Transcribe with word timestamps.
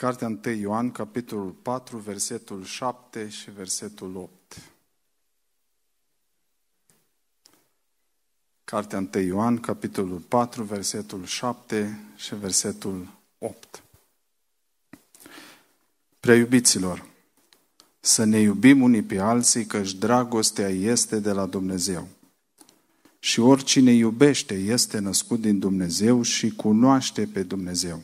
Cartea 0.00 0.26
1 0.44 0.54
Ioan, 0.54 0.90
capitolul 0.90 1.50
4, 1.50 1.96
versetul 1.96 2.64
7 2.64 3.28
și 3.28 3.50
versetul 3.50 4.16
8. 4.16 4.62
Cartea 8.64 9.08
1 9.14 9.22
Ioan, 9.22 9.58
capitolul 9.58 10.18
4, 10.18 10.62
versetul 10.62 11.24
7 11.24 12.00
și 12.16 12.34
versetul 12.34 13.08
8. 13.38 13.82
Prea 16.20 16.34
iubiților, 16.34 17.06
să 18.00 18.24
ne 18.24 18.40
iubim 18.40 18.82
unii 18.82 19.02
pe 19.02 19.18
alții, 19.18 19.66
căci 19.66 19.92
dragostea 19.92 20.68
este 20.68 21.18
de 21.18 21.32
la 21.32 21.46
Dumnezeu. 21.46 22.08
Și 23.18 23.40
oricine 23.40 23.92
iubește 23.92 24.54
este 24.54 24.98
născut 24.98 25.40
din 25.40 25.58
Dumnezeu 25.58 26.22
și 26.22 26.50
cunoaște 26.50 27.26
pe 27.26 27.42
Dumnezeu. 27.42 28.02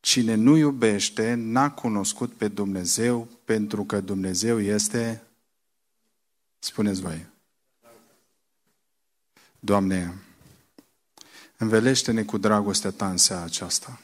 Cine 0.00 0.34
nu 0.34 0.56
iubește 0.56 1.34
n-a 1.34 1.70
cunoscut 1.70 2.32
pe 2.32 2.48
Dumnezeu 2.48 3.28
pentru 3.44 3.84
că 3.84 4.00
Dumnezeu 4.00 4.60
este, 4.60 5.22
spuneți 6.58 7.00
voi, 7.00 7.26
Doamne, 9.60 10.14
învelește-ne 11.56 12.22
cu 12.22 12.38
dragostea 12.38 12.90
Ta 12.90 13.10
în 13.10 13.16
seara 13.16 13.42
aceasta. 13.42 14.00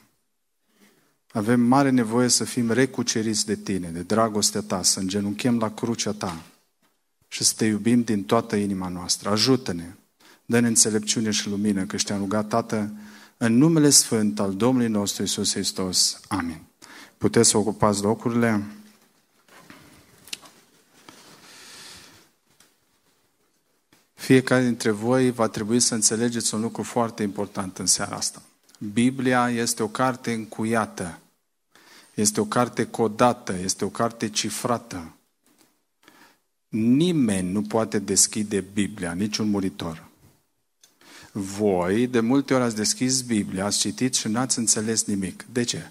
Avem 1.33 1.61
mare 1.61 1.91
nevoie 1.91 2.29
să 2.29 2.45
fim 2.45 2.70
recuceriți 2.70 3.47
de 3.47 3.56
Tine, 3.56 3.89
de 3.89 4.03
dragostea 4.03 4.61
Ta, 4.61 4.83
să 4.83 5.01
îngenunchem 5.01 5.59
la 5.59 5.75
crucea 5.75 6.12
Ta 6.12 6.42
și 7.29 7.45
să 7.45 7.55
Te 7.56 7.65
iubim 7.65 8.03
din 8.03 8.25
toată 8.25 8.56
inima 8.56 8.89
noastră. 8.89 9.31
Ajută-ne, 9.31 9.92
dă-ne 10.47 10.67
înțelepciune 10.67 11.31
și 11.31 11.48
lumină, 11.48 11.84
că 11.84 11.97
te-am 11.97 12.19
rugat, 12.19 12.48
Tată, 12.48 12.92
în 13.45 13.57
numele 13.57 13.91
Sfânt 13.91 14.41
al 14.41 14.55
Domnului 14.55 14.89
nostru 14.89 15.23
Isus 15.23 15.53
Hristos. 15.53 16.21
Amin. 16.29 16.62
Puteți 17.19 17.48
să 17.48 17.57
ocupați 17.57 18.03
locurile? 18.03 18.65
Fiecare 24.15 24.65
dintre 24.65 24.91
voi 24.91 25.31
va 25.31 25.48
trebui 25.48 25.81
să 25.81 25.95
înțelegeți 25.95 26.55
un 26.55 26.61
lucru 26.61 26.83
foarte 26.83 27.22
important 27.22 27.78
în 27.78 27.87
seara 27.87 28.17
asta. 28.17 28.42
Biblia 28.92 29.50
este 29.50 29.83
o 29.83 29.89
carte 29.89 30.33
încuiată, 30.33 31.19
este 32.15 32.41
o 32.41 32.45
carte 32.45 32.87
codată, 32.87 33.55
este 33.62 33.84
o 33.84 33.89
carte 33.89 34.28
cifrată. 34.28 35.12
Nimeni 36.69 37.50
nu 37.50 37.62
poate 37.62 37.98
deschide 37.98 38.61
Biblia, 38.61 39.12
niciun 39.12 39.50
muritor. 39.50 40.03
Voi, 41.37 42.07
de 42.07 42.21
multe 42.21 42.55
ori 42.55 42.63
ați 42.63 42.77
deschis 42.77 43.23
Biblia, 43.23 43.65
ați 43.65 43.79
citit 43.79 44.15
și 44.15 44.29
n-ați 44.29 44.59
înțeles 44.59 45.05
nimic. 45.05 45.45
De 45.53 45.63
ce? 45.63 45.91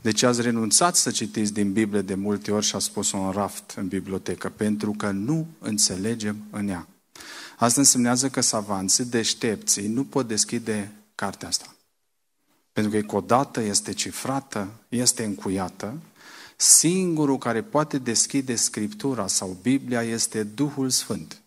Deci 0.00 0.22
ați 0.22 0.40
renunțat 0.40 0.96
să 0.96 1.10
citiți 1.10 1.52
din 1.52 1.72
Biblie 1.72 2.00
de 2.00 2.14
multe 2.14 2.52
ori 2.52 2.64
și 2.64 2.74
ați 2.74 2.84
spus-o 2.84 3.18
în 3.18 3.30
raft 3.30 3.74
în 3.76 3.88
bibliotecă, 3.88 4.48
pentru 4.48 4.92
că 4.92 5.10
nu 5.10 5.46
înțelegem 5.58 6.36
în 6.50 6.68
ea. 6.68 6.88
Asta 7.56 7.80
însemnează 7.80 8.28
că 8.28 8.40
savanții, 8.40 9.04
deștepții, 9.04 9.88
nu 9.88 10.04
pot 10.04 10.28
deschide 10.28 10.92
cartea 11.14 11.48
asta. 11.48 11.74
Pentru 12.72 12.92
că 12.92 12.98
e 12.98 13.02
codată, 13.02 13.60
este 13.60 13.92
cifrată, 13.92 14.72
este 14.88 15.24
încuiată. 15.24 15.98
Singurul 16.56 17.38
care 17.38 17.62
poate 17.62 17.98
deschide 17.98 18.54
Scriptura 18.54 19.26
sau 19.26 19.56
Biblia 19.62 20.02
este 20.02 20.42
Duhul 20.42 20.90
Sfânt. 20.90 21.40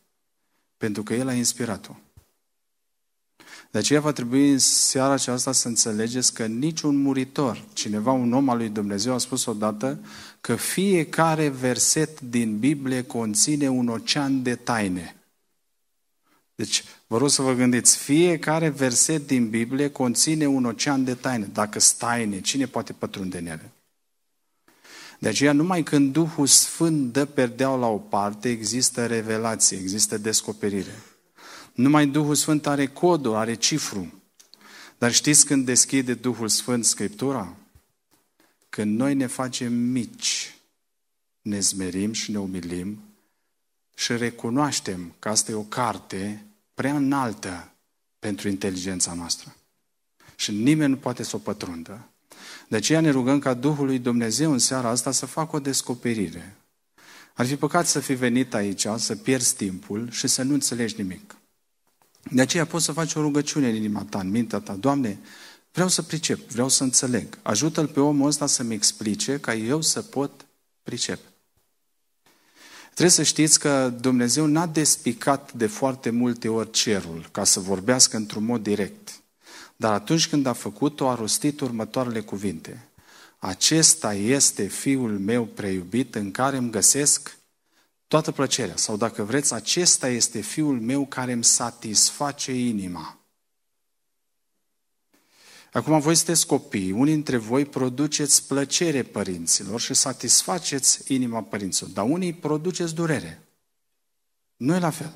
Pentru 0.79 1.03
că 1.03 1.13
El 1.13 1.27
a 1.27 1.33
inspirat-o. 1.33 1.95
De 3.71 3.77
aceea 3.77 3.99
va 3.99 4.11
trebui 4.11 4.49
în 4.49 4.57
seara 4.57 5.13
aceasta 5.13 5.51
să 5.51 5.67
înțelegeți 5.67 6.33
că 6.33 6.45
niciun 6.45 7.01
muritor, 7.01 7.63
cineva, 7.73 8.11
un 8.11 8.33
om 8.33 8.49
al 8.49 8.57
lui 8.57 8.69
Dumnezeu 8.69 9.13
a 9.13 9.17
spus 9.17 9.45
odată 9.45 9.99
că 10.41 10.55
fiecare 10.55 11.49
verset 11.49 12.21
din 12.21 12.59
Biblie 12.59 13.03
conține 13.03 13.69
un 13.69 13.87
ocean 13.87 14.43
de 14.43 14.55
taine. 14.55 15.15
Deci, 16.55 16.83
vă 17.07 17.17
rog 17.17 17.29
să 17.29 17.41
vă 17.41 17.53
gândiți, 17.53 17.97
fiecare 17.97 18.69
verset 18.69 19.27
din 19.27 19.49
Biblie 19.49 19.89
conține 19.89 20.47
un 20.47 20.65
ocean 20.65 21.03
de 21.03 21.13
taine. 21.13 21.49
Dacă 21.53 21.79
staine, 21.79 22.41
cine 22.41 22.65
poate 22.65 22.93
pătrunde 22.93 23.37
în 23.37 23.45
ele? 23.45 23.71
De 25.19 25.27
aceea, 25.27 25.51
numai 25.51 25.83
când 25.83 26.13
Duhul 26.13 26.47
Sfânt 26.47 27.13
dă 27.13 27.25
perdeaua 27.25 27.77
la 27.77 27.87
o 27.87 27.97
parte, 27.97 28.49
există 28.49 29.05
revelație, 29.05 29.77
există 29.77 30.17
descoperire. 30.17 30.95
Numai 31.73 32.07
Duhul 32.07 32.35
Sfânt 32.35 32.67
are 32.67 32.87
codul, 32.87 33.35
are 33.35 33.53
cifru. 33.53 34.13
Dar 34.97 35.13
știți 35.13 35.45
când 35.45 35.65
deschide 35.65 36.13
Duhul 36.13 36.47
Sfânt 36.47 36.85
Scriptura? 36.85 37.55
Când 38.69 38.97
noi 38.97 39.15
ne 39.15 39.25
facem 39.25 39.73
mici, 39.73 40.55
ne 41.41 41.59
zmerim 41.59 42.11
și 42.11 42.31
ne 42.31 42.39
umilim 42.39 42.99
și 43.95 44.17
recunoaștem 44.17 45.13
că 45.19 45.29
asta 45.29 45.51
e 45.51 45.55
o 45.55 45.61
carte 45.61 46.45
prea 46.73 46.95
înaltă 46.95 47.71
pentru 48.19 48.47
inteligența 48.47 49.13
noastră. 49.13 49.55
Și 50.35 50.51
nimeni 50.51 50.91
nu 50.91 50.97
poate 50.97 51.23
să 51.23 51.35
o 51.35 51.39
pătrundă. 51.39 52.09
De 52.69 52.75
aceea 52.75 52.99
ne 52.99 53.09
rugăm 53.09 53.39
ca 53.39 53.53
Duhul 53.53 53.85
lui 53.85 53.99
Dumnezeu 53.99 54.51
în 54.51 54.59
seara 54.59 54.89
asta 54.89 55.11
să 55.11 55.25
facă 55.25 55.55
o 55.55 55.59
descoperire. 55.59 56.55
Ar 57.33 57.45
fi 57.45 57.55
păcat 57.55 57.87
să 57.87 57.99
fi 57.99 58.13
venit 58.13 58.53
aici, 58.53 58.87
să 58.95 59.15
pierzi 59.15 59.55
timpul 59.55 60.09
și 60.11 60.27
să 60.27 60.43
nu 60.43 60.53
înțelegi 60.53 60.93
nimic. 60.97 61.35
De 62.31 62.41
aceea 62.41 62.65
poți 62.65 62.85
să 62.85 62.91
faci 62.91 63.13
o 63.13 63.21
rugăciune 63.21 63.69
în 63.69 63.75
inima 63.75 64.05
ta, 64.09 64.19
în 64.19 64.29
mintea 64.29 64.59
ta. 64.59 64.73
Doamne, 64.73 65.19
vreau 65.71 65.87
să 65.87 66.01
pricep, 66.01 66.49
vreau 66.49 66.69
să 66.69 66.83
înțeleg. 66.83 67.37
Ajută-l 67.41 67.87
pe 67.87 67.99
omul 67.99 68.27
ăsta 68.27 68.47
să-mi 68.47 68.73
explice 68.73 69.39
ca 69.39 69.53
eu 69.55 69.81
să 69.81 70.01
pot 70.01 70.45
pricepe. 70.83 71.27
Trebuie 72.83 73.09
să 73.09 73.23
știți 73.23 73.59
că 73.59 73.93
Dumnezeu 74.01 74.45
n-a 74.45 74.67
despicat 74.67 75.53
de 75.53 75.67
foarte 75.67 76.09
multe 76.09 76.47
ori 76.47 76.71
cerul 76.71 77.29
ca 77.31 77.43
să 77.43 77.59
vorbească 77.59 78.17
într-un 78.17 78.43
mod 78.43 78.63
direct. 78.63 79.21
Dar 79.81 79.93
atunci 79.93 80.27
când 80.27 80.45
a 80.45 80.53
făcut-o, 80.53 81.09
a 81.09 81.15
rostit 81.15 81.59
următoarele 81.59 82.19
cuvinte. 82.19 82.89
Acesta 83.37 84.13
este 84.13 84.67
Fiul 84.67 85.19
meu 85.19 85.45
preiubit 85.45 86.15
în 86.15 86.31
care 86.31 86.57
îmi 86.57 86.71
găsesc 86.71 87.37
toată 88.07 88.31
plăcerea. 88.31 88.75
Sau 88.75 88.97
dacă 88.97 89.23
vreți, 89.23 89.53
acesta 89.53 90.09
este 90.09 90.41
Fiul 90.41 90.79
meu 90.79 91.05
care 91.05 91.31
îmi 91.31 91.43
satisface 91.43 92.53
inima. 92.53 93.17
Acum 95.73 95.99
voi 95.99 96.15
sunteți 96.15 96.47
copii, 96.47 96.91
unii 96.91 97.13
dintre 97.13 97.37
voi 97.37 97.65
produceți 97.65 98.47
plăcere 98.47 99.03
părinților 99.03 99.79
și 99.79 99.93
satisfaceți 99.93 101.13
inima 101.13 101.41
părinților, 101.43 101.89
dar 101.89 102.05
unii 102.05 102.33
produceți 102.33 102.95
durere. 102.95 103.41
Nu 104.55 104.75
e 104.75 104.79
la 104.79 104.89
fel. 104.89 105.13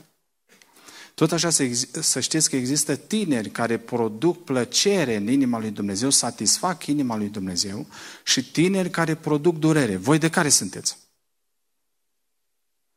Tot 1.13 1.31
așa 1.31 1.49
să, 1.49 1.69
să 1.91 2.19
știți 2.19 2.49
că 2.49 2.55
există 2.55 2.95
tineri 2.95 3.49
care 3.49 3.77
produc 3.77 4.43
plăcere 4.43 5.15
în 5.15 5.27
inima 5.27 5.59
lui 5.59 5.71
Dumnezeu, 5.71 6.09
satisfac 6.09 6.85
inima 6.85 7.15
lui 7.17 7.29
Dumnezeu 7.29 7.87
și 8.23 8.51
tineri 8.51 8.89
care 8.89 9.15
produc 9.15 9.57
durere. 9.57 9.95
Voi 9.95 10.17
de 10.17 10.29
care 10.29 10.49
sunteți? 10.49 10.97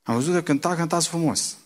Am 0.03 0.15
văzut 0.15 0.33
că 0.33 0.43
cânta, 0.43 0.75
cântați 0.75 1.09
frumos. 1.09 1.57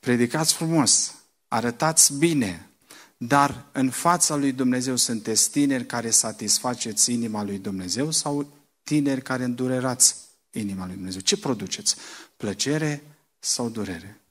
Predicați 0.00 0.54
frumos. 0.54 1.14
Arătați 1.48 2.14
bine. 2.14 2.68
Dar 3.16 3.66
în 3.72 3.90
fața 3.90 4.34
lui 4.34 4.52
Dumnezeu 4.52 4.96
sunteți 4.96 5.50
tineri 5.50 5.86
care 5.86 6.10
satisfaceți 6.10 7.12
inima 7.12 7.42
lui 7.42 7.58
Dumnezeu 7.58 8.10
sau 8.10 8.52
tineri 8.82 9.22
care 9.22 9.44
îndurerați 9.44 10.16
inima 10.50 10.86
lui 10.86 10.94
Dumnezeu? 10.94 11.20
Ce 11.20 11.36
produceți? 11.36 11.96
Plăcere 12.36 13.02
sau 13.38 13.68
durere? 13.68 14.23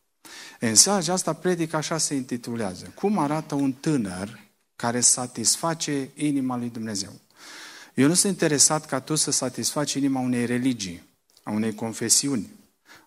În 0.65 0.75
seara 0.75 0.97
aceasta 0.97 1.33
predica 1.33 1.77
așa 1.77 1.97
se 1.97 2.15
intitulează. 2.15 2.91
Cum 2.95 3.17
arată 3.17 3.55
un 3.55 3.73
tânăr 3.73 4.39
care 4.75 4.99
satisface 4.99 6.09
inima 6.15 6.57
lui 6.57 6.69
Dumnezeu? 6.69 7.11
Eu 7.93 8.07
nu 8.07 8.13
sunt 8.13 8.31
interesat 8.31 8.85
ca 8.85 8.99
tu 8.99 9.15
să 9.15 9.31
satisfaci 9.31 9.93
inima 9.93 10.19
unei 10.19 10.45
religii, 10.45 11.03
a 11.43 11.51
unei 11.51 11.75
confesiuni, 11.75 12.49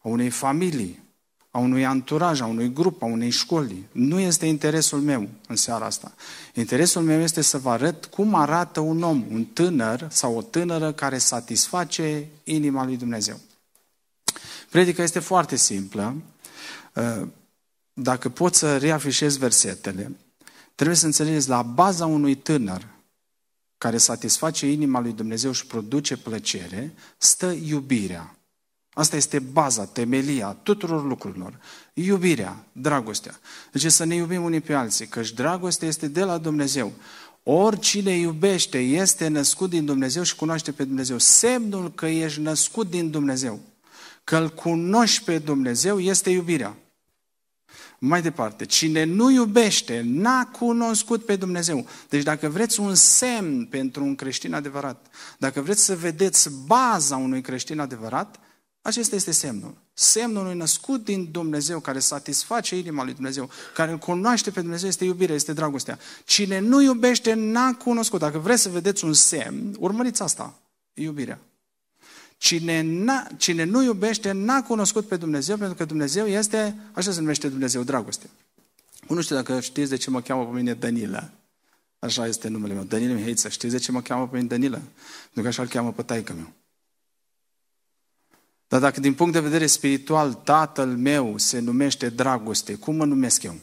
a 0.03 0.09
unei 0.09 0.31
familii, 0.31 1.03
a 1.51 1.59
unui 1.59 1.85
anturaj, 1.85 2.41
a 2.41 2.47
unui 2.47 2.73
grup, 2.73 3.03
a 3.03 3.07
unei 3.07 3.31
școli. 3.31 3.85
Nu 3.93 4.21
este 4.21 4.47
interesul 4.47 5.01
meu 5.01 5.29
în 5.49 5.57
seara 5.57 5.85
asta. 5.85 6.15
Interesul 6.55 7.03
meu 7.03 7.21
este 7.21 7.41
să 7.41 7.59
vă 7.59 7.71
arăt 7.71 8.05
cum 8.05 8.35
arată 8.35 8.81
un 8.81 9.03
om, 9.03 9.25
un 9.31 9.45
tânăr 9.45 10.09
sau 10.11 10.37
o 10.37 10.43
tânără 10.43 10.93
care 10.93 11.19
satisface 11.19 12.27
inima 12.45 12.85
lui 12.85 12.97
Dumnezeu. 12.97 13.41
Predica 14.71 15.03
este 15.03 15.19
foarte 15.19 15.57
simplă. 15.57 16.17
Uh, 17.97 18.03
dacă 18.03 18.29
pot 18.29 18.55
să 18.55 18.77
reafișez 18.77 19.37
versetele, 19.37 20.17
trebuie 20.75 20.97
să 20.97 21.07
înțelegeți, 21.07 21.49
la 21.49 21.63
baza 21.63 22.07
unui 22.07 22.35
tânăr 22.35 22.87
care 23.79 23.97
satisface 23.97 24.71
inima 24.71 25.01
lui 25.01 25.13
Dumnezeu 25.13 25.53
și 25.53 25.67
produce 25.67 26.17
plăcere, 26.17 26.95
stă 27.19 27.47
iubirea. 27.65 28.37
Asta 28.93 29.17
este 29.17 29.39
baza, 29.39 29.85
temelia 29.85 30.49
tuturor 30.63 31.05
lucrurilor. 31.05 31.59
Iubirea, 31.95 32.67
dragostea. 32.73 33.39
Deci 33.73 33.93
să 33.93 34.05
ne 34.05 34.15
iubim 34.15 34.43
unii 34.43 34.61
pe 34.61 34.75
alții, 34.75 35.07
căci 35.07 35.33
dragostea 35.33 35.89
este 35.89 36.09
de 36.09 36.25
la 36.25 36.39
Dumnezeu. 36.39 36.93
Oricine 37.43 38.17
iubește 38.17 38.79
este 38.79 39.29
născut 39.29 39.71
din 39.71 39.85
Dumnezeu 39.85 40.23
și 40.23 40.37
cunoaște 40.37 40.73
pe 40.73 40.85
Dumnezeu. 40.85 41.19
Semnul 41.19 41.93
că 41.95 42.07
ești 42.07 42.41
născut 42.41 42.91
din 42.91 43.11
Dumnezeu, 43.11 43.61
că 44.25 44.37
îl 44.37 44.49
cunoști 44.49 45.25
pe 45.25 45.39
Dumnezeu, 45.39 46.01
este 46.01 46.31
iubirea. 46.31 46.77
Mai 47.99 48.23
departe, 48.23 48.65
cine 48.65 49.05
nu 49.05 49.31
iubește, 49.31 50.03
n-a 50.05 50.45
cunoscut 50.45 51.25
pe 51.25 51.37
Dumnezeu. 51.37 51.87
Deci 52.09 52.23
dacă 52.23 52.49
vreți 52.49 52.81
un 52.81 52.95
semn 52.95 53.65
pentru 53.65 54.05
un 54.05 54.15
creștin 54.15 54.55
adevărat, 54.55 55.07
dacă 55.39 55.61
vreți 55.61 55.85
să 55.85 55.97
vedeți 55.97 56.51
baza 56.67 57.17
unui 57.17 57.41
creștin 57.41 57.79
adevărat, 57.79 58.41
acesta 58.83 59.15
este 59.15 59.31
semnul. 59.31 59.75
Semnul 59.93 60.43
unui 60.45 60.57
născut 60.57 61.05
din 61.05 61.29
Dumnezeu, 61.31 61.81
care 61.81 61.99
satisface 61.99 62.77
inima 62.77 63.05
lui 63.05 63.15
Dumnezeu, 63.15 63.51
care 63.75 63.91
îl 63.91 63.99
cunoaște 63.99 64.51
pe 64.51 64.61
Dumnezeu, 64.61 64.89
este 64.89 65.05
iubirea, 65.05 65.35
este 65.35 65.53
dragostea. 65.53 65.99
Cine 66.25 66.59
nu 66.59 66.83
iubește, 66.83 67.35
n-a 67.35 67.75
cunoscut. 67.75 68.21
Dacă 68.21 68.39
vreți 68.39 68.63
să 68.63 68.69
vedeți 68.69 69.05
un 69.05 69.13
semn, 69.13 69.77
urmăriți 69.79 70.23
asta, 70.23 70.59
iubirea. 70.95 71.39
Cine, 72.37 72.81
n-a, 72.81 73.27
cine 73.37 73.65
nu 73.65 73.83
iubește, 73.83 74.33
n-a 74.33 74.63
cunoscut 74.63 75.07
pe 75.07 75.17
Dumnezeu, 75.17 75.57
pentru 75.57 75.77
că 75.77 75.85
Dumnezeu 75.85 76.27
este, 76.27 76.77
așa 76.93 77.13
se 77.13 77.21
numește 77.21 77.49
Dumnezeu, 77.49 77.83
dragoste. 77.83 78.31
Nu 79.09 79.21
știu 79.21 79.35
dacă 79.37 79.61
știți 79.61 79.91
de 79.91 79.97
ce 79.97 80.11
mă 80.11 80.21
cheamă 80.21 80.47
pe 80.47 80.57
mine 80.57 80.75
Danila. 80.75 81.31
Așa 81.99 82.27
este 82.27 82.49
numele 82.49 82.75
meu, 82.75 82.83
Danila 82.83 83.15
Mihaiță. 83.15 83.49
Știți 83.49 83.73
de 83.73 83.79
ce 83.79 83.93
mă 83.93 84.03
cheamă 84.03 84.29
pe 84.29 84.37
mine 84.37 84.49
Danila? 84.49 84.79
Pentru 85.23 85.43
că 85.43 85.49
așa 85.49 85.63
îl 85.63 85.69
cheamă 85.69 85.93
pe 85.93 86.03
taică 86.03 86.33
meu. 86.33 86.53
Dar 88.69 88.81
dacă 88.81 89.01
din 89.01 89.15
punct 89.15 89.33
de 89.33 89.41
vedere 89.41 89.67
spiritual 89.67 90.35
tatăl 90.35 90.97
meu 90.97 91.39
se 91.39 91.59
numește 91.59 92.09
dragoste, 92.09 92.75
cum 92.75 92.97
mă 92.97 93.05
numesc 93.05 93.43
eu? 93.43 93.57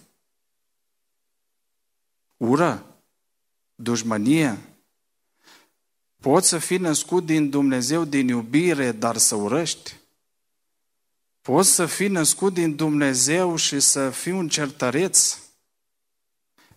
Ură? 2.38 2.86
Dușmănie? 3.76 4.58
Poți 6.24 6.48
să 6.48 6.58
fii 6.58 6.78
născut 6.78 7.26
din 7.26 7.50
Dumnezeu 7.50 8.04
din 8.04 8.28
iubire, 8.28 8.92
dar 8.92 9.18
să 9.18 9.36
urăști? 9.36 9.96
Poți 11.42 11.70
să 11.70 11.86
fii 11.86 12.08
născut 12.08 12.54
din 12.54 12.76
Dumnezeu 12.76 13.56
și 13.56 13.80
să 13.80 14.10
fii 14.10 14.32
un 14.32 14.48
certăreț? 14.48 15.38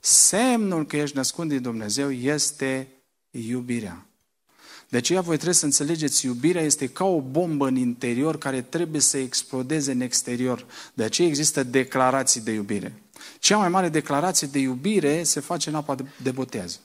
Semnul 0.00 0.86
că 0.86 0.96
ești 0.96 1.16
născut 1.16 1.48
din 1.48 1.62
Dumnezeu 1.62 2.12
este 2.12 2.88
iubirea. 3.30 4.06
De 4.88 4.96
aceea 4.96 5.20
voi 5.20 5.34
trebuie 5.34 5.54
să 5.54 5.64
înțelegeți, 5.64 6.26
iubirea 6.26 6.62
este 6.62 6.86
ca 6.88 7.04
o 7.04 7.20
bombă 7.20 7.66
în 7.66 7.76
interior 7.76 8.38
care 8.38 8.62
trebuie 8.62 9.00
să 9.00 9.18
explodeze 9.18 9.92
în 9.92 10.00
exterior. 10.00 10.66
De 10.94 11.04
aceea 11.04 11.28
există 11.28 11.62
declarații 11.62 12.40
de 12.40 12.50
iubire. 12.50 13.02
Cea 13.38 13.56
mai 13.56 13.68
mare 13.68 13.88
declarație 13.88 14.46
de 14.46 14.58
iubire 14.58 15.22
se 15.22 15.40
face 15.40 15.68
în 15.68 15.74
apa 15.74 15.96
de 16.22 16.30
botez. 16.30 16.80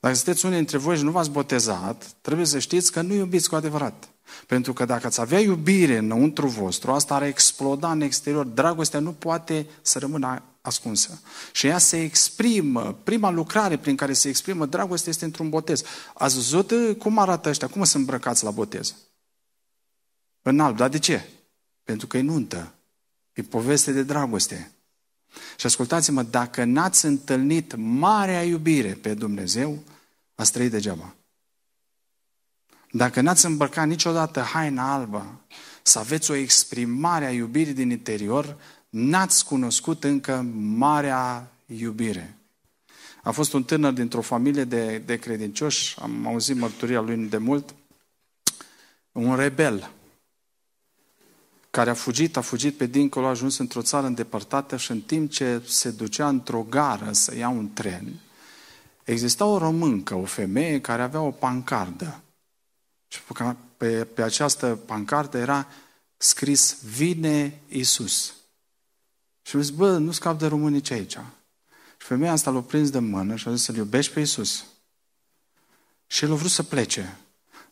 Dacă 0.00 0.14
sunteți 0.14 0.44
unii 0.44 0.56
dintre 0.56 0.78
voi 0.78 0.96
și 0.96 1.02
nu 1.02 1.10
v-ați 1.10 1.30
botezat, 1.30 2.04
trebuie 2.20 2.46
să 2.46 2.58
știți 2.58 2.92
că 2.92 3.00
nu 3.00 3.14
iubiți 3.14 3.48
cu 3.48 3.54
adevărat. 3.54 4.08
Pentru 4.46 4.72
că 4.72 4.84
dacă 4.84 5.06
ați 5.06 5.20
avea 5.20 5.40
iubire 5.40 5.96
înăuntru 5.96 6.46
vostru, 6.46 6.92
asta 6.92 7.14
ar 7.14 7.22
exploda 7.22 7.90
în 7.90 8.00
exterior. 8.00 8.46
Dragostea 8.46 9.00
nu 9.00 9.12
poate 9.12 9.66
să 9.82 9.98
rămână 9.98 10.42
ascunsă. 10.60 11.20
Și 11.52 11.66
ea 11.66 11.78
se 11.78 12.02
exprimă, 12.02 12.98
prima 13.04 13.30
lucrare 13.30 13.76
prin 13.76 13.96
care 13.96 14.12
se 14.12 14.28
exprimă 14.28 14.66
dragostea 14.66 15.10
este 15.10 15.24
într-un 15.24 15.48
botez. 15.48 15.82
Ați 16.14 16.34
văzut 16.34 16.98
cum 16.98 17.18
arată 17.18 17.48
ăștia, 17.48 17.68
cum 17.68 17.84
sunt 17.84 18.02
îmbrăcați 18.02 18.44
la 18.44 18.50
botez? 18.50 18.94
În 20.42 20.60
alb, 20.60 20.76
dar 20.76 20.88
de 20.88 20.98
ce? 20.98 21.28
Pentru 21.84 22.06
că 22.06 22.16
e 22.16 22.20
nuntă. 22.20 22.72
E 23.32 23.42
poveste 23.42 23.92
de 23.92 24.02
dragoste. 24.02 24.72
Și 25.56 25.66
ascultați-mă, 25.66 26.22
dacă 26.22 26.64
n-ați 26.64 27.04
întâlnit 27.04 27.74
marea 27.76 28.42
iubire 28.42 28.92
pe 28.92 29.14
Dumnezeu, 29.14 29.78
ați 30.34 30.52
trăit 30.52 30.70
degeaba. 30.70 31.14
Dacă 32.90 33.20
n-ați 33.20 33.46
îmbrăcat 33.46 33.86
niciodată 33.86 34.40
haina 34.40 34.92
albă, 34.92 35.40
să 35.82 35.98
aveți 35.98 36.30
o 36.30 36.34
exprimare 36.34 37.26
a 37.26 37.32
iubirii 37.32 37.72
din 37.72 37.90
interior, 37.90 38.56
n-ați 38.88 39.44
cunoscut 39.44 40.04
încă 40.04 40.46
marea 40.54 41.52
iubire. 41.66 42.38
A 43.22 43.30
fost 43.30 43.52
un 43.52 43.64
tânăr 43.64 43.92
dintr-o 43.92 44.20
familie 44.20 44.64
de, 44.64 44.98
de 44.98 45.16
credincioși, 45.16 46.00
am 46.00 46.26
auzit 46.26 46.56
mărturia 46.56 47.00
lui 47.00 47.16
de 47.16 47.38
mult, 47.38 47.74
un 49.12 49.36
rebel 49.36 49.90
care 51.78 51.90
a 51.90 51.94
fugit, 51.94 52.36
a 52.36 52.40
fugit 52.40 52.76
pe 52.76 52.86
dincolo, 52.86 53.26
a 53.26 53.28
ajuns 53.28 53.58
într-o 53.58 53.82
țară 53.82 54.06
îndepărtată 54.06 54.76
și 54.76 54.90
în 54.90 55.00
timp 55.00 55.30
ce 55.30 55.62
se 55.66 55.90
ducea 55.90 56.28
într-o 56.28 56.62
gară 56.62 57.12
să 57.12 57.36
ia 57.36 57.48
un 57.48 57.72
tren, 57.72 58.20
exista 59.04 59.44
o 59.44 59.58
româncă, 59.58 60.14
o 60.14 60.24
femeie 60.24 60.80
care 60.80 61.02
avea 61.02 61.20
o 61.20 61.30
pancardă. 61.30 62.20
Și 63.08 63.20
pe, 63.76 64.04
pe 64.04 64.22
această 64.22 64.78
pancardă 64.86 65.38
era 65.38 65.66
scris, 66.16 66.82
vine 66.82 67.60
Isus. 67.68 68.34
Și 69.42 69.56
am 69.56 69.62
zis, 69.62 69.70
bă, 69.70 69.98
nu 69.98 70.10
scap 70.10 70.38
de 70.38 70.46
românici 70.46 70.90
aici. 70.90 71.18
Și 71.98 72.06
femeia 72.06 72.32
asta 72.32 72.50
l-a 72.50 72.60
prins 72.60 72.90
de 72.90 72.98
mână 72.98 73.36
și 73.36 73.48
a 73.48 73.54
zis 73.54 73.62
să-L 73.62 73.76
iubești 73.76 74.12
pe 74.12 74.20
Isus. 74.20 74.64
Și 76.06 76.24
el 76.24 76.32
a 76.32 76.34
vrut 76.34 76.50
să 76.50 76.62
plece. 76.62 77.18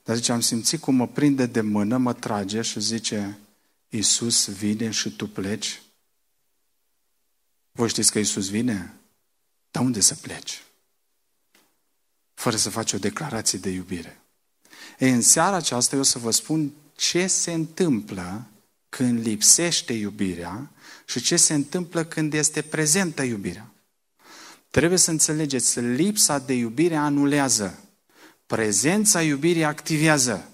Dar 0.04 0.16
zice, 0.16 0.32
am 0.32 0.40
simțit 0.40 0.80
cum 0.80 0.94
mă 0.94 1.06
prinde 1.06 1.46
de 1.46 1.60
mână, 1.60 1.96
mă 1.96 2.12
trage 2.12 2.60
și 2.60 2.80
zice, 2.80 3.38
Isus 3.88 4.48
vine 4.48 4.90
și 4.90 5.10
tu 5.10 5.28
pleci? 5.28 5.82
Voi 7.72 7.88
știți 7.88 8.10
că 8.10 8.18
Isus 8.18 8.48
vine? 8.48 8.94
Dar 9.70 9.82
unde 9.84 10.00
să 10.00 10.14
pleci? 10.14 10.62
Fără 12.34 12.56
să 12.56 12.70
faci 12.70 12.92
o 12.92 12.98
declarație 12.98 13.58
de 13.58 13.70
iubire. 13.70 14.20
Ei, 14.98 15.10
în 15.10 15.20
seara 15.22 15.56
aceasta 15.56 15.94
eu 15.94 16.00
o 16.00 16.04
să 16.04 16.18
vă 16.18 16.30
spun 16.30 16.72
ce 16.94 17.26
se 17.26 17.52
întâmplă 17.52 18.46
când 18.88 19.26
lipsește 19.26 19.92
iubirea 19.92 20.70
și 21.06 21.20
ce 21.20 21.36
se 21.36 21.54
întâmplă 21.54 22.04
când 22.04 22.32
este 22.32 22.62
prezentă 22.62 23.22
iubirea. 23.22 23.70
Trebuie 24.70 24.98
să 24.98 25.10
înțelegeți, 25.10 25.80
lipsa 25.80 26.38
de 26.38 26.52
iubire 26.52 26.96
anulează. 26.96 27.78
Prezența 28.46 29.22
iubirii 29.22 29.64
activează. 29.64 30.50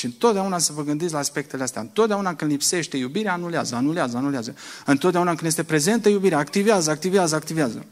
Deci 0.00 0.10
întotdeauna 0.10 0.58
să 0.58 0.72
vă 0.72 0.84
gândiți 0.84 1.12
la 1.12 1.18
aspectele 1.18 1.62
astea. 1.62 1.80
Întotdeauna 1.80 2.34
când 2.34 2.50
lipsește 2.50 2.96
iubirea, 2.96 3.32
anulează, 3.32 3.74
anulează, 3.74 4.16
anulează. 4.16 4.54
Întotdeauna 4.86 5.34
când 5.34 5.46
este 5.46 5.64
prezentă 5.64 6.08
iubirea, 6.08 6.38
activează, 6.38 6.90
activează, 6.90 7.34
activează. 7.34 7.86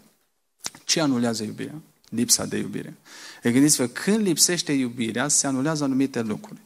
Ce 0.84 1.00
anulează 1.00 1.42
iubirea? 1.42 1.74
Lipsa 2.08 2.44
de 2.44 2.56
iubire. 2.56 2.96
E 3.42 3.52
gândiți-vă, 3.52 3.86
când 3.86 4.20
lipsește 4.20 4.72
iubirea, 4.72 5.28
se 5.28 5.46
anulează 5.46 5.84
anumite 5.84 6.22
lucruri. 6.22 6.60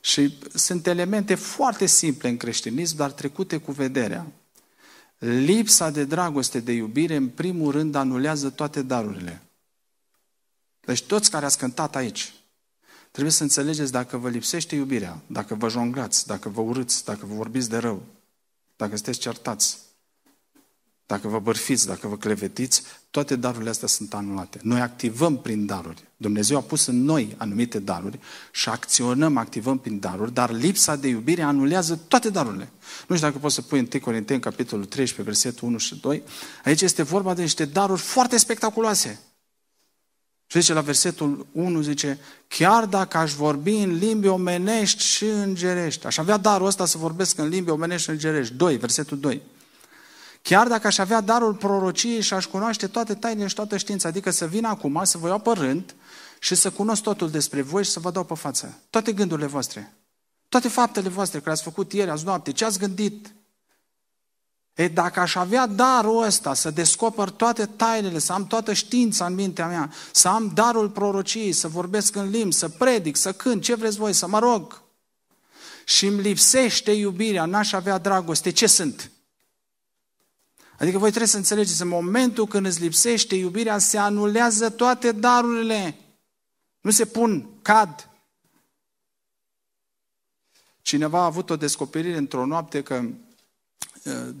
Și 0.00 0.38
sunt 0.54 0.86
elemente 0.86 1.34
foarte 1.34 1.86
simple 1.86 2.28
în 2.28 2.36
creștinism, 2.36 2.96
dar 2.96 3.10
trecute 3.10 3.56
cu 3.56 3.72
vederea. 3.72 4.26
Lipsa 5.18 5.90
de 5.90 6.04
dragoste, 6.04 6.60
de 6.60 6.72
iubire, 6.72 7.16
în 7.16 7.28
primul 7.28 7.72
rând, 7.72 7.94
anulează 7.94 8.50
toate 8.50 8.82
darurile. 8.82 9.42
Deci 10.80 11.02
toți 11.02 11.30
care 11.30 11.44
ați 11.44 11.58
cântat 11.58 11.96
aici, 11.96 12.32
trebuie 13.16 13.36
să 13.36 13.42
înțelegeți 13.42 13.92
dacă 13.92 14.16
vă 14.16 14.28
lipsește 14.28 14.74
iubirea, 14.74 15.22
dacă 15.26 15.54
vă 15.54 15.68
jonglați, 15.68 16.26
dacă 16.26 16.48
vă 16.48 16.60
urâți, 16.60 17.04
dacă 17.04 17.26
vă 17.26 17.34
vorbiți 17.34 17.68
de 17.68 17.76
rău, 17.76 18.02
dacă 18.76 18.94
sunteți 18.94 19.18
certați, 19.18 19.78
dacă 21.06 21.28
vă 21.28 21.38
bărfiți, 21.38 21.86
dacă 21.86 22.08
vă 22.08 22.16
clevetiți, 22.16 22.82
toate 23.10 23.36
darurile 23.36 23.70
astea 23.70 23.88
sunt 23.88 24.14
anulate. 24.14 24.58
Noi 24.62 24.80
activăm 24.80 25.38
prin 25.38 25.66
daruri. 25.66 26.02
Dumnezeu 26.16 26.56
a 26.56 26.60
pus 26.60 26.86
în 26.86 27.02
noi 27.02 27.34
anumite 27.38 27.78
daruri 27.78 28.18
și 28.52 28.68
acționăm, 28.68 29.36
activăm 29.36 29.78
prin 29.78 30.00
daruri, 30.00 30.32
dar 30.32 30.50
lipsa 30.50 30.96
de 30.96 31.08
iubire 31.08 31.42
anulează 31.42 32.00
toate 32.08 32.30
darurile. 32.30 32.68
Nu 33.08 33.16
știu 33.16 33.28
dacă 33.28 33.38
poți 33.38 33.54
să 33.54 33.62
pui 33.62 33.78
în 33.78 33.88
1 33.92 34.02
Corinteni, 34.02 34.40
capitolul 34.40 34.84
13, 34.84 35.22
versetul 35.22 35.68
1 35.68 35.78
și 35.78 36.00
2. 36.00 36.22
Aici 36.64 36.80
este 36.80 37.02
vorba 37.02 37.34
de 37.34 37.42
niște 37.42 37.64
daruri 37.64 38.00
foarte 38.00 38.36
spectaculoase. 38.36 39.20
Și 40.46 40.60
zice 40.60 40.72
la 40.72 40.80
versetul 40.80 41.46
1, 41.52 41.80
zice, 41.80 42.18
chiar 42.48 42.84
dacă 42.84 43.16
aș 43.16 43.32
vorbi 43.32 43.74
în 43.76 43.96
limbi 43.96 44.26
omenești 44.26 45.02
și 45.04 45.24
îngerești, 45.24 46.06
aș 46.06 46.18
avea 46.18 46.36
darul 46.36 46.66
ăsta 46.66 46.86
să 46.86 46.98
vorbesc 46.98 47.38
în 47.38 47.48
limbi 47.48 47.70
omenești 47.70 48.02
și 48.04 48.10
îngerești. 48.10 48.54
2, 48.54 48.76
versetul 48.76 49.18
2. 49.18 49.42
Chiar 50.42 50.68
dacă 50.68 50.86
aș 50.86 50.98
avea 50.98 51.20
darul 51.20 51.54
prorociei 51.54 52.20
și 52.20 52.34
aș 52.34 52.46
cunoaște 52.46 52.86
toate 52.86 53.14
tainele 53.14 53.48
și 53.48 53.54
toată 53.54 53.76
știința, 53.76 54.08
adică 54.08 54.30
să 54.30 54.46
vin 54.46 54.64
acum, 54.64 55.00
să 55.04 55.18
vă 55.18 55.28
iau 55.28 55.38
pe 55.38 55.50
rând 55.50 55.94
și 56.38 56.54
să 56.54 56.70
cunosc 56.70 57.02
totul 57.02 57.30
despre 57.30 57.62
voi 57.62 57.84
și 57.84 57.90
să 57.90 58.00
vă 58.00 58.10
dau 58.10 58.24
pe 58.24 58.34
față. 58.34 58.80
Toate 58.90 59.12
gândurile 59.12 59.46
voastre, 59.46 59.92
toate 60.48 60.68
faptele 60.68 61.08
voastre 61.08 61.38
care 61.38 61.50
ați 61.50 61.62
făcut 61.62 61.92
ieri, 61.92 62.10
azi 62.10 62.24
noapte, 62.24 62.52
ce 62.52 62.64
ați 62.64 62.78
gândit. 62.78 63.34
E, 64.76 64.88
dacă 64.88 65.20
aș 65.20 65.34
avea 65.34 65.66
darul 65.66 66.22
ăsta 66.22 66.54
să 66.54 66.70
descoper 66.70 67.30
toate 67.30 67.66
tainele, 67.66 68.18
să 68.18 68.32
am 68.32 68.46
toată 68.46 68.72
știința 68.72 69.26
în 69.26 69.34
mintea 69.34 69.66
mea, 69.66 69.92
să 70.12 70.28
am 70.28 70.50
darul 70.54 70.90
prorociei, 70.90 71.52
să 71.52 71.68
vorbesc 71.68 72.14
în 72.16 72.30
limbi, 72.30 72.54
să 72.54 72.68
predic, 72.68 73.16
să 73.16 73.32
cânt, 73.32 73.62
ce 73.62 73.74
vreți 73.74 73.96
voi, 73.96 74.12
să 74.12 74.26
mă 74.26 74.38
rog, 74.38 74.82
și 75.84 76.06
îmi 76.06 76.20
lipsește 76.20 76.92
iubirea, 76.92 77.44
n-aș 77.44 77.72
avea 77.72 77.98
dragoste, 77.98 78.50
ce 78.50 78.66
sunt? 78.66 79.10
Adică 80.78 80.98
voi 80.98 81.08
trebuie 81.08 81.30
să 81.30 81.36
înțelegeți, 81.36 81.82
în 81.82 81.88
momentul 81.88 82.46
când 82.46 82.66
îți 82.66 82.80
lipsește 82.80 83.34
iubirea, 83.34 83.78
se 83.78 83.98
anulează 83.98 84.70
toate 84.70 85.12
darurile. 85.12 85.98
Nu 86.80 86.90
se 86.90 87.04
pun, 87.04 87.48
cad. 87.62 88.10
Cineva 90.82 91.18
a 91.18 91.24
avut 91.24 91.50
o 91.50 91.56
descoperire 91.56 92.16
într-o 92.16 92.46
noapte 92.46 92.82
că 92.82 93.04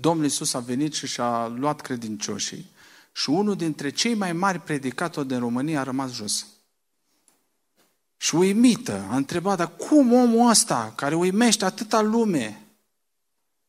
Domnul 0.00 0.24
Iisus 0.24 0.54
a 0.54 0.58
venit 0.58 0.94
și 0.94 1.06
și-a 1.06 1.46
luat 1.46 1.80
credincioșii 1.80 2.70
și 3.12 3.30
unul 3.30 3.56
dintre 3.56 3.90
cei 3.90 4.14
mai 4.14 4.32
mari 4.32 4.60
predicatori 4.60 5.28
din 5.28 5.38
România 5.38 5.80
a 5.80 5.82
rămas 5.82 6.12
jos. 6.12 6.46
Și 8.16 8.34
uimită, 8.34 9.06
a 9.10 9.16
întrebat, 9.16 9.56
dar 9.56 9.76
cum 9.76 10.12
omul 10.12 10.48
ăsta, 10.48 10.92
care 10.96 11.14
uimește 11.14 11.64
atâta 11.64 12.00
lume, 12.00 12.66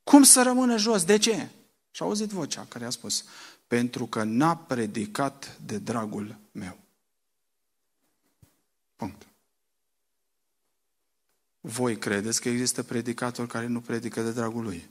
cum 0.03 0.23
să 0.23 0.41
rămână 0.41 0.77
jos? 0.77 1.03
De 1.03 1.17
ce? 1.17 1.49
Și 1.91 2.01
a 2.01 2.05
auzit 2.05 2.29
vocea 2.29 2.65
care 2.69 2.85
a 2.85 2.89
spus, 2.89 3.23
pentru 3.67 4.05
că 4.05 4.23
n-a 4.23 4.55
predicat 4.55 5.57
de 5.65 5.77
dragul 5.77 6.37
meu. 6.51 6.77
Punct. 8.95 9.27
Voi 11.59 11.97
credeți 11.97 12.41
că 12.41 12.49
există 12.49 12.83
predicatori 12.83 13.47
care 13.47 13.67
nu 13.67 13.81
predică 13.81 14.21
de 14.21 14.31
dragul 14.31 14.63
lui? 14.63 14.89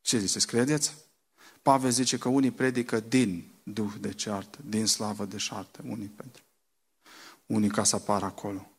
Ce 0.00 0.18
ziceți, 0.18 0.46
credeți? 0.46 0.94
Pavel 1.62 1.90
zice 1.90 2.18
că 2.18 2.28
unii 2.28 2.50
predică 2.50 3.00
din 3.00 3.44
duh 3.62 3.92
de 4.00 4.12
ceartă, 4.12 4.58
din 4.64 4.86
slavă 4.86 5.24
de 5.24 5.36
șartă, 5.36 5.82
unii 5.88 6.12
pentru. 6.16 6.42
Unii 7.46 7.68
ca 7.68 7.84
să 7.84 7.96
apară 7.96 8.24
acolo. 8.24 8.70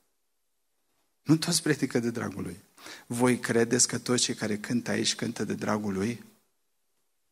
Nu 1.23 1.38
toți 1.38 1.61
predică 1.61 1.99
de 1.99 2.09
dragul 2.09 2.43
lui. 2.43 2.59
Voi 3.07 3.39
credeți 3.39 3.88
că 3.88 3.97
toți 3.97 4.23
cei 4.23 4.35
care 4.35 4.57
cântă 4.57 4.91
aici 4.91 5.15
cântă 5.15 5.45
de 5.45 5.53
dragul 5.53 5.93
lui? 5.93 6.23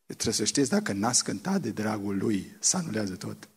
Trebuie 0.06 0.34
să 0.34 0.44
știți, 0.44 0.70
dacă 0.70 0.92
n-ați 0.92 1.24
cântat 1.24 1.60
de 1.60 1.70
dragul 1.70 2.16
lui, 2.16 2.56
să 2.58 2.76
anulează 2.76 3.14
tot. 3.14 3.48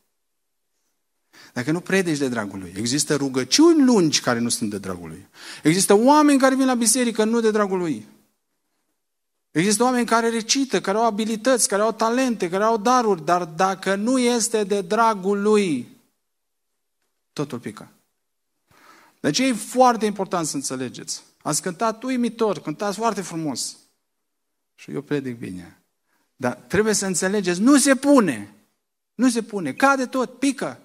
Dacă 1.54 1.72
nu 1.72 1.80
predici 1.80 2.18
de 2.18 2.28
dragul 2.28 2.60
lui, 2.60 2.74
există 2.78 3.16
rugăciuni 3.16 3.84
lungi 3.84 4.22
care 4.22 4.40
nu 4.40 4.50
sunt 4.50 4.70
de 4.70 4.78
dragul 4.78 5.10
lui. 5.10 5.28
Există 5.64 5.94
oameni 5.94 6.40
care 6.40 6.56
vin 6.56 6.66
la 6.66 6.74
biserică 6.74 7.24
nu 7.24 7.40
de 7.40 7.52
dragul 7.52 7.78
lui. 7.78 8.08
Există 9.52 9.84
oameni 9.84 10.06
care 10.06 10.30
recită, 10.30 10.82
care 10.82 10.98
au 10.98 11.06
abilități, 11.06 11.68
care 11.68 11.82
au 11.82 11.92
talente, 11.92 12.50
care 12.50 12.64
au 12.64 12.78
daruri, 12.78 13.26
dar 13.26 13.46
dacă 13.46 13.96
nu 13.96 14.20
este 14.20 14.64
de 14.64 14.82
dragul 14.82 15.42
lui, 15.42 15.88
totul 17.34 17.60
pică. 17.60 17.92
Deci 19.20 19.40
e 19.40 19.54
foarte 19.54 20.06
important 20.06 20.48
să 20.48 20.56
înțelegeți. 20.56 21.24
Ați 21.42 21.62
cântat 21.62 22.04
uimitor, 22.04 22.60
cântați 22.60 22.98
foarte 22.98 23.22
frumos. 23.22 23.78
Și 24.76 24.92
eu 24.92 25.02
predic 25.02 25.38
bine. 25.38 25.82
Dar 26.36 26.54
trebuie 26.54 26.94
să 26.94 27.06
înțelegeți, 27.06 27.62
nu 27.62 27.78
se 27.78 27.96
pune. 27.96 28.54
Nu 29.16 29.30
se 29.30 29.42
pune. 29.42 29.74
Cade 29.74 30.06
tot, 30.06 30.40
pică. 30.40 30.80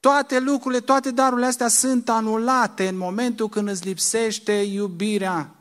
Toate 0.00 0.40
lucrurile, 0.40 0.80
toate 0.80 1.10
darurile 1.10 1.46
astea 1.46 1.68
sunt 1.68 2.08
anulate 2.08 2.88
în 2.88 2.96
momentul 2.96 3.48
când 3.48 3.68
îți 3.68 3.84
lipsește 3.84 4.52
iubirea. 4.52 5.57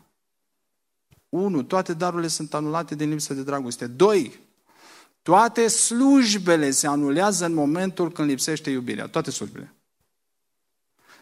Unu, 1.29 1.63
toate 1.63 1.93
darurile 1.93 2.27
sunt 2.27 2.53
anulate 2.53 2.96
din 2.96 3.10
lipsă 3.10 3.34
de 3.34 3.43
dragoste. 3.43 3.88
Doi, 3.88 4.39
toate 5.22 5.67
slujbele 5.67 6.72
se 6.72 6.88
anulează 6.88 7.46
în 7.46 7.53
momentul 7.53 8.12
când 8.12 8.29
lipsește 8.29 8.69
iubirea. 8.69 9.07
Toate 9.07 9.31
slujbele. 9.31 9.74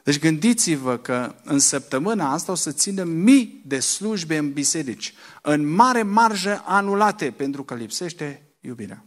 Deci 0.03 0.19
gândiți-vă 0.19 0.97
că 0.97 1.35
în 1.43 1.59
săptămâna 1.59 2.31
asta 2.31 2.51
o 2.51 2.55
să 2.55 2.71
țină 2.71 3.03
mii 3.03 3.61
de 3.65 3.79
slujbe 3.79 4.37
în 4.37 4.53
biserici, 4.53 5.13
în 5.41 5.67
mare 5.67 6.03
marjă 6.03 6.63
anulate, 6.65 7.31
pentru 7.31 7.63
că 7.63 7.75
lipsește 7.75 8.41
iubirea. 8.59 9.05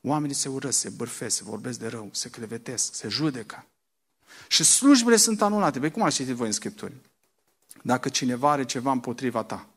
Oamenii 0.00 0.34
se 0.34 0.48
urăsc, 0.48 0.78
se 0.78 0.88
bârfesc, 0.88 1.36
se 1.36 1.42
vorbesc 1.44 1.78
de 1.78 1.86
rău, 1.86 2.08
se 2.12 2.30
clevetesc, 2.30 2.94
se 2.94 3.08
judecă. 3.08 3.66
Și 4.48 4.64
slujbele 4.64 5.16
sunt 5.16 5.42
anulate. 5.42 5.78
Păi 5.78 5.90
cum 5.90 6.02
ați 6.02 6.16
citit 6.16 6.34
voi 6.34 6.46
în 6.46 6.52
Scripturi? 6.52 6.94
Dacă 7.82 8.08
cineva 8.08 8.50
are 8.50 8.64
ceva 8.64 8.92
împotriva 8.92 9.42
ta 9.42 9.68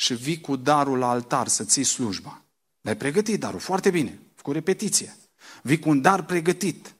și 0.00 0.14
vii 0.14 0.40
cu 0.40 0.56
darul 0.56 0.98
la 0.98 1.08
altar 1.08 1.48
să 1.48 1.64
ții 1.64 1.84
slujba, 1.84 2.44
l-ai 2.80 2.96
pregătit 2.96 3.40
darul 3.40 3.60
foarte 3.60 3.90
bine, 3.90 4.18
cu 4.42 4.52
repetiție. 4.52 5.16
Vii 5.62 5.78
cu 5.78 5.88
un 5.88 6.00
dar 6.00 6.24
pregătit 6.24 6.94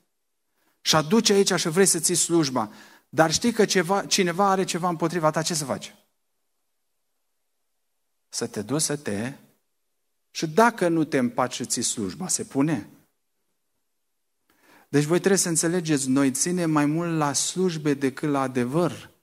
și 0.81 0.97
aduce 0.97 1.33
aici 1.33 1.53
și 1.53 1.69
vrei 1.69 1.87
să 1.87 1.99
ții 1.99 2.15
slujba, 2.15 2.73
dar 3.09 3.33
știi 3.33 3.53
că 3.53 3.65
ceva, 3.65 4.07
cineva 4.07 4.51
are 4.51 4.65
ceva 4.65 4.89
împotriva 4.89 5.31
ta, 5.31 5.43
ce 5.43 5.55
să 5.55 5.65
faci? 5.65 5.95
Să 8.29 8.47
te 8.47 8.63
duci 8.63 8.81
să 8.81 8.97
te... 8.97 9.33
Și 10.31 10.47
dacă 10.47 10.89
nu 10.89 11.05
te 11.05 11.19
împaci 11.19 11.55
și 11.55 11.65
ții 11.65 11.83
slujba, 11.83 12.29
se 12.29 12.45
pune? 12.45 12.89
Deci 14.89 15.05
voi 15.05 15.19
trebuie 15.19 15.39
să 15.39 15.49
înțelegeți, 15.49 16.09
noi 16.09 16.31
ținem 16.31 16.71
mai 16.71 16.87
mult 16.87 17.17
la 17.17 17.33
slujbe 17.33 17.95
decât 17.95 18.29
la 18.29 18.41
adevăr. 18.41 19.17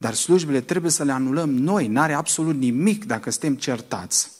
Dar 0.00 0.14
slujbele 0.14 0.60
trebuie 0.60 0.90
să 0.90 1.04
le 1.04 1.12
anulăm 1.12 1.50
noi, 1.50 1.86
n-are 1.86 2.12
absolut 2.12 2.54
nimic 2.54 3.04
dacă 3.04 3.30
suntem 3.30 3.54
certați. 3.54 4.30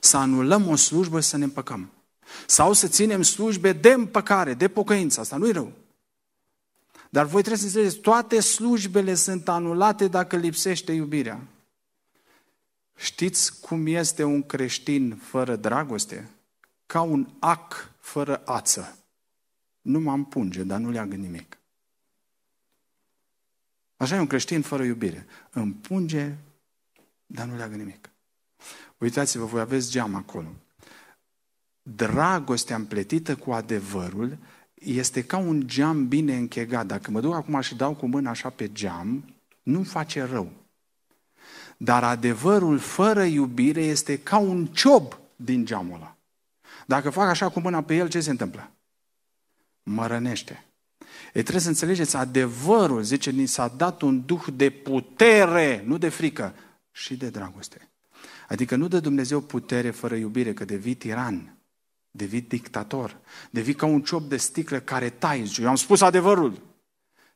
Să 0.00 0.16
anulăm 0.16 0.68
o 0.68 0.76
slujbă 0.76 1.20
și 1.20 1.28
să 1.28 1.36
ne 1.36 1.44
împăcăm. 1.44 1.90
Sau 2.46 2.72
să 2.72 2.88
ținem 2.88 3.22
slujbe 3.22 3.72
de 3.72 3.92
împăcare, 3.92 4.54
de 4.54 4.68
pocăință. 4.68 5.20
Asta 5.20 5.36
nu-i 5.36 5.52
rău. 5.52 5.72
Dar 7.10 7.24
voi 7.24 7.42
trebuie 7.42 7.60
să 7.60 7.66
înțelegeți, 7.66 8.00
toate 8.00 8.40
slujbele 8.40 9.14
sunt 9.14 9.48
anulate 9.48 10.08
dacă 10.08 10.36
lipsește 10.36 10.92
iubirea. 10.92 11.40
Știți 12.96 13.60
cum 13.60 13.86
este 13.86 14.24
un 14.24 14.42
creștin 14.42 15.20
fără 15.22 15.56
dragoste? 15.56 16.30
Ca 16.86 17.00
un 17.00 17.28
ac 17.38 17.90
fără 17.98 18.42
ață. 18.44 18.98
Nu 19.80 20.00
mă 20.00 20.12
împunge, 20.12 20.62
dar 20.62 20.78
nu 20.78 20.90
leagă 20.90 21.14
nimic. 21.14 21.58
Așa 23.96 24.16
e 24.16 24.18
un 24.18 24.26
creștin 24.26 24.62
fără 24.62 24.82
iubire. 24.82 25.26
Împunge, 25.50 26.34
dar 27.26 27.46
nu 27.46 27.56
leagă 27.56 27.74
nimic. 27.74 28.10
Uitați-vă, 28.98 29.44
voi 29.44 29.60
aveți 29.60 29.90
geam 29.90 30.14
acolo 30.14 30.54
dragostea 31.84 32.76
împletită 32.76 33.36
cu 33.36 33.52
adevărul 33.52 34.38
este 34.74 35.24
ca 35.24 35.36
un 35.36 35.66
geam 35.66 36.08
bine 36.08 36.36
închegat. 36.36 36.86
Dacă 36.86 37.10
mă 37.10 37.20
duc 37.20 37.34
acum 37.34 37.60
și 37.60 37.74
dau 37.74 37.94
cu 37.94 38.06
mâna 38.06 38.30
așa 38.30 38.50
pe 38.50 38.72
geam, 38.72 39.34
nu 39.62 39.82
face 39.82 40.22
rău. 40.22 40.52
Dar 41.76 42.04
adevărul 42.04 42.78
fără 42.78 43.22
iubire 43.22 43.82
este 43.82 44.18
ca 44.18 44.38
un 44.38 44.66
ciob 44.66 45.18
din 45.36 45.64
geamul 45.64 45.96
ăla. 45.96 46.16
Dacă 46.86 47.10
fac 47.10 47.28
așa 47.28 47.48
cu 47.48 47.60
mâna 47.60 47.82
pe 47.82 47.94
el, 47.94 48.08
ce 48.08 48.20
se 48.20 48.30
întâmplă? 48.30 48.70
Mă 49.82 50.06
rănește. 50.06 50.64
E 51.34 51.40
trebuie 51.40 51.62
să 51.62 51.68
înțelegeți, 51.68 52.16
adevărul, 52.16 53.02
zice, 53.02 53.30
ni 53.30 53.46
s-a 53.46 53.68
dat 53.68 54.02
un 54.02 54.26
duh 54.26 54.44
de 54.54 54.70
putere, 54.70 55.82
nu 55.86 55.98
de 55.98 56.08
frică, 56.08 56.54
și 56.90 57.16
de 57.16 57.28
dragoste. 57.28 57.90
Adică 58.48 58.76
nu 58.76 58.88
dă 58.88 59.00
Dumnezeu 59.00 59.40
putere 59.40 59.90
fără 59.90 60.14
iubire, 60.14 60.52
că 60.52 60.64
devii 60.64 60.94
tiran 60.94 61.54
devii 62.16 62.40
dictator, 62.40 63.20
devii 63.50 63.74
ca 63.74 63.86
un 63.86 64.02
ciop 64.02 64.28
de 64.28 64.36
sticlă 64.36 64.80
care 64.80 65.10
tai. 65.10 65.52
Eu 65.58 65.68
am 65.68 65.74
spus 65.74 66.00
adevărul. 66.00 66.62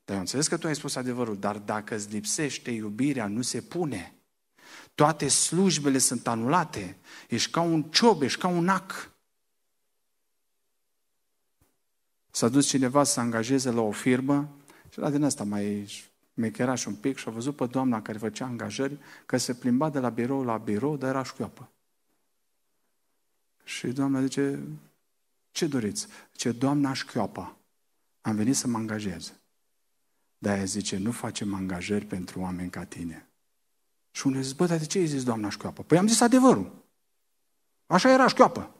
Dar 0.05 0.14
eu 0.14 0.21
înțeles 0.21 0.49
că 0.49 0.57
tu 0.57 0.67
ai 0.67 0.75
spus 0.75 0.97
adevărul, 0.97 1.38
dar 1.38 1.57
dacă 1.59 1.95
îți 1.95 2.11
lipsește 2.11 2.71
iubirea, 2.71 3.26
nu 3.26 3.43
se 3.43 3.61
pune. 3.61 4.14
Toate 4.95 5.28
slujbele 5.28 5.99
sunt 5.99 6.26
anulate. 6.26 6.97
Ești 7.28 7.50
ca 7.50 7.61
un 7.61 7.83
ciob, 7.83 8.23
ești 8.23 8.40
ca 8.40 8.49
un 8.49 8.69
ac. 8.69 9.12
S-a 12.30 12.49
dus 12.49 12.66
cineva 12.66 13.04
să 13.04 13.12
se 13.12 13.20
angajeze 13.20 13.70
la 13.70 13.80
o 13.80 13.90
firmă 13.90 14.49
și 14.90 14.99
la 14.99 15.11
din 15.11 15.23
asta 15.23 15.44
mai 15.44 15.85
și 16.75 16.88
un 16.88 16.94
pic 16.94 17.16
și 17.16 17.28
a 17.28 17.30
văzut 17.30 17.56
pe 17.56 17.66
doamna 17.66 18.02
care 18.02 18.18
făcea 18.18 18.44
angajări 18.44 18.99
că 19.26 19.37
se 19.37 19.54
plimba 19.54 19.90
de 19.90 19.99
la 19.99 20.08
birou 20.08 20.44
la 20.44 20.56
birou, 20.56 20.97
dar 20.97 21.08
era 21.08 21.23
șchioapă. 21.23 21.68
Și 23.64 23.87
doamna 23.87 24.20
zice, 24.20 24.62
ce 25.50 25.66
doriți? 25.66 26.06
Ce 26.32 26.52
doamna 26.52 26.92
șchioapa. 26.92 27.56
Am 28.20 28.35
venit 28.35 28.56
să 28.56 28.66
mă 28.66 28.78
angajez. 28.78 29.32
Dar 30.38 30.58
ea 30.58 30.64
zice, 30.64 30.97
nu 30.97 31.11
facem 31.11 31.54
angajări 31.54 32.04
pentru 32.04 32.40
oameni 32.40 32.70
ca 32.70 32.85
tine. 32.85 33.28
Și 34.11 34.26
unul 34.26 34.42
zice, 34.42 34.54
bă, 34.54 34.66
dar 34.66 34.78
de 34.78 34.85
ce 34.85 34.99
ai 34.99 35.06
zis 35.06 35.25
doamna 35.25 35.49
șchioapă? 35.49 35.82
Păi 35.82 35.99
am 35.99 36.06
zis 36.06 36.20
adevărul. 36.20 36.85
Așa 37.87 38.12
era 38.12 38.28
șchioapă. 38.28 38.75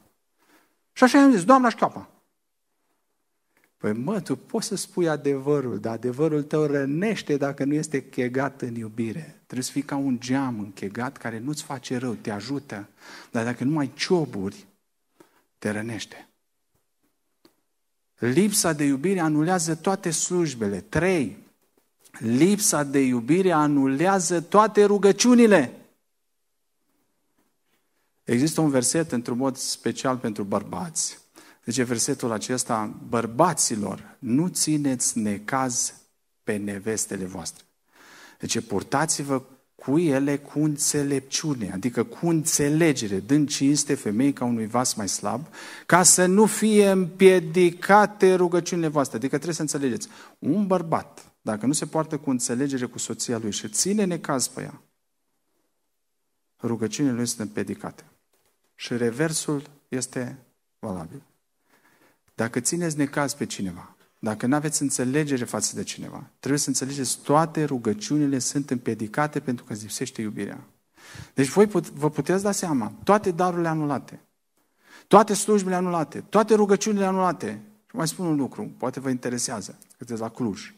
Și 0.93 1.03
așa 1.03 1.21
am 1.21 1.31
zis, 1.31 1.43
doamna 1.43 1.69
șchioapă. 1.69 2.09
Păi 3.79 3.93
mă, 3.93 4.19
tu 4.19 4.35
poți 4.35 4.67
să 4.67 4.75
spui 4.75 5.09
adevărul, 5.09 5.79
dar 5.79 5.93
adevărul 5.93 6.43
tău 6.43 6.65
rănește 6.65 7.37
dacă 7.37 7.63
nu 7.63 7.73
este 7.73 8.09
chegat 8.09 8.61
în 8.61 8.75
iubire. 8.75 9.41
Trebuie 9.45 9.63
să 9.63 9.71
fii 9.71 9.81
ca 9.81 9.95
un 9.95 10.19
geam 10.19 10.59
închegat 10.59 11.17
care 11.17 11.39
nu-ți 11.39 11.63
face 11.63 11.97
rău, 11.97 12.13
te 12.13 12.31
ajută. 12.31 12.87
Dar 13.31 13.43
dacă 13.43 13.63
nu 13.63 13.77
ai 13.77 13.91
cioburi, 13.95 14.65
te 15.57 15.69
rănește. 15.69 16.29
Lipsa 18.17 18.73
de 18.73 18.83
iubire 18.83 19.19
anulează 19.19 19.75
toate 19.75 20.11
slujbele. 20.11 20.81
Trei, 20.81 21.37
lipsa 22.17 22.83
de 22.83 22.99
iubire 22.99 23.51
anulează 23.51 24.41
toate 24.41 24.83
rugăciunile. 24.83 25.73
Există 28.23 28.61
un 28.61 28.69
verset 28.69 29.11
într-un 29.11 29.37
mod 29.37 29.55
special 29.55 30.17
pentru 30.17 30.43
bărbați. 30.43 31.18
Zice 31.69 31.83
versetul 31.83 32.31
acesta, 32.31 32.95
bărbaților, 33.09 34.15
nu 34.19 34.47
țineți 34.47 35.17
necaz 35.17 35.93
pe 36.43 36.55
nevestele 36.55 37.25
voastre. 37.25 37.63
Deci 38.39 38.61
purtați-vă 38.61 39.41
cu 39.75 39.99
ele 39.99 40.37
cu 40.37 40.59
înțelepciune, 40.59 41.71
adică 41.71 42.03
cu 42.03 42.27
înțelegere, 42.27 43.19
dând 43.19 43.49
cinste 43.49 43.95
femei 43.95 44.33
ca 44.33 44.45
unui 44.45 44.67
vas 44.67 44.93
mai 44.93 45.09
slab, 45.09 45.47
ca 45.85 46.03
să 46.03 46.25
nu 46.25 46.45
fie 46.45 46.89
împiedicate 46.89 48.33
rugăciunile 48.33 48.87
voastre. 48.87 49.17
Adică 49.17 49.35
trebuie 49.35 49.55
să 49.55 49.61
înțelegeți. 49.61 50.07
Un 50.39 50.67
bărbat, 50.67 51.31
dacă 51.41 51.65
nu 51.65 51.73
se 51.73 51.85
poartă 51.85 52.17
cu 52.17 52.29
înțelegere 52.29 52.85
cu 52.85 52.97
soția 52.97 53.37
lui 53.37 53.51
și 53.51 53.69
ține 53.69 54.03
necaz 54.03 54.47
pe 54.47 54.61
ea, 54.61 54.81
rugăciunile 56.61 57.15
lui 57.15 57.25
sunt 57.25 57.39
împiedicate. 57.39 58.03
Și 58.75 58.97
reversul 58.97 59.61
este 59.87 60.37
valabil. 60.79 61.21
Dacă 62.39 62.59
țineți 62.59 62.97
necaz 62.97 63.33
pe 63.33 63.45
cineva, 63.45 63.95
dacă 64.19 64.45
nu 64.45 64.55
aveți 64.55 64.81
înțelegere 64.81 65.45
față 65.45 65.75
de 65.75 65.83
cineva, 65.83 66.29
trebuie 66.39 66.59
să 66.59 66.67
înțelegeți 66.67 67.19
toate 67.21 67.63
rugăciunile 67.63 68.39
sunt 68.39 68.69
împiedicate 68.69 69.39
pentru 69.39 69.65
că 69.65 69.73
îți 69.73 69.81
lipsește 69.81 70.21
iubirea. 70.21 70.67
Deci 71.33 71.47
voi 71.47 71.67
put, 71.67 71.89
vă 71.89 72.09
puteți 72.09 72.43
da 72.43 72.51
seama, 72.51 72.93
toate 73.03 73.31
darurile 73.31 73.67
anulate, 73.67 74.21
toate 75.07 75.33
slujbele 75.33 75.75
anulate, 75.75 76.21
toate 76.21 76.55
rugăciunile 76.55 77.05
anulate. 77.05 77.61
Și 77.89 77.95
mai 77.95 78.07
spun 78.07 78.25
un 78.25 78.35
lucru, 78.35 78.73
poate 78.77 78.99
vă 78.99 79.09
interesează, 79.09 79.77
că 79.97 80.15
la 80.15 80.29
Cluj. 80.29 80.73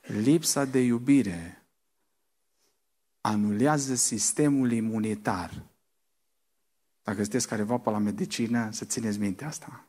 Lipsa 0.00 0.64
de 0.64 0.80
iubire 0.80 1.66
anulează 3.20 3.94
sistemul 3.94 4.72
imunitar. 4.72 5.64
Dacă 7.06 7.22
sunteți 7.22 7.48
careva 7.48 7.78
pe 7.78 7.90
la 7.90 7.98
medicină, 7.98 8.68
să 8.70 8.84
țineți 8.84 9.18
minte 9.18 9.44
asta. 9.44 9.88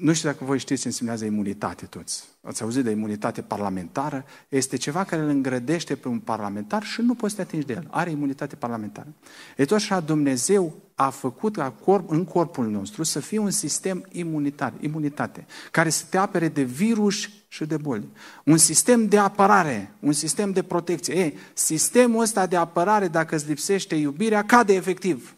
Nu 0.00 0.12
știu 0.12 0.28
dacă 0.28 0.44
voi 0.44 0.58
știți 0.58 0.80
ce 0.80 0.88
înseamnă 0.88 1.24
imunitate 1.24 1.86
toți. 1.86 2.24
Ați 2.42 2.62
auzit 2.62 2.84
de 2.84 2.90
imunitate 2.90 3.42
parlamentară? 3.42 4.24
Este 4.48 4.76
ceva 4.76 5.04
care 5.04 5.22
îl 5.22 5.28
îngrădește 5.28 5.96
pe 5.96 6.08
un 6.08 6.18
parlamentar 6.18 6.82
și 6.82 7.00
nu 7.00 7.14
poți 7.14 7.34
să 7.34 7.36
te 7.36 7.42
atingi 7.46 7.66
de 7.66 7.72
el. 7.72 7.86
Are 7.90 8.10
imunitate 8.10 8.56
parlamentară. 8.56 9.14
E 9.56 9.64
tot 9.64 9.76
așa 9.76 10.00
Dumnezeu 10.00 10.74
a 10.94 11.10
făcut 11.10 11.56
ca 11.56 11.70
corp, 11.70 12.10
în 12.10 12.24
corpul 12.24 12.66
nostru 12.70 13.02
să 13.02 13.20
fie 13.20 13.38
un 13.38 13.50
sistem 13.50 14.06
imunitar, 14.10 14.72
imunitate, 14.80 15.46
care 15.70 15.88
să 15.88 16.04
te 16.10 16.16
apere 16.16 16.48
de 16.48 16.62
virus 16.62 17.28
și 17.48 17.64
de 17.64 17.76
boli. 17.76 18.08
Un 18.44 18.56
sistem 18.56 19.08
de 19.08 19.18
apărare, 19.18 19.94
un 20.00 20.12
sistem 20.12 20.52
de 20.52 20.62
protecție. 20.62 21.14
Ei, 21.14 21.36
sistemul 21.52 22.22
ăsta 22.22 22.46
de 22.46 22.56
apărare, 22.56 23.08
dacă 23.08 23.34
îți 23.34 23.48
lipsește 23.48 23.94
iubirea, 23.94 24.44
cade 24.44 24.74
efectiv. 24.74 25.34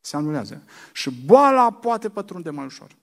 Se 0.00 0.16
anulează. 0.16 0.62
Și 0.92 1.10
boala 1.24 1.70
poate 1.70 2.08
pătrunde 2.08 2.50
mai 2.50 2.64
ușor. 2.64 2.96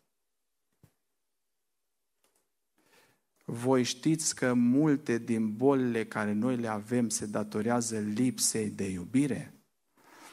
Voi 3.46 3.84
știți 3.84 4.36
că 4.36 4.54
multe 4.54 5.18
din 5.18 5.56
bolile 5.56 6.06
care 6.06 6.34
noi 6.34 6.58
le 6.58 6.68
avem 6.68 7.10
se 7.10 7.26
datorează 7.26 8.00
lipsei 8.00 8.70
de 8.70 8.90
iubire? 8.90 9.54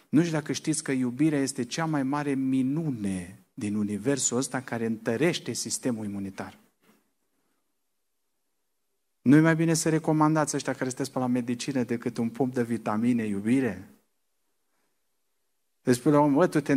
Nu 0.08 0.20
știu 0.20 0.32
dacă 0.32 0.52
știți 0.52 0.82
că 0.82 0.92
iubirea 0.92 1.40
este 1.40 1.64
cea 1.64 1.84
mai 1.84 2.02
mare 2.02 2.34
minune 2.34 3.46
din 3.54 3.74
universul 3.74 4.36
ăsta 4.36 4.60
care 4.60 4.86
întărește 4.86 5.52
sistemul 5.52 6.04
imunitar. 6.04 6.58
Nu 9.22 9.36
e 9.36 9.40
mai 9.40 9.56
bine 9.56 9.74
să 9.74 9.88
recomandați 9.88 10.56
ăștia 10.56 10.72
care 10.72 10.88
sunteți 10.88 11.12
pe 11.12 11.18
la 11.18 11.26
medicină 11.26 11.82
decât 11.82 12.16
un 12.16 12.28
pump 12.30 12.54
de 12.54 12.62
vitamine, 12.62 13.24
iubire? 13.24 13.88
Deci, 15.82 16.00
până 16.00 16.16
la 16.16 16.22
urmă, 16.22 16.46
tu 16.46 16.60
te 16.60 16.76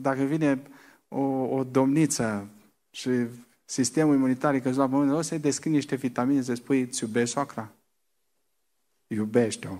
dacă 0.00 0.22
vine 0.22 0.62
o, 1.08 1.20
o 1.56 1.64
domniță 1.64 2.48
și 2.90 3.10
sistemul 3.68 4.14
imunitar 4.14 4.54
e 4.54 4.60
căzut 4.60 4.78
la 4.78 4.88
pământ, 4.88 5.12
o 5.12 5.22
să-i 5.22 5.38
descrii 5.38 5.72
niște 5.72 5.96
vitamine, 5.96 6.42
să 6.42 6.54
spui, 6.54 6.80
îți 6.80 7.02
iubești 7.02 7.34
soacra? 7.34 7.72
Iubește-o. 9.06 9.78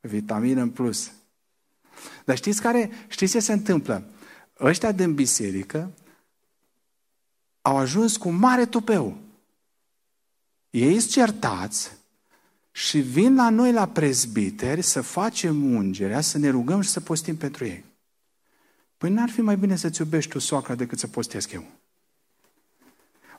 Vitamină 0.00 0.62
în 0.62 0.70
plus. 0.70 1.12
Dar 2.24 2.36
știți 2.36 2.60
care, 2.60 2.90
știți 3.08 3.32
ce 3.32 3.40
se 3.40 3.52
întâmplă? 3.52 4.10
Ăștia 4.60 4.92
din 4.92 5.14
biserică 5.14 5.92
au 7.62 7.76
ajuns 7.76 8.16
cu 8.16 8.30
mare 8.30 8.66
tupeu. 8.66 9.18
Ei 10.70 10.98
sunt 10.98 11.12
certați 11.12 11.96
și 12.70 12.98
vin 12.98 13.34
la 13.34 13.50
noi 13.50 13.72
la 13.72 13.88
prezbiteri 13.88 14.82
să 14.82 15.00
facem 15.00 15.74
ungerea, 15.74 16.20
să 16.20 16.38
ne 16.38 16.48
rugăm 16.48 16.80
și 16.80 16.88
să 16.88 17.00
postim 17.00 17.36
pentru 17.36 17.64
ei. 17.64 17.84
Păi 18.96 19.10
n-ar 19.10 19.28
fi 19.28 19.40
mai 19.40 19.56
bine 19.56 19.76
să-ți 19.76 20.00
iubești 20.00 20.30
tu 20.30 20.38
soacra 20.38 20.74
decât 20.74 20.98
să 20.98 21.06
postesc 21.06 21.52
eu 21.52 21.77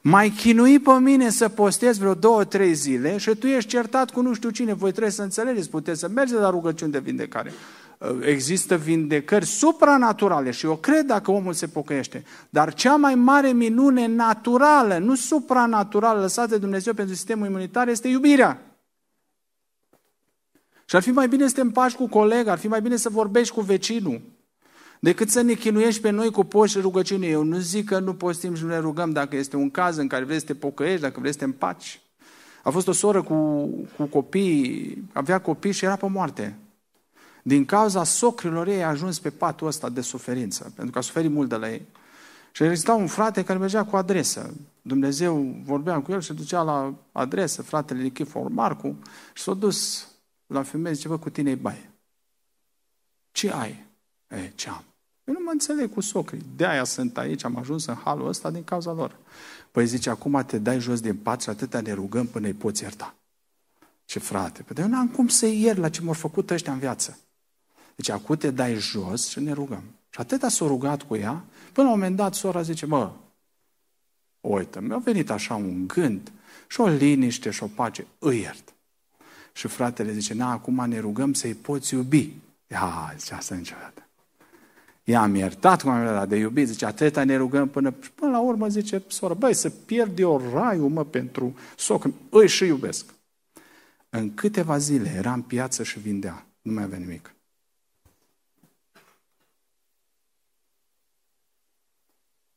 mai 0.02 0.30
chinui 0.30 0.80
pe 0.80 0.92
mine 0.92 1.30
să 1.30 1.50
postez 1.50 1.98
vreo 1.98 2.14
două, 2.14 2.44
trei 2.44 2.74
zile 2.74 3.18
și 3.18 3.36
tu 3.36 3.48
ești 3.48 3.70
certat 3.70 4.12
cu 4.12 4.22
nu 4.22 4.34
știu 4.34 4.50
cine, 4.50 4.74
voi 4.74 4.90
trebuie 4.92 5.12
să 5.12 5.22
înțelegeți, 5.22 5.70
puteți 5.70 6.00
să 6.00 6.08
mergeți 6.08 6.40
la 6.40 6.50
rugăciuni 6.50 6.92
de 6.92 7.00
vindecare. 7.00 7.52
Uh, 7.98 8.10
există 8.22 8.78
vindecări 8.78 9.46
supranaturale 9.46 10.52
și 10.52 10.66
eu 10.66 10.76
cred 10.76 11.06
dacă 11.06 11.32
omul 11.32 11.54
se 11.54 11.68
pocăiește. 11.68 12.24
Dar 12.50 12.74
cea 12.74 12.96
mai 12.96 13.16
mare 13.16 13.52
minune 13.52 14.08
naturală, 14.08 14.98
nu 14.98 15.16
supranaturală, 15.16 16.20
lăsată 16.20 16.50
de 16.50 16.58
Dumnezeu 16.58 16.94
pentru 16.94 17.16
sistemul 17.16 17.46
imunitar, 17.46 17.88
este 17.88 18.08
iubirea. 18.08 18.62
Și 20.86 20.96
ar 20.96 21.02
fi 21.02 21.12
mai 21.12 21.28
bine 21.28 21.48
să 21.48 21.54
te 21.54 21.62
împaci 21.62 21.96
cu 21.96 22.08
coleg, 22.08 22.48
ar 22.48 22.58
fi 22.58 22.68
mai 22.68 22.82
bine 22.82 22.96
să 22.96 23.10
vorbești 23.10 23.54
cu 23.54 23.62
vecinul 23.62 24.22
decât 25.00 25.30
să 25.30 25.42
ne 25.42 25.54
chinuiești 25.54 26.02
pe 26.02 26.10
noi 26.10 26.32
cu 26.32 26.44
poși 26.44 26.72
și 26.72 26.80
rugăciune. 26.80 27.28
Eu 27.28 27.44
nu 27.44 27.58
zic 27.58 27.86
că 27.86 28.00
nu 28.00 28.14
postim 28.14 28.56
și 28.56 28.64
nu 28.64 28.70
ne 28.70 28.78
rugăm 28.78 29.12
dacă 29.12 29.36
este 29.36 29.56
un 29.56 29.70
caz 29.70 29.98
în 29.98 30.08
care 30.08 30.24
vrei 30.24 30.40
să 30.40 30.46
te 30.46 30.56
pocăiești, 30.56 31.02
dacă 31.02 31.20
vrei 31.20 31.32
să 31.32 31.38
te 31.38 31.44
împaci. 31.44 32.02
A 32.64 32.70
fost 32.70 32.88
o 32.88 32.92
soră 32.92 33.22
cu, 33.22 33.66
cu 33.98 34.04
copii, 34.04 35.04
avea 35.14 35.42
copii 35.42 35.72
și 35.72 35.86
era 35.86 35.96
pe 35.96 36.08
moarte. 36.08 36.58
Din 37.44 37.66
cauza 37.66 38.04
socrilor 38.04 38.68
ei 38.68 38.84
a 38.84 38.88
ajuns 38.88 39.20
pe 39.20 39.30
patul 39.30 39.68
ăsta 39.68 39.90
de 39.90 40.02
suferință, 40.02 40.72
pentru 40.76 40.94
că 40.94 40.98
a 40.98 41.02
suferit 41.02 41.32
mult 41.32 41.50
de 41.50 41.56
la 41.56 41.72
ei. 41.72 41.86
Și 42.52 42.64
exista 42.64 42.94
un 42.94 43.08
frate 43.08 43.44
care 43.44 43.60
mergea 43.60 43.86
cu 43.86 43.96
adresă. 43.96 44.54
Dumnezeu 44.82 45.56
vorbea 45.64 46.02
cu 46.02 46.12
el 46.12 46.22
și 46.22 46.34
ducea 46.34 46.62
la 46.62 46.94
adresă, 47.12 47.62
fratele 47.62 48.02
Nichifor 48.02 48.50
Marcu, 48.50 49.00
și 49.34 49.44
s-a 49.44 49.54
dus 49.54 50.08
la 50.48 50.64
femeie, 50.64 50.96
zice, 50.96 51.08
bă, 51.08 51.18
cu 51.18 51.30
tine 51.30 51.50
e 51.52 51.56
baie. 51.56 51.92
Ce 53.32 53.52
ai? 53.52 53.86
E, 54.28 54.52
ce 54.56 54.70
am? 54.70 54.84
Eu 55.30 55.36
nu 55.36 55.44
mă 55.44 55.52
înțeleg 55.52 55.94
cu 55.94 56.02
socrii. 56.02 56.46
De 56.56 56.66
aia 56.66 56.84
sunt 56.84 57.18
aici, 57.18 57.44
am 57.44 57.58
ajuns 57.58 57.86
în 57.86 57.96
halul 57.96 58.28
ăsta 58.28 58.52
din 58.52 58.64
cauza 58.64 58.92
lor. 58.92 59.16
Păi 59.72 59.86
zice, 59.86 60.10
acum 60.10 60.44
te 60.48 60.58
dai 60.58 60.80
jos 60.80 61.00
din 61.00 61.16
pat 61.16 61.42
și 61.42 61.50
atâta 61.50 61.82
ne 61.82 61.92
rugăm 61.94 62.26
până 62.26 62.48
îi 62.48 62.54
poți 62.54 62.84
ierta. 62.84 63.16
Ce 64.06 64.20
frate, 64.20 64.62
păi 64.62 64.84
eu 64.84 64.90
n-am 64.90 65.08
cum 65.08 65.28
să 65.28 65.46
ier 65.46 65.78
la 65.78 65.90
ce 65.90 66.02
m-au 66.02 66.14
făcut 66.14 66.50
ăștia 66.50 66.74
în 66.74 66.80
viață. 66.80 67.20
Deci 67.96 68.10
acum 68.10 68.36
te 68.36 68.52
dai 68.52 68.76
jos 68.76 69.28
și 69.28 69.40
ne 69.40 69.52
rugăm. 69.52 69.84
Și 70.10 70.20
atâta 70.20 70.50
s-a 70.50 70.66
rugat 70.66 71.04
cu 71.04 71.16
ea, 71.16 71.44
până 71.74 71.88
la 71.88 71.94
un 71.94 72.00
moment 72.00 72.16
dat 72.16 72.34
sora 72.34 72.62
zice, 72.62 72.86
mă, 72.86 73.12
uite, 74.42 74.82
mi-a 74.82 74.98
venit 74.98 75.30
așa 75.30 75.56
un 75.56 75.88
gând 75.88 76.32
și 76.68 76.82
o 76.82 76.88
liniște 76.88 77.50
și 77.50 77.64
o 77.64 77.68
pace, 77.68 78.08
îi 78.20 78.40
iert. 78.40 78.74
Și 79.54 79.68
fratele 79.68 80.12
zice, 80.12 80.34
na, 80.34 80.52
acum 80.52 80.86
ne 80.88 81.00
rugăm 81.00 81.34
să-i 81.34 81.54
poți 81.54 81.94
iubi. 81.94 82.34
Ia, 82.68 83.14
zice, 83.18 83.34
asta 83.34 83.56
niciodată. 83.56 84.09
I-am 85.04 85.36
iertat 85.36 85.82
cum 85.82 85.92
am 85.92 86.28
de 86.28 86.36
iubit, 86.36 86.68
zice, 86.68 86.86
atâta 86.86 87.24
ne 87.24 87.36
rugăm 87.36 87.70
până, 87.70 87.92
până 87.92 88.32
la 88.32 88.40
urmă 88.40 88.68
zice, 88.68 89.04
soră, 89.08 89.34
băi, 89.34 89.54
să 89.54 89.70
pierd 89.70 90.20
eu 90.20 90.50
raiul, 90.54 90.90
mă, 90.90 91.06
pentru 91.06 91.56
soc, 91.78 92.06
îi 92.30 92.48
și 92.48 92.66
iubesc. 92.66 93.14
În 94.10 94.34
câteva 94.34 94.78
zile 94.78 95.10
era 95.10 95.34
în 95.34 95.42
piață 95.42 95.84
și 95.84 96.00
vindea, 96.00 96.46
nu 96.62 96.72
mai 96.72 96.84
avea 96.84 96.98
nimic. 96.98 97.34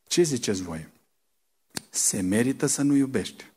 Ce 0.06 0.22
ziceți 0.22 0.62
voi? 0.62 0.88
Se 1.90 2.20
merită 2.20 2.66
să 2.66 2.82
nu 2.82 2.94
iubești 2.94 3.51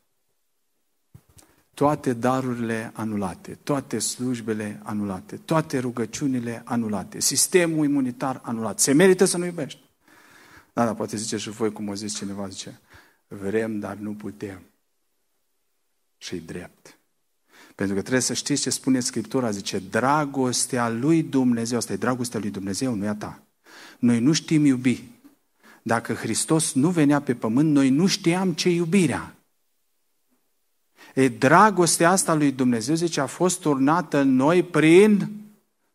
toate 1.76 2.12
darurile 2.12 2.90
anulate, 2.94 3.58
toate 3.62 3.98
slujbele 3.98 4.80
anulate, 4.82 5.36
toate 5.36 5.78
rugăciunile 5.78 6.62
anulate, 6.64 7.20
sistemul 7.20 7.84
imunitar 7.84 8.40
anulat. 8.42 8.80
Se 8.80 8.92
merită 8.92 9.24
să 9.24 9.36
nu 9.36 9.44
iubești. 9.44 9.80
Da, 10.72 10.84
da, 10.84 10.94
poate 10.94 11.16
zice 11.16 11.36
și 11.36 11.50
voi, 11.50 11.72
cum 11.72 11.88
o 11.88 11.94
zis 11.94 12.16
cineva, 12.16 12.48
zice, 12.48 12.80
vrem, 13.28 13.78
dar 13.78 13.96
nu 13.96 14.14
putem. 14.14 14.60
și 16.18 16.36
drept. 16.36 16.98
Pentru 17.74 17.94
că 17.94 18.00
trebuie 18.00 18.22
să 18.22 18.34
știți 18.34 18.62
ce 18.62 18.70
spune 18.70 19.00
Scriptura, 19.00 19.50
zice, 19.50 19.78
dragostea 19.78 20.88
lui 20.88 21.22
Dumnezeu, 21.22 21.78
asta 21.78 21.92
e 21.92 21.96
dragostea 21.96 22.40
lui 22.40 22.50
Dumnezeu, 22.50 22.94
nu 22.94 23.04
e 23.04 23.08
a 23.08 23.14
ta. 23.14 23.42
Noi 23.98 24.20
nu 24.20 24.32
știm 24.32 24.64
iubi. 24.64 25.04
Dacă 25.82 26.12
Hristos 26.12 26.72
nu 26.72 26.90
venea 26.90 27.20
pe 27.20 27.34
pământ, 27.34 27.72
noi 27.72 27.90
nu 27.90 28.06
știam 28.06 28.52
ce 28.52 28.68
iubirea. 28.68 29.35
E, 31.16 31.28
dragostea 31.28 32.10
asta 32.10 32.34
lui 32.34 32.52
Dumnezeu, 32.52 32.94
zice, 32.94 33.20
a 33.20 33.26
fost 33.26 33.60
turnată 33.60 34.18
în 34.18 34.34
noi 34.34 34.62
prin 34.62 35.28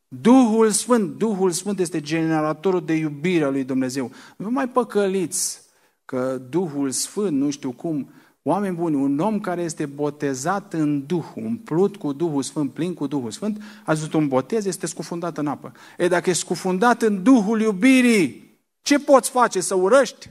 Duhul 0.08 0.70
Sfânt. 0.70 1.18
Duhul 1.18 1.52
Sfânt 1.52 1.80
este 1.80 2.02
generatorul 2.02 2.86
de 2.86 2.94
iubire 2.94 3.44
a 3.44 3.50
lui 3.50 3.64
Dumnezeu. 3.64 4.12
Nu 4.38 4.50
mai 4.50 4.68
păcăliți 4.68 5.62
că 6.06 6.42
Duhul 6.50 6.92
Sfânt, 6.92 7.38
nu 7.38 7.50
știu 7.50 7.72
cum, 7.72 8.10
Oameni 8.44 8.76
buni, 8.76 8.96
un 8.96 9.20
om 9.20 9.40
care 9.40 9.62
este 9.62 9.86
botezat 9.86 10.74
în 10.74 11.06
Duh, 11.06 11.26
umplut 11.36 11.96
cu 11.96 12.14
Duhul 12.14 12.42
Sfânt, 12.42 12.72
plin 12.72 12.94
cu 12.94 13.08
Duhul 13.08 13.32
Sfânt, 13.32 13.62
a 13.86 13.94
zis 13.94 14.14
un 14.14 14.28
botez, 14.28 14.66
este 14.66 14.88
scufundat 14.88 15.38
în 15.38 15.48
apă. 15.48 15.72
E, 15.98 16.08
dacă 16.08 16.30
e 16.30 16.34
scufundat 16.34 17.02
în 17.02 17.24
Duhul 17.24 17.62
iubirii, 17.62 18.60
ce 18.82 19.00
poți 19.00 19.30
face? 19.30 19.62
Să 19.62 19.76
urăști? 19.76 20.30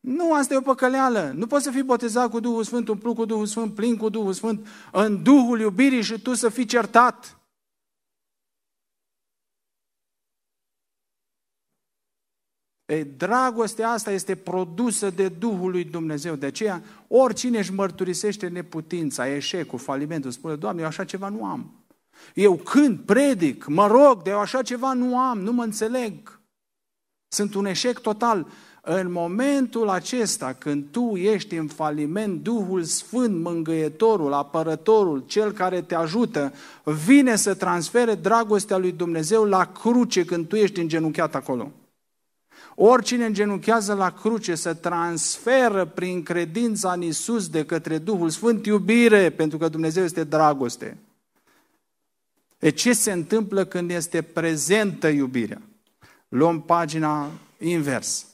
Nu, 0.00 0.34
asta 0.34 0.54
e 0.54 0.56
o 0.56 0.60
păcăleală. 0.60 1.32
Nu 1.34 1.46
poți 1.46 1.64
să 1.64 1.70
fii 1.70 1.82
botezat 1.82 2.30
cu 2.30 2.40
Duhul 2.40 2.64
Sfânt, 2.64 2.88
umplut 2.88 3.14
cu 3.14 3.24
Duhul 3.24 3.46
Sfânt, 3.46 3.74
plin 3.74 3.96
cu 3.96 4.08
Duhul 4.08 4.32
Sfânt, 4.32 4.66
în 4.92 5.22
Duhul 5.22 5.60
iubirii 5.60 6.02
și 6.02 6.20
tu 6.20 6.34
să 6.34 6.48
fii 6.48 6.64
certat. 6.64 7.40
Ei, 12.84 13.04
dragostea 13.04 13.90
asta 13.90 14.10
este 14.10 14.36
produsă 14.36 15.10
de 15.10 15.28
Duhul 15.28 15.70
lui 15.70 15.84
Dumnezeu. 15.84 16.34
De 16.34 16.46
aceea, 16.46 16.82
oricine 17.08 17.58
își 17.58 17.72
mărturisește 17.72 18.48
neputința, 18.48 19.28
eșecul, 19.28 19.78
falimentul, 19.78 20.30
spune, 20.30 20.56
Doamne, 20.56 20.80
eu 20.80 20.86
așa 20.86 21.04
ceva 21.04 21.28
nu 21.28 21.44
am. 21.44 21.84
Eu 22.34 22.56
când 22.56 22.98
predic, 22.98 23.66
mă 23.66 23.86
rog, 23.86 24.22
de 24.22 24.30
eu 24.30 24.38
așa 24.38 24.62
ceva 24.62 24.92
nu 24.92 25.18
am, 25.18 25.38
nu 25.40 25.52
mă 25.52 25.62
înțeleg. 25.62 26.40
Sunt 27.28 27.54
un 27.54 27.64
eșec 27.64 27.98
total. 27.98 28.46
În 28.82 29.12
momentul 29.12 29.88
acesta, 29.88 30.56
când 30.58 30.84
tu 30.90 31.16
ești 31.16 31.56
în 31.56 31.66
faliment, 31.66 32.42
Duhul 32.42 32.82
Sfânt, 32.82 33.42
mângâietorul, 33.42 34.32
apărătorul, 34.32 35.24
cel 35.26 35.52
care 35.52 35.82
te 35.82 35.94
ajută, 35.94 36.52
vine 36.84 37.36
să 37.36 37.54
transfere 37.54 38.14
dragostea 38.14 38.76
lui 38.76 38.92
Dumnezeu 38.92 39.44
la 39.44 39.64
cruce 39.64 40.24
când 40.24 40.46
tu 40.46 40.56
ești 40.56 40.80
îngenunchiat 40.80 41.34
acolo. 41.34 41.72
Oricine 42.74 43.24
îngenunchează 43.24 43.94
la 43.94 44.10
cruce 44.10 44.54
să 44.54 44.74
transferă 44.74 45.84
prin 45.84 46.22
credința 46.22 46.92
în 46.92 47.02
Isus 47.02 47.48
de 47.48 47.64
către 47.64 47.98
Duhul 47.98 48.30
Sfânt 48.30 48.66
iubire, 48.66 49.30
pentru 49.30 49.58
că 49.58 49.68
Dumnezeu 49.68 50.04
este 50.04 50.24
dragoste. 50.24 50.98
E 52.58 52.70
ce 52.70 52.92
se 52.92 53.12
întâmplă 53.12 53.64
când 53.64 53.90
este 53.90 54.22
prezentă 54.22 55.08
iubirea? 55.08 55.62
Luăm 56.28 56.60
pagina 56.60 57.30
invers. 57.58 58.29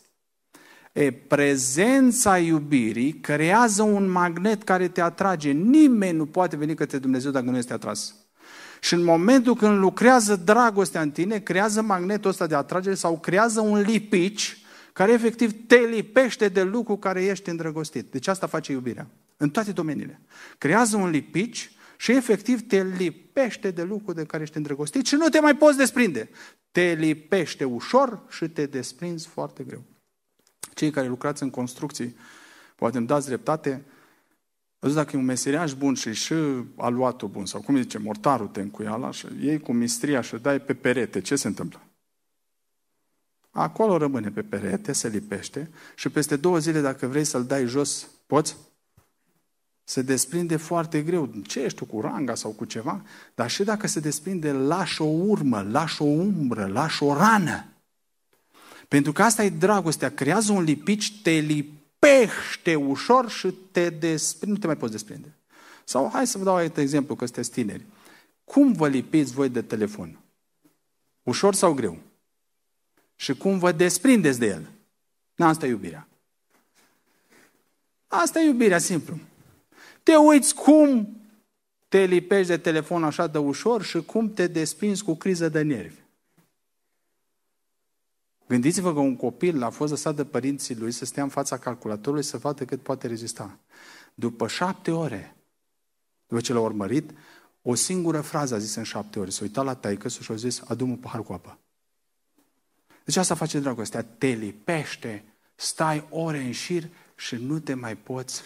E, 0.96 1.10
prezența 1.10 2.38
iubirii 2.38 3.12
creează 3.12 3.82
un 3.82 4.08
magnet 4.08 4.62
care 4.62 4.88
te 4.88 5.00
atrage. 5.00 5.50
Nimeni 5.50 6.16
nu 6.16 6.26
poate 6.26 6.56
veni 6.56 6.74
către 6.74 6.98
Dumnezeu 6.98 7.30
dacă 7.30 7.50
nu 7.50 7.56
este 7.56 7.72
atras. 7.72 8.14
Și 8.80 8.94
în 8.94 9.04
momentul 9.04 9.54
când 9.54 9.78
lucrează 9.78 10.36
dragostea 10.36 11.00
în 11.00 11.10
tine, 11.10 11.38
creează 11.38 11.82
magnetul 11.82 12.30
ăsta 12.30 12.46
de 12.46 12.54
atragere 12.54 12.94
sau 12.94 13.18
creează 13.18 13.60
un 13.60 13.80
lipici 13.80 14.58
care 14.92 15.12
efectiv 15.12 15.66
te 15.66 15.76
lipește 15.76 16.48
de 16.48 16.62
lucru 16.62 16.96
care 16.96 17.24
ești 17.24 17.48
îndrăgostit. 17.48 18.10
Deci 18.10 18.26
asta 18.26 18.46
face 18.46 18.72
iubirea. 18.72 19.06
În 19.36 19.50
toate 19.50 19.72
domeniile. 19.72 20.20
Creează 20.58 20.96
un 20.96 21.10
lipici 21.10 21.72
și 21.96 22.12
efectiv 22.12 22.66
te 22.66 22.84
lipește 22.98 23.70
de 23.70 23.82
lucru 23.82 24.12
de 24.12 24.24
care 24.24 24.42
ești 24.42 24.56
îndrăgostit 24.56 25.06
și 25.06 25.14
nu 25.14 25.28
te 25.28 25.40
mai 25.40 25.56
poți 25.56 25.76
desprinde. 25.76 26.28
Te 26.70 26.96
lipește 26.98 27.64
ușor 27.64 28.22
și 28.28 28.48
te 28.48 28.66
desprinzi 28.66 29.26
foarte 29.26 29.64
greu. 29.64 29.84
Cei 30.76 30.90
care 30.90 31.06
lucrați 31.06 31.42
în 31.42 31.50
construcții, 31.50 32.16
poate 32.74 32.96
îmi 32.96 33.06
dați 33.06 33.26
dreptate, 33.26 33.84
Văd 34.78 34.94
dacă 34.94 35.10
e 35.14 35.18
un 35.18 35.24
meseriaș 35.24 35.74
bun 35.74 35.94
și 35.94 36.12
și 36.12 36.34
aluatul 36.76 37.28
bun, 37.28 37.46
sau 37.46 37.60
cum 37.60 37.76
zice, 37.76 37.98
mortarul 37.98 38.46
te 38.46 38.60
încuiala 38.60 39.10
și 39.10 39.26
iei 39.40 39.60
cu 39.60 39.72
mistria 39.72 40.20
și 40.20 40.36
dai 40.36 40.60
pe 40.60 40.74
perete, 40.74 41.20
ce 41.20 41.36
se 41.36 41.46
întâmplă? 41.46 41.80
Acolo 43.50 43.96
rămâne 43.96 44.30
pe 44.30 44.42
perete, 44.42 44.92
se 44.92 45.08
lipește 45.08 45.70
și 45.94 46.08
peste 46.08 46.36
două 46.36 46.58
zile, 46.58 46.80
dacă 46.80 47.06
vrei 47.06 47.24
să-l 47.24 47.44
dai 47.44 47.66
jos, 47.66 48.06
poți? 48.26 48.56
Se 49.84 50.02
desprinde 50.02 50.56
foarte 50.56 51.02
greu. 51.02 51.26
Ce 51.46 51.60
ești 51.60 51.78
tu, 51.78 51.84
cu 51.84 52.00
ranga 52.00 52.34
sau 52.34 52.50
cu 52.50 52.64
ceva? 52.64 53.02
Dar 53.34 53.50
și 53.50 53.64
dacă 53.64 53.86
se 53.86 54.00
desprinde, 54.00 54.52
lași 54.52 55.02
o 55.02 55.04
urmă, 55.04 55.62
lași 55.70 56.02
o 56.02 56.04
umbră, 56.04 56.66
lași 56.66 57.02
o 57.02 57.14
rană. 57.14 57.75
Pentru 58.88 59.12
că 59.12 59.22
asta 59.22 59.44
e 59.44 59.48
dragostea. 59.48 60.10
Creează 60.10 60.52
un 60.52 60.62
lipici, 60.62 61.22
te 61.22 61.30
lipește 61.30 61.74
pește 61.98 62.74
ușor 62.74 63.30
și 63.30 63.50
te 63.70 63.90
desprinde, 63.90 64.52
nu 64.54 64.60
te 64.60 64.66
mai 64.66 64.76
poți 64.76 64.92
desprinde. 64.92 65.34
Sau 65.84 66.10
hai 66.12 66.26
să 66.26 66.38
vă 66.38 66.44
dau 66.44 66.54
alt 66.54 66.76
exemplu, 66.76 67.14
că 67.14 67.24
sunteți 67.24 67.50
tineri. 67.50 67.84
Cum 68.44 68.72
vă 68.72 68.88
lipiți 68.88 69.32
voi 69.32 69.48
de 69.48 69.62
telefon? 69.62 70.18
Ușor 71.22 71.54
sau 71.54 71.72
greu? 71.72 71.98
Și 73.16 73.34
cum 73.34 73.58
vă 73.58 73.72
desprindeți 73.72 74.38
de 74.38 74.46
el? 74.46 74.70
Na, 75.34 75.48
asta 75.48 75.66
e 75.66 75.68
iubirea. 75.68 76.08
Asta 78.06 78.40
e 78.40 78.46
iubirea, 78.46 78.78
simplu. 78.78 79.18
Te 80.02 80.16
uiți 80.16 80.54
cum 80.54 81.20
te 81.88 82.04
lipești 82.04 82.46
de 82.46 82.56
telefon 82.56 83.04
așa 83.04 83.26
de 83.26 83.38
ușor 83.38 83.82
și 83.82 84.02
cum 84.02 84.32
te 84.32 84.46
desprinzi 84.46 85.04
cu 85.04 85.14
criză 85.14 85.48
de 85.48 85.62
nervi. 85.62 86.00
Gândiți-vă 88.48 88.92
că 88.92 88.98
un 88.98 89.16
copil 89.16 89.62
a 89.62 89.70
fost 89.70 89.90
lăsat 89.90 90.16
de 90.16 90.24
părinții 90.24 90.76
lui 90.76 90.92
să 90.92 91.04
stea 91.04 91.22
în 91.22 91.28
fața 91.28 91.58
calculatorului 91.58 92.24
să 92.24 92.36
vadă 92.36 92.64
cât 92.64 92.82
poate 92.82 93.06
rezista. 93.06 93.58
După 94.14 94.48
șapte 94.48 94.90
ore, 94.90 95.36
după 96.26 96.40
ce 96.40 96.52
l-a 96.52 96.60
urmărit, 96.60 97.10
o 97.62 97.74
singură 97.74 98.20
frază 98.20 98.54
a 98.54 98.58
zis 98.58 98.74
în 98.74 98.82
șapte 98.82 99.18
ore. 99.18 99.30
S-a 99.30 99.38
uitat 99.42 99.64
la 99.64 99.74
taică 99.74 100.08
și 100.08 100.32
a 100.32 100.34
zis, 100.34 100.62
adu 100.66 100.86
un 100.86 100.96
pahar 100.96 101.22
cu 101.22 101.32
apă. 101.32 101.58
Deci 103.04 103.16
asta 103.16 103.34
face 103.34 103.58
dragostea, 103.58 104.02
te 104.02 104.26
lipește, 104.26 105.24
stai 105.54 106.06
ore 106.10 106.38
în 106.38 106.52
șir 106.52 106.88
și 107.16 107.34
nu 107.34 107.58
te 107.58 107.74
mai 107.74 107.96
poți 107.96 108.42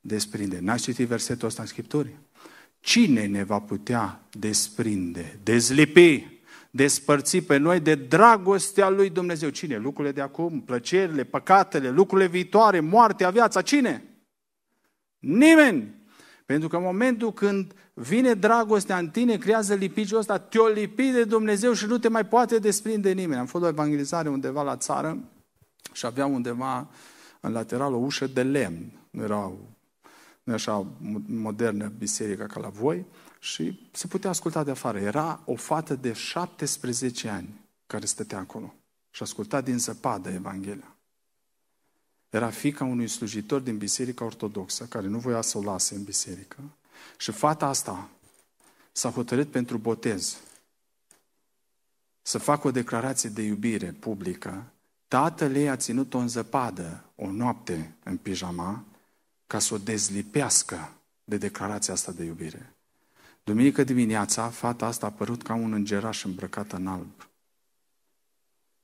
desprinde. 0.00 0.58
N-ați 0.60 0.82
citit 0.82 1.06
versetul 1.06 1.48
ăsta 1.48 1.62
în 1.62 1.68
Scripturi? 1.68 2.16
Cine 2.80 3.26
ne 3.26 3.42
va 3.42 3.60
putea 3.60 4.20
desprinde, 4.30 5.38
dezlipi 5.42 6.33
despărți 6.74 7.38
pe 7.38 7.56
noi 7.56 7.80
de 7.80 7.94
dragostea 7.94 8.88
lui 8.88 9.10
Dumnezeu. 9.10 9.48
Cine? 9.48 9.76
Lucrurile 9.76 10.12
de 10.12 10.20
acum, 10.20 10.60
plăcerile, 10.60 11.24
păcatele, 11.24 11.90
lucrurile 11.90 12.28
viitoare, 12.28 12.80
moartea, 12.80 13.30
viața. 13.30 13.62
Cine? 13.62 14.04
Nimeni. 15.18 15.94
Pentru 16.46 16.68
că 16.68 16.76
în 16.76 16.82
momentul 16.82 17.32
când 17.32 17.72
vine 17.92 18.34
dragostea 18.34 18.98
în 18.98 19.08
tine, 19.08 19.36
creează 19.36 19.74
lipiciul 19.74 20.18
ăsta, 20.18 20.38
te-o 20.38 20.66
lipi 20.66 21.10
de 21.10 21.24
Dumnezeu 21.24 21.72
și 21.72 21.86
nu 21.86 21.98
te 21.98 22.08
mai 22.08 22.26
poate 22.26 22.58
desprinde 22.58 23.12
nimeni. 23.12 23.40
Am 23.40 23.46
fost 23.46 23.62
la 23.62 23.68
evangelizare 23.68 24.28
undeva 24.28 24.62
la 24.62 24.76
țară 24.76 25.18
și 25.92 26.06
avea 26.06 26.26
undeva 26.26 26.88
în 27.40 27.52
lateral 27.52 27.92
o 27.92 27.96
ușă 27.96 28.26
de 28.26 28.42
lemn. 28.42 28.92
Nu 29.10 29.22
era 29.22 29.52
nu 30.42 30.52
așa 30.52 30.86
modernă 31.26 31.92
biserica 31.98 32.46
ca 32.46 32.60
la 32.60 32.68
voi 32.68 33.06
și 33.44 33.88
se 33.92 34.06
putea 34.06 34.30
asculta 34.30 34.64
de 34.64 34.70
afară. 34.70 34.98
Era 34.98 35.42
o 35.44 35.54
fată 35.54 35.94
de 35.94 36.12
17 36.12 37.28
ani 37.28 37.60
care 37.86 38.06
stătea 38.06 38.38
acolo 38.38 38.74
și 39.10 39.22
asculta 39.22 39.60
din 39.60 39.78
zăpadă 39.78 40.30
Evanghelia. 40.30 40.96
Era 42.30 42.50
fica 42.50 42.84
unui 42.84 43.08
slujitor 43.08 43.60
din 43.60 43.78
Biserica 43.78 44.24
Ortodoxă, 44.24 44.84
care 44.84 45.06
nu 45.06 45.18
voia 45.18 45.40
să 45.40 45.58
o 45.58 45.62
lase 45.62 45.94
în 45.94 46.04
biserică. 46.04 46.58
Și 47.18 47.32
fata 47.32 47.66
asta 47.66 48.08
s-a 48.92 49.10
hotărât 49.10 49.50
pentru 49.50 49.78
botez 49.78 50.36
să 52.22 52.38
facă 52.38 52.66
o 52.66 52.70
declarație 52.70 53.28
de 53.28 53.42
iubire 53.42 53.92
publică. 53.92 54.64
Tatăl 55.08 55.54
ei 55.54 55.68
a 55.68 55.76
ținut-o 55.76 56.18
în 56.18 56.28
zăpadă 56.28 57.04
o 57.14 57.30
noapte 57.30 57.94
în 58.02 58.16
pijama 58.16 58.84
ca 59.46 59.58
să 59.58 59.74
o 59.74 59.78
dezlipească 59.78 60.92
de 61.24 61.36
declarația 61.36 61.94
asta 61.94 62.12
de 62.12 62.24
iubire. 62.24 62.73
Duminică 63.44 63.84
dimineața, 63.84 64.50
fata 64.50 64.86
asta 64.86 65.06
a 65.06 65.08
apărut 65.08 65.42
ca 65.42 65.54
un 65.54 65.72
îngeraș 65.72 66.24
îmbrăcat 66.24 66.72
în 66.72 66.86
alb. 66.86 67.30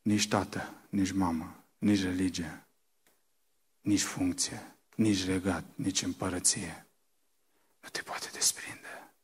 Nici 0.02 0.28
tată, 0.28 0.74
nici 0.88 1.12
mamă, 1.12 1.64
nici 1.78 2.02
religie, 2.02 2.66
nici 3.80 4.02
funcție, 4.02 4.76
nici 4.94 5.24
regat, 5.24 5.64
nici 5.74 6.02
împărăție. 6.02 6.86
Nu 7.80 7.88
te 7.88 8.02
poate 8.02 8.28
desprinde 8.32 9.14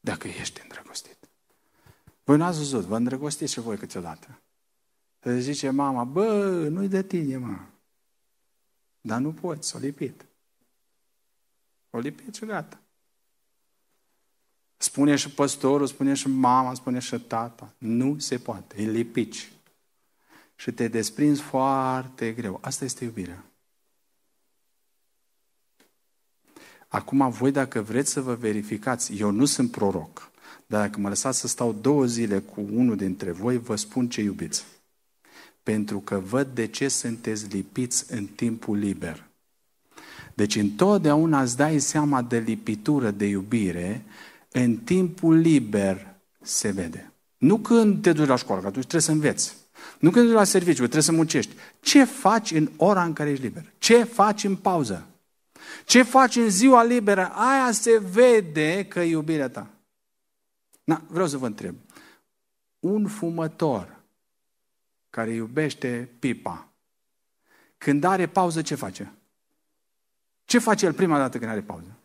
dacă 0.00 0.28
ești 0.28 0.60
îndrăgostit. 0.62 1.28
Voi 2.24 2.36
n-ați 2.36 2.58
văzut, 2.58 2.84
vă 2.84 2.96
îndrăgostiți 2.96 3.52
și 3.52 3.60
voi 3.60 3.76
câteodată. 3.76 4.42
Să 5.18 5.38
zice 5.38 5.70
mama, 5.70 6.04
bă, 6.04 6.68
nu-i 6.68 6.88
de 6.88 7.02
tine, 7.02 7.36
mă. 7.36 7.58
Dar 9.00 9.20
nu 9.20 9.32
poți, 9.32 9.76
o 9.76 9.78
lipit. 9.78 10.26
O 11.90 11.98
lipit 11.98 12.34
și 12.34 12.44
gata. 12.44 12.80
Spune 14.82 15.16
și 15.16 15.30
păstorul, 15.30 15.86
spune 15.86 16.14
și 16.14 16.28
mama, 16.28 16.74
spune 16.74 16.98
și 16.98 17.18
tata. 17.18 17.72
Nu 17.78 18.18
se 18.18 18.38
poate, 18.38 18.82
e 18.82 18.90
lipici. 18.90 19.52
Și 20.56 20.72
te 20.72 20.88
desprinzi 20.88 21.40
foarte 21.40 22.32
greu. 22.32 22.58
Asta 22.62 22.84
este 22.84 23.04
iubirea. 23.04 23.44
Acum, 26.88 27.30
voi 27.30 27.50
dacă 27.50 27.82
vreți 27.82 28.10
să 28.10 28.20
vă 28.20 28.34
verificați, 28.34 29.16
eu 29.16 29.30
nu 29.30 29.44
sunt 29.44 29.70
proroc, 29.70 30.30
dar 30.66 30.86
dacă 30.86 31.00
mă 31.00 31.08
lăsați 31.08 31.38
să 31.38 31.46
stau 31.46 31.72
două 31.72 32.04
zile 32.04 32.38
cu 32.38 32.60
unul 32.72 32.96
dintre 32.96 33.30
voi, 33.30 33.58
vă 33.58 33.76
spun 33.76 34.08
ce 34.08 34.20
iubiți. 34.20 34.64
Pentru 35.62 35.98
că 35.98 36.18
văd 36.18 36.48
de 36.54 36.66
ce 36.66 36.88
sunteți 36.88 37.46
lipiți 37.46 38.12
în 38.12 38.26
timpul 38.26 38.78
liber. 38.78 39.28
Deci 40.34 40.56
întotdeauna 40.56 41.40
îți 41.40 41.56
dai 41.56 41.78
seama 41.78 42.22
de 42.22 42.38
lipitură, 42.38 43.10
de 43.10 43.26
iubire, 43.26 44.04
în 44.52 44.76
timpul 44.76 45.36
liber 45.36 46.14
se 46.40 46.70
vede. 46.70 47.12
Nu 47.36 47.58
când 47.58 48.02
te 48.02 48.12
duci 48.12 48.28
la 48.28 48.36
școală, 48.36 48.60
că 48.60 48.66
atunci 48.66 48.86
trebuie 48.86 49.08
să 49.08 49.12
înveți. 49.12 49.56
Nu 49.98 50.10
când 50.10 50.24
te 50.24 50.30
duci 50.30 50.38
la 50.38 50.44
serviciu, 50.44 50.82
trebuie 50.82 51.02
să 51.02 51.12
muncești. 51.12 51.54
Ce 51.80 52.04
faci 52.04 52.50
în 52.50 52.70
ora 52.76 53.04
în 53.04 53.12
care 53.12 53.30
ești 53.30 53.44
liber? 53.44 53.72
Ce 53.78 54.04
faci 54.04 54.44
în 54.44 54.56
pauză? 54.56 55.06
Ce 55.84 56.02
faci 56.02 56.36
în 56.36 56.50
ziua 56.50 56.82
liberă? 56.82 57.32
Aia 57.32 57.72
se 57.72 57.98
vede 57.98 58.84
că 58.84 59.00
e 59.00 59.08
iubirea 59.08 59.48
ta. 59.48 59.70
Na, 60.84 61.02
vreau 61.06 61.26
să 61.26 61.38
vă 61.38 61.46
întreb. 61.46 61.74
Un 62.78 63.06
fumător 63.06 64.00
care 65.10 65.30
iubește 65.30 66.08
pipa, 66.18 66.68
când 67.78 68.04
are 68.04 68.26
pauză, 68.26 68.62
ce 68.62 68.74
face? 68.74 69.12
Ce 70.44 70.58
face 70.58 70.86
el 70.86 70.92
prima 70.92 71.18
dată 71.18 71.38
când 71.38 71.50
are 71.50 71.60
pauză? 71.60 71.99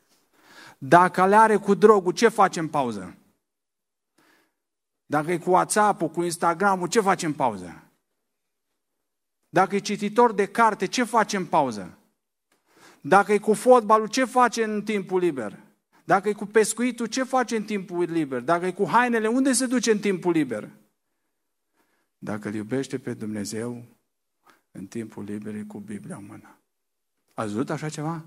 Dacă 0.77 1.27
le 1.27 1.35
are 1.35 1.57
cu 1.57 1.73
drogul, 1.73 2.11
ce 2.11 2.27
face 2.27 2.59
în 2.59 2.67
pauză? 2.67 3.17
Dacă 5.05 5.31
e 5.31 5.37
cu 5.37 5.49
WhatsApp-ul, 5.49 6.09
cu 6.09 6.23
Instagram-ul, 6.23 6.87
ce 6.87 7.01
face 7.01 7.25
în 7.25 7.33
pauză? 7.33 7.83
Dacă 9.49 9.75
e 9.75 9.79
cititor 9.79 10.33
de 10.33 10.45
carte, 10.45 10.85
ce 10.85 11.03
face 11.03 11.37
în 11.37 11.45
pauză? 11.45 11.97
Dacă 13.01 13.33
e 13.33 13.37
cu 13.37 13.53
fotbalul, 13.53 14.07
ce 14.07 14.25
face 14.25 14.63
în 14.63 14.83
timpul 14.83 15.19
liber? 15.19 15.59
Dacă 16.03 16.29
e 16.29 16.33
cu 16.33 16.45
pescuitul, 16.45 17.05
ce 17.05 17.23
face 17.23 17.55
în 17.55 17.63
timpul 17.63 18.03
liber? 18.03 18.41
Dacă 18.41 18.65
e 18.65 18.71
cu 18.71 18.87
hainele, 18.87 19.27
unde 19.27 19.51
se 19.51 19.65
duce 19.65 19.91
în 19.91 19.99
timpul 19.99 20.31
liber? 20.31 20.69
Dacă 22.17 22.47
îl 22.47 22.53
iubește 22.53 22.99
pe 22.99 23.13
Dumnezeu, 23.13 23.83
în 24.71 24.85
timpul 24.85 25.23
liber 25.23 25.55
e 25.55 25.63
cu 25.63 25.79
Biblia 25.79 26.15
în 26.15 26.25
mână. 26.25 26.57
Ați 27.33 27.51
văzut 27.51 27.69
așa 27.69 27.89
ceva? 27.89 28.23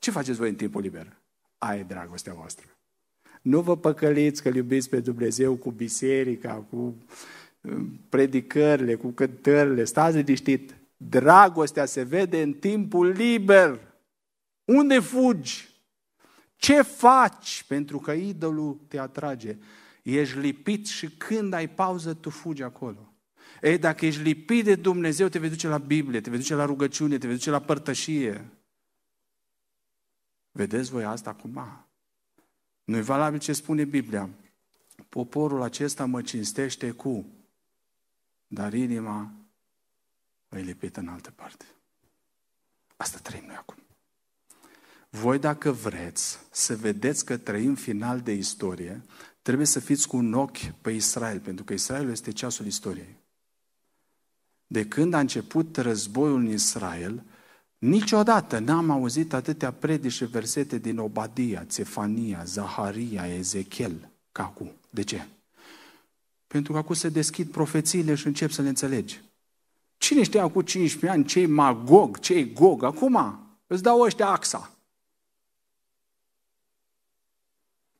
Ce 0.00 0.10
faceți 0.10 0.38
voi 0.38 0.48
în 0.48 0.54
timpul 0.54 0.80
liber? 0.80 1.16
Aia 1.58 1.78
e 1.78 1.82
dragostea 1.82 2.34
voastră. 2.34 2.66
Nu 3.42 3.60
vă 3.60 3.76
păcăliți 3.76 4.42
că 4.42 4.50
iubiți 4.54 4.88
pe 4.88 5.00
Dumnezeu 5.00 5.54
cu 5.54 5.70
biserica, 5.70 6.66
cu 6.70 6.96
um, 7.60 8.00
predicările, 8.08 8.94
cu 8.94 9.08
cântările. 9.08 9.84
Stați 9.84 10.16
liniștit. 10.16 10.74
Dragostea 10.96 11.84
se 11.84 12.02
vede 12.02 12.42
în 12.42 12.52
timpul 12.52 13.06
liber. 13.06 13.80
Unde 14.64 14.98
fugi? 14.98 15.68
Ce 16.56 16.82
faci? 16.82 17.64
Pentru 17.68 17.98
că 17.98 18.12
idolul 18.12 18.80
te 18.88 18.98
atrage. 18.98 19.56
Ești 20.02 20.38
lipit 20.38 20.86
și 20.86 21.08
când 21.10 21.52
ai 21.52 21.68
pauză, 21.68 22.14
tu 22.14 22.30
fugi 22.30 22.62
acolo. 22.62 23.14
Ei, 23.62 23.78
dacă 23.78 24.06
ești 24.06 24.22
lipit 24.22 24.64
de 24.64 24.74
Dumnezeu, 24.74 25.28
te 25.28 25.38
vei 25.38 25.48
duce 25.48 25.68
la 25.68 25.78
Biblie, 25.78 26.20
te 26.20 26.30
vei 26.30 26.38
duce 26.38 26.54
la 26.54 26.64
rugăciune, 26.64 27.18
te 27.18 27.26
vei 27.26 27.36
duce 27.36 27.50
la 27.50 27.60
părtășie. 27.60 28.50
Vedeți 30.52 30.90
voi 30.90 31.04
asta 31.04 31.30
acum? 31.30 31.84
nu 32.90 32.96
e 32.96 33.00
valabil 33.00 33.38
ce 33.38 33.52
spune 33.52 33.84
Biblia. 33.84 34.28
Poporul 35.08 35.62
acesta 35.62 36.04
mă 36.04 36.22
cinstește 36.22 36.90
cu, 36.90 37.26
dar 38.46 38.72
inima 38.72 39.32
îi 40.48 40.62
lipită 40.62 41.00
în 41.00 41.08
altă 41.08 41.30
parte. 41.30 41.64
Asta 42.96 43.18
trăim 43.22 43.44
noi 43.46 43.54
acum. 43.54 43.76
Voi 45.10 45.38
dacă 45.38 45.72
vreți 45.72 46.38
să 46.50 46.76
vedeți 46.76 47.24
că 47.24 47.36
trăim 47.36 47.74
final 47.74 48.20
de 48.20 48.32
istorie, 48.32 49.02
trebuie 49.42 49.66
să 49.66 49.80
fiți 49.80 50.08
cu 50.08 50.16
un 50.16 50.32
ochi 50.34 50.72
pe 50.80 50.90
Israel, 50.90 51.40
pentru 51.40 51.64
că 51.64 51.72
Israelul 51.72 52.10
este 52.10 52.30
ceasul 52.30 52.66
istoriei. 52.66 53.16
De 54.66 54.88
când 54.88 55.14
a 55.14 55.18
început 55.18 55.76
războiul 55.76 56.38
în 56.38 56.48
Israel, 56.48 57.24
Niciodată 57.80 58.58
n-am 58.58 58.90
auzit 58.90 59.32
atâtea 59.32 59.72
predici 59.72 60.12
și 60.12 60.24
versete 60.24 60.78
din 60.78 60.98
Obadia, 60.98 61.64
Cefania, 61.64 62.44
Zaharia, 62.44 63.26
Ezechiel 63.26 64.10
ca 64.32 64.42
acum. 64.42 64.72
De 64.90 65.02
ce? 65.02 65.26
Pentru 66.46 66.72
că 66.72 66.78
acum 66.78 66.94
se 66.94 67.08
deschid 67.08 67.50
profețiile 67.50 68.14
și 68.14 68.26
încep 68.26 68.50
să 68.50 68.62
le 68.62 68.68
înțelegi. 68.68 69.20
Cine 69.98 70.22
știa 70.22 70.48
cu 70.48 70.62
15 70.62 71.18
ani 71.18 71.28
ce 71.28 71.46
Magog, 71.46 72.18
ce 72.18 72.44
Gog? 72.44 72.82
Acum 72.82 73.40
îți 73.66 73.82
dau 73.82 74.00
ăștia 74.00 74.28
axa. 74.28 74.70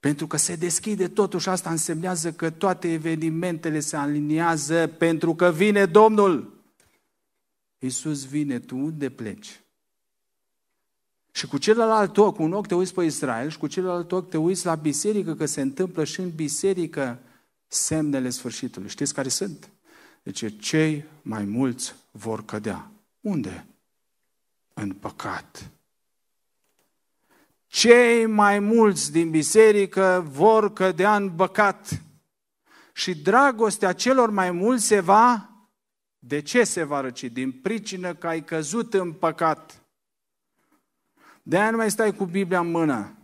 Pentru 0.01 0.27
că 0.27 0.37
se 0.37 0.57
deschide 0.57 1.09
totuși 1.09 1.49
asta 1.49 1.71
însemnează 1.71 2.33
că 2.33 2.51
toate 2.51 2.93
evenimentele 2.93 3.81
se 3.81 3.97
aliniază 3.97 4.87
pentru 4.87 5.35
că 5.35 5.51
vine 5.51 5.87
Domnul. 5.87 6.62
Iisus 7.79 8.27
vine, 8.27 8.59
tu 8.59 8.77
unde 8.77 9.11
pleci? 9.11 9.61
Și 11.40 11.46
cu 11.46 11.59
celălalt 11.59 12.16
ochi, 12.16 12.37
cu 12.37 12.42
un 12.42 12.53
ochi 12.53 12.66
te 12.66 12.74
uiți 12.74 12.94
pe 12.94 13.05
Israel 13.05 13.50
și 13.50 13.59
cu 13.59 13.66
celălalt 13.66 14.12
ochi 14.12 14.29
te 14.29 14.37
uiți 14.37 14.66
la 14.66 14.74
biserică, 14.74 15.35
că 15.35 15.46
se 15.46 15.61
întâmplă 15.61 16.05
și 16.05 16.20
în 16.20 16.31
biserică 16.35 17.18
semnele 17.66 18.31
sfârșitului. 18.31 18.88
Știți 18.88 19.14
care 19.14 19.29
sunt? 19.29 19.70
Deci 20.22 20.59
cei 20.59 21.05
mai 21.22 21.44
mulți 21.44 21.94
vor 22.11 22.44
cădea. 22.44 22.90
Unde? 23.20 23.66
În 24.74 24.92
păcat. 24.92 25.70
Cei 27.66 28.26
mai 28.26 28.59
mulți 28.59 29.12
din 29.12 29.31
biserică 29.31 30.26
vor 30.31 30.72
cădea 30.72 31.16
în 31.16 31.31
păcat. 31.31 32.03
Și 32.92 33.14
dragostea 33.14 33.92
celor 33.92 34.31
mai 34.31 34.50
mulți 34.50 34.87
se 34.87 35.00
va... 35.00 35.50
De 36.18 36.40
ce 36.42 36.64
se 36.64 36.83
va 36.83 37.00
răci? 37.00 37.24
Din 37.24 37.53
pricină 37.53 38.14
că 38.14 38.26
ai 38.26 38.44
căzut 38.44 38.94
în 38.94 39.12
păcat. 39.12 39.80
De-aia 41.42 41.70
nu 41.70 41.76
mai 41.76 41.90
stai 41.90 42.14
cu 42.14 42.24
Biblia 42.24 42.61
în 42.61 42.70
mână. 42.70 43.14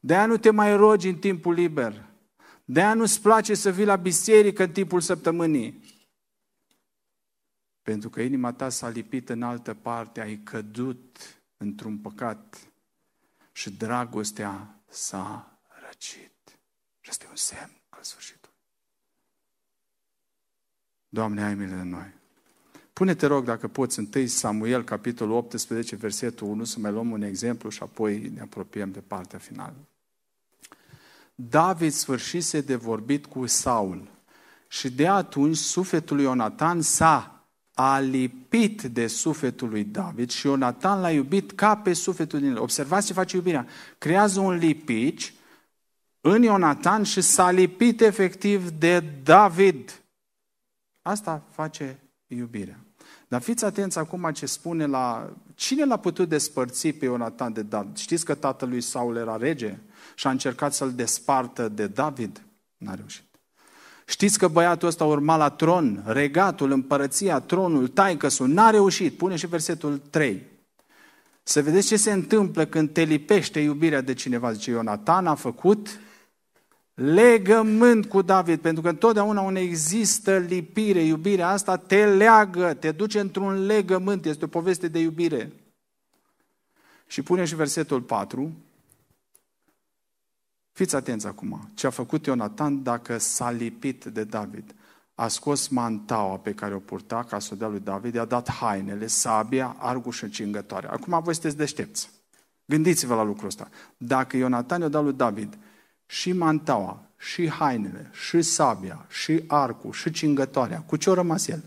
De-aia 0.00 0.26
nu 0.26 0.36
te 0.36 0.50
mai 0.50 0.76
rogi 0.76 1.08
în 1.08 1.18
timpul 1.18 1.54
liber. 1.54 2.08
De-aia 2.64 2.94
nu-ți 2.94 3.20
place 3.20 3.54
să 3.54 3.70
vii 3.70 3.84
la 3.84 3.96
biserică 3.96 4.62
în 4.62 4.72
timpul 4.72 5.00
săptămânii. 5.00 5.80
Pentru 7.82 8.10
că 8.10 8.20
inima 8.20 8.52
ta 8.52 8.68
s-a 8.68 8.88
lipit 8.88 9.28
în 9.28 9.42
altă 9.42 9.74
parte, 9.74 10.20
ai 10.20 10.36
cădut 10.36 11.18
într-un 11.56 11.98
păcat 11.98 12.70
și 13.52 13.70
dragostea 13.70 14.80
s-a 14.88 15.58
răcit. 15.86 16.58
Și 17.00 17.10
asta 17.10 17.24
e 17.26 17.30
un 17.30 17.36
semn 17.36 17.80
al 17.88 18.02
sfârșitului. 18.02 18.56
Doamne, 21.08 21.44
ai 21.44 21.54
milă 21.54 21.74
de 21.74 21.82
noi. 21.82 22.17
Pune-te 22.98 23.26
rog, 23.26 23.44
dacă 23.44 23.68
poți, 23.68 23.98
întâi 23.98 24.26
Samuel, 24.26 24.84
capitolul 24.84 25.36
18, 25.36 25.96
versetul 25.96 26.46
1, 26.46 26.64
să 26.64 26.78
mai 26.80 26.90
luăm 26.90 27.10
un 27.10 27.22
exemplu 27.22 27.68
și 27.68 27.82
apoi 27.82 28.30
ne 28.34 28.40
apropiem 28.40 28.90
de 28.90 29.00
partea 29.00 29.38
finală. 29.38 29.74
David 31.34 31.92
sfârșise 31.92 32.60
de 32.60 32.74
vorbit 32.74 33.26
cu 33.26 33.46
Saul 33.46 34.10
și 34.68 34.90
de 34.90 35.08
atunci 35.08 35.56
sufletul 35.56 36.16
lui 36.16 36.24
Ionatan 36.24 36.80
s-a 36.80 37.44
alipit 37.74 38.82
de 38.82 39.06
sufletul 39.06 39.68
lui 39.68 39.84
David 39.84 40.30
și 40.30 40.46
Ionatan 40.46 41.00
l-a 41.00 41.10
iubit 41.10 41.52
ca 41.52 41.76
pe 41.76 41.92
sufletul 41.92 42.38
din 42.40 42.50
el. 42.50 42.60
Observați 42.60 43.06
ce 43.06 43.12
face 43.12 43.36
iubirea. 43.36 43.66
Creează 43.98 44.40
un 44.40 44.54
lipici 44.54 45.34
în 46.20 46.42
Ionatan 46.42 47.02
și 47.02 47.20
s-a 47.20 47.50
lipit 47.50 48.00
efectiv 48.00 48.70
de 48.70 49.00
David. 49.22 50.02
Asta 51.02 51.42
face 51.50 51.98
iubirea. 52.26 52.82
Dar 53.28 53.40
fiți 53.40 53.64
atenți 53.64 53.98
acum 53.98 54.30
ce 54.32 54.46
spune 54.46 54.86
la... 54.86 55.32
Cine 55.54 55.84
l-a 55.84 55.96
putut 55.96 56.28
despărți 56.28 56.88
pe 56.88 57.04
Ionatan 57.04 57.52
de 57.52 57.62
David? 57.62 57.96
Știți 57.96 58.24
că 58.24 58.34
tatălui 58.34 58.80
Saul 58.80 59.16
era 59.16 59.36
rege 59.36 59.78
și 60.14 60.26
a 60.26 60.30
încercat 60.30 60.74
să-l 60.74 60.92
despartă 60.92 61.68
de 61.68 61.86
David? 61.86 62.42
N-a 62.76 62.94
reușit. 62.94 63.24
Știți 64.06 64.38
că 64.38 64.48
băiatul 64.48 64.88
ăsta 64.88 65.04
urma 65.04 65.36
la 65.36 65.50
tron, 65.50 66.02
regatul, 66.06 66.70
împărăția, 66.70 67.40
tronul, 67.40 67.88
taicăsul, 67.88 68.48
n-a 68.48 68.70
reușit. 68.70 69.16
Pune 69.16 69.36
și 69.36 69.46
versetul 69.46 70.00
3. 70.10 70.42
Să 71.42 71.62
vedeți 71.62 71.86
ce 71.86 71.96
se 71.96 72.12
întâmplă 72.12 72.64
când 72.64 72.92
te 72.92 73.02
lipește 73.02 73.60
iubirea 73.60 74.00
de 74.00 74.14
cineva. 74.14 74.52
Zice, 74.52 74.70
Ionatan 74.70 75.26
a 75.26 75.34
făcut 75.34 76.00
legământ 76.98 78.06
cu 78.06 78.22
David, 78.22 78.60
pentru 78.60 78.82
că 78.82 78.88
întotdeauna 78.88 79.40
unde 79.40 79.60
există 79.60 80.38
lipire, 80.38 81.00
iubirea 81.00 81.48
asta 81.48 81.76
te 81.76 82.06
leagă, 82.06 82.74
te 82.74 82.90
duce 82.90 83.20
într-un 83.20 83.66
legământ, 83.66 84.24
este 84.24 84.44
o 84.44 84.48
poveste 84.48 84.88
de 84.88 84.98
iubire. 84.98 85.52
Și 87.06 87.22
pune 87.22 87.44
și 87.44 87.54
versetul 87.54 88.00
4. 88.00 88.52
Fiți 90.72 90.96
atenți 90.96 91.26
acum, 91.26 91.70
ce 91.74 91.86
a 91.86 91.90
făcut 91.90 92.26
Ionatan 92.26 92.82
dacă 92.82 93.18
s-a 93.18 93.50
lipit 93.50 94.04
de 94.04 94.24
David. 94.24 94.74
A 95.14 95.28
scos 95.28 95.68
mantaua 95.68 96.36
pe 96.36 96.52
care 96.54 96.74
o 96.74 96.78
purta 96.78 97.24
ca 97.24 97.38
să 97.38 97.50
o 97.52 97.56
dea 97.56 97.68
lui 97.68 97.80
David, 97.80 98.14
i-a 98.14 98.24
dat 98.24 98.50
hainele, 98.50 99.06
sabia, 99.06 99.76
arguș 99.78 100.16
și 100.16 100.30
cingătoare. 100.30 100.88
Acum 100.88 101.20
voi 101.22 101.32
sunteți 101.32 101.56
deștepți. 101.56 102.10
Gândiți-vă 102.64 103.14
la 103.14 103.22
lucrul 103.22 103.46
ăsta. 103.46 103.68
Dacă 103.96 104.36
Ionatan 104.36 104.80
i-a 104.80 104.88
dat 104.88 105.02
lui 105.02 105.12
David 105.12 105.58
și 106.10 106.32
mantaua, 106.32 107.02
și 107.16 107.48
hainele, 107.48 108.10
și 108.28 108.42
sabia, 108.42 109.06
și 109.08 109.44
arcul, 109.46 109.92
și 109.92 110.10
cingătoarea, 110.10 110.80
cu 110.80 110.96
ce 110.96 111.10
a 111.10 111.14
rămas 111.14 111.46
el? 111.46 111.64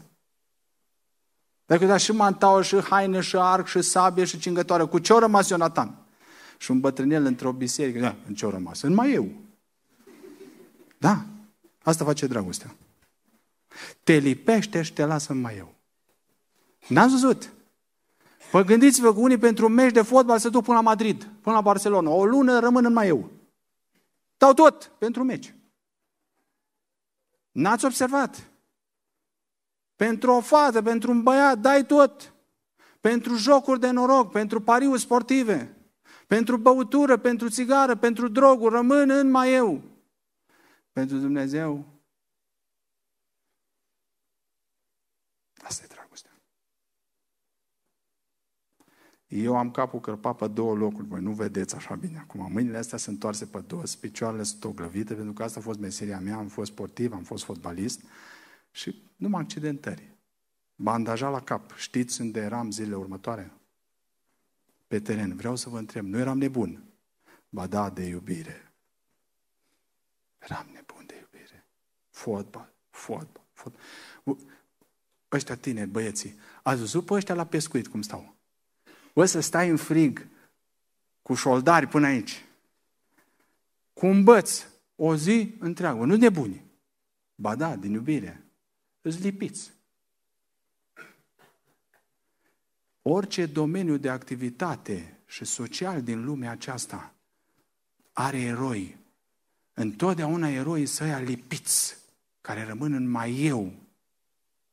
Dacă 1.66 1.86
da 1.86 1.98
și 1.98 2.12
mantaua, 2.12 2.62
și 2.62 2.82
haine, 2.82 3.22
și 3.22 3.36
arc, 3.38 3.68
și 3.68 3.82
sabie, 3.82 4.26
și 4.26 4.40
cingătoare, 4.40 4.84
cu 4.84 5.00
ce 5.00 5.14
a 5.14 5.18
rămas 5.18 5.50
Ionatan? 5.50 5.96
Și 6.58 6.72
un 6.72 6.80
bătrânel 6.80 7.26
într-o 7.26 7.52
biserică, 7.52 8.00
da, 8.00 8.16
în 8.28 8.34
ce 8.34 8.46
a 8.46 8.50
rămas? 8.50 8.82
În 8.82 8.94
mai 8.94 9.14
eu. 9.14 9.32
Da, 10.98 11.26
asta 11.84 12.06
face 12.06 12.28
dragostea. 12.28 12.76
Te 14.04 14.14
lipește 14.14 14.82
și 14.82 14.94
te 14.94 15.06
lasă 15.06 15.32
în 15.32 15.40
mai 15.40 15.58
eu. 15.58 15.76
N-ați 16.88 17.12
văzut? 17.12 17.52
Păi 18.52 18.66
gândiți-vă 18.66 19.14
că 19.14 19.20
unii 19.20 19.38
pentru 19.38 19.66
un 19.66 19.74
meci 19.74 19.94
de 19.94 20.02
fotbal 20.02 20.40
se 20.40 20.50
duc 20.50 20.64
până 20.64 20.78
la 20.78 20.84
Madrid, 20.84 21.28
până 21.42 21.56
la 21.56 21.62
Barcelona. 21.62 22.10
O 22.10 22.26
lună 22.26 22.60
rămân 22.60 22.86
în 22.86 22.94
mai 22.94 23.08
eu. 23.08 23.30
Dau 24.42 24.54
tot 24.54 24.92
pentru 24.98 25.24
meci. 25.24 25.56
N-ați 27.52 27.86
observat? 27.86 28.52
Pentru 29.96 30.32
o 30.32 30.42
fată, 30.42 30.82
pentru 30.82 31.12
un 31.12 31.24
băiat, 31.24 31.58
dai 31.58 31.86
tot. 31.86 32.34
Pentru 33.00 33.36
jocuri 33.36 33.80
de 33.80 33.90
noroc, 33.90 34.32
pentru 34.32 34.62
pariuri 34.62 35.00
sportive, 35.00 35.78
pentru 36.28 36.58
băutură, 36.58 37.18
pentru 37.18 37.50
țigară, 37.50 37.96
pentru 37.96 38.28
droguri, 38.28 38.76
rămân 38.76 39.10
în 39.10 39.30
mai 39.30 39.54
eu. 39.54 39.82
Pentru 40.92 41.18
Dumnezeu, 41.18 41.86
asta 45.64 45.84
e 45.84 45.94
dragostea. 45.94 46.32
Eu 49.32 49.58
am 49.58 49.72
capul 49.72 50.00
cărpat 50.00 50.38
pe 50.38 50.48
două 50.48 50.76
locuri, 50.76 51.08
voi 51.08 51.22
nu 51.22 51.32
vedeți 51.32 51.76
așa 51.76 51.96
bine 51.96 52.18
acum. 52.18 52.52
Mâinile 52.52 52.78
astea 52.78 52.98
sunt 52.98 53.14
întoarse 53.16 53.46
pe 53.46 53.60
dos, 53.68 53.96
picioarele 53.96 54.44
sunt 54.44 54.64
oglăvite, 54.64 55.14
pentru 55.14 55.34
că 55.34 55.44
asta 55.44 55.60
a 55.60 55.64
fost 55.64 55.80
meseria 55.80 56.20
mea, 56.20 56.38
am 56.38 56.48
fost 56.48 56.72
sportiv, 56.72 57.14
am 57.14 57.24
fost 57.24 57.44
fotbalist 57.44 58.02
și 58.72 59.12
numai 59.16 59.42
accidentări. 59.42 60.16
Bandaja 60.76 61.30
la 61.30 61.42
cap. 61.42 61.76
Știți 61.76 62.22
unde 62.22 62.40
eram 62.40 62.72
zilele 62.72 62.96
următoare? 62.96 63.52
Pe 64.88 65.00
teren. 65.00 65.36
Vreau 65.36 65.56
să 65.56 65.70
vă 65.70 65.78
întreb, 65.78 66.06
nu 66.06 66.18
eram 66.18 66.38
nebun. 66.38 66.84
Ba 67.50 67.68
da, 67.68 67.90
de 67.90 68.04
iubire. 68.04 68.74
Eram 70.40 70.68
nebun 70.74 71.04
de 71.06 71.16
iubire. 71.20 71.68
Fotbal, 72.10 72.74
fotbal, 72.90 73.46
fotbal. 73.54 73.82
Ăștia 75.32 75.56
tineri, 75.56 75.90
băieții, 75.90 76.40
ați 76.64 76.80
văzut 76.80 77.06
pe 77.06 77.14
ăștia 77.14 77.36
la 77.36 77.46
pescuit 77.46 77.88
cum 77.88 78.02
stau? 78.02 78.31
O 79.14 79.26
să 79.26 79.40
stai 79.40 79.70
în 79.70 79.78
frig 79.78 80.28
cu 81.22 81.34
șoldari 81.34 81.88
până 81.88 82.08
aici, 82.08 82.46
cu 83.94 84.06
un 84.06 84.24
băț, 84.24 84.66
o 84.96 85.16
zi 85.16 85.56
întreagă, 85.60 86.06
nu 86.06 86.16
nebuni. 86.16 86.66
Ba 87.36 87.56
da, 87.56 87.76
din 87.76 87.92
iubire. 87.92 88.44
Îți 89.02 89.22
lipiți. 89.22 89.72
Orice 93.02 93.46
domeniu 93.46 93.98
de 93.98 94.10
activitate 94.10 95.20
și 95.26 95.46
social 95.46 96.02
din 96.02 96.24
lumea 96.24 96.52
aceasta 96.52 97.14
are 98.14 98.42
eroi. 98.42 98.98
Întotdeauna 99.74 100.50
eroii 100.50 100.86
săi 100.86 101.24
lipiți, 101.24 101.98
care 102.42 102.64
rămân 102.64 102.94
în 102.94 103.10
mai 103.10 103.42
eu, 103.42 103.74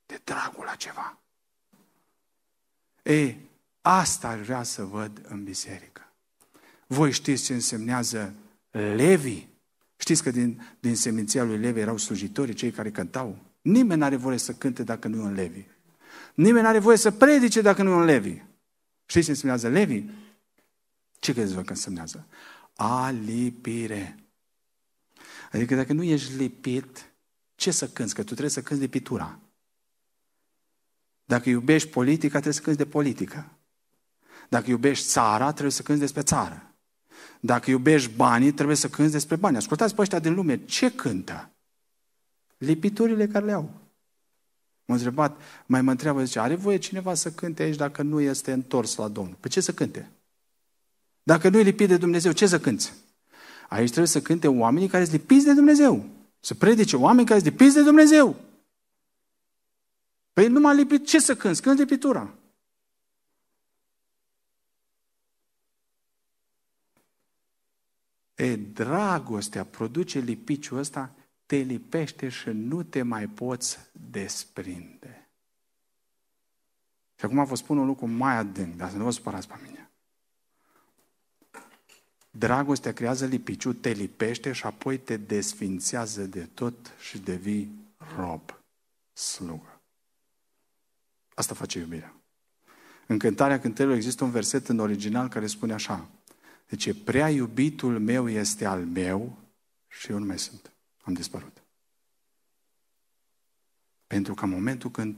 de 0.07 0.21
dragul 0.25 0.65
la 0.65 0.75
ceva. 0.75 1.19
E, 3.03 3.35
asta 3.91 4.29
aș 4.29 4.45
vrea 4.45 4.63
să 4.63 4.85
văd 4.85 5.21
în 5.29 5.45
biserică. 5.45 6.13
Voi 6.87 7.13
știți 7.13 7.45
ce 7.45 7.53
însemnează 7.53 8.35
Levi? 8.71 9.47
Știți 9.97 10.23
că 10.23 10.31
din, 10.31 10.77
din 10.81 10.97
seminția 10.97 11.45
lui 11.45 11.59
Levi 11.59 11.81
erau 11.81 11.97
slujitorii, 11.97 12.55
cei 12.55 12.71
care 12.71 12.91
cântau? 12.91 13.39
Nimeni 13.61 13.99
nu 13.99 14.05
are 14.05 14.17
voie 14.17 14.39
să 14.39 14.53
cânte 14.53 14.83
dacă 14.83 15.09
nu 15.09 15.17
e 15.17 15.21
un 15.21 15.35
Levi. 15.35 15.65
Nimeni 16.35 16.63
nu 16.63 16.69
are 16.69 16.79
voie 16.79 16.97
să 16.97 17.11
predice 17.11 17.61
dacă 17.61 17.83
nu 17.83 17.91
e 17.91 17.95
un 17.95 18.05
Levi. 18.05 18.43
Știți 19.07 19.25
ce 19.25 19.31
însemnează 19.31 19.69
Levi? 19.69 20.05
Ce 21.19 21.33
credeți 21.33 21.55
vă 21.55 21.63
că 21.63 21.73
însemnează? 21.73 22.27
Alipire. 22.75 24.17
Adică 25.53 25.75
dacă 25.75 25.93
nu 25.93 26.03
ești 26.03 26.37
lipit, 26.37 27.13
ce 27.55 27.71
să 27.71 27.89
cânți? 27.89 28.15
Că 28.15 28.21
tu 28.21 28.27
trebuie 28.27 28.51
să 28.51 28.63
cânți 28.63 28.83
lipitura. 28.83 29.39
Dacă 31.25 31.49
iubești 31.49 31.89
politica, 31.89 32.29
trebuie 32.29 32.53
să 32.53 32.61
cânți 32.61 32.79
de 32.79 32.87
politică. 32.87 33.53
Dacă 34.49 34.71
iubești 34.71 35.07
țara, 35.07 35.51
trebuie 35.51 35.73
să 35.73 35.83
cânți 35.83 36.01
despre 36.01 36.23
țară. 36.23 36.63
Dacă 37.41 37.71
iubești 37.71 38.11
banii, 38.17 38.53
trebuie 38.53 38.77
să 38.77 38.89
cânți 38.89 39.13
despre 39.13 39.37
bani. 39.37 39.57
Ascultați 39.57 39.95
pe 39.95 40.01
ăștia 40.01 40.19
din 40.19 40.35
lume, 40.35 40.65
ce 40.65 40.91
cântă? 40.91 41.51
Lipiturile 42.59 43.27
care 43.27 43.45
le 43.45 43.53
au. 43.53 43.71
M-a 44.85 44.95
întrebat, 44.95 45.41
mai 45.67 45.83
mă 45.83 45.91
întreabă, 45.91 46.25
zice, 46.25 46.39
are 46.39 46.55
voie 46.55 46.79
cineva 46.79 47.15
să 47.15 47.31
cânte 47.31 47.63
aici 47.63 47.77
dacă 47.77 48.03
nu 48.03 48.21
este 48.21 48.53
întors 48.53 48.97
la 48.97 49.09
Domnul? 49.09 49.37
Pe 49.41 49.49
ce 49.49 49.61
să 49.61 49.73
cânte? 49.73 50.11
Dacă 51.23 51.49
nu 51.49 51.59
e 51.59 51.63
lipit 51.63 51.89
de 51.89 51.97
Dumnezeu, 51.97 52.33
ce 52.33 52.47
să 52.47 52.61
cânți? 52.61 52.93
Aici 53.69 53.87
trebuie 53.87 54.07
să 54.09 54.21
cânte 54.21 54.49
oamenii 54.49 54.89
care 54.89 55.05
sunt 55.05 55.17
lipiți 55.17 55.45
de 55.45 55.53
Dumnezeu. 55.53 56.07
Să 56.41 56.55
predice 56.55 56.97
oameni 56.97 57.27
care 57.27 57.41
sunt 57.41 57.53
lipiți 57.53 57.75
de 57.75 57.83
Dumnezeu. 57.83 58.37
Păi 60.33 60.49
nu 60.49 60.61
m-a 60.61 60.73
lipit, 60.73 61.07
ce 61.07 61.19
să 61.19 61.37
cânți? 61.37 61.63
Cânti 61.63 61.81
lipitura. 61.81 62.35
E, 68.39 68.57
dragostea 68.57 69.65
produce 69.65 70.19
lipiciul 70.19 70.79
ăsta 70.79 71.15
te 71.47 71.57
lipește 71.57 72.29
și 72.29 72.49
nu 72.49 72.83
te 72.83 73.03
mai 73.03 73.27
poți 73.27 73.79
desprinde. 73.93 75.29
Și 77.15 77.25
acum 77.25 77.45
vă 77.45 77.55
spun 77.55 77.79
un 77.79 77.87
lucru 77.87 78.07
mai 78.07 78.37
adânc, 78.37 78.77
dar 78.77 78.91
să 78.91 78.97
nu 78.97 79.05
vă 79.05 79.11
supărați 79.11 79.49
pe 79.49 79.55
mine. 79.63 79.91
Dragostea 82.31 82.93
creează 82.93 83.27
lipiciu, 83.27 83.73
te 83.73 83.91
lipește 83.91 84.53
și 84.53 84.67
apoi 84.67 84.99
te 84.99 85.17
desfințează 85.17 86.27
de 86.27 86.45
tot 86.55 86.93
și 87.01 87.19
devii 87.19 87.71
rob, 88.17 88.61
slugă. 89.13 89.81
Asta 91.35 91.55
face 91.55 91.79
iubirea. 91.79 92.15
În 93.07 93.19
cântarea 93.19 93.61
cântărilor 93.61 93.97
există 93.97 94.25
un 94.25 94.31
verset 94.31 94.69
în 94.69 94.79
original 94.79 95.29
care 95.29 95.47
spune 95.47 95.73
așa. 95.73 96.09
Deci, 96.69 97.03
prea 97.05 97.31
iubitul 97.31 97.99
meu 97.99 98.29
este 98.29 98.65
al 98.65 98.85
meu 98.85 99.39
și 99.89 100.11
eu 100.11 100.19
nu 100.19 100.27
mai 100.27 100.39
sunt 100.39 100.73
am 101.09 101.15
dispărut. 101.15 101.63
Pentru 104.07 104.35
că 104.35 104.45
în 104.45 104.51
momentul 104.51 104.91
când 104.91 105.17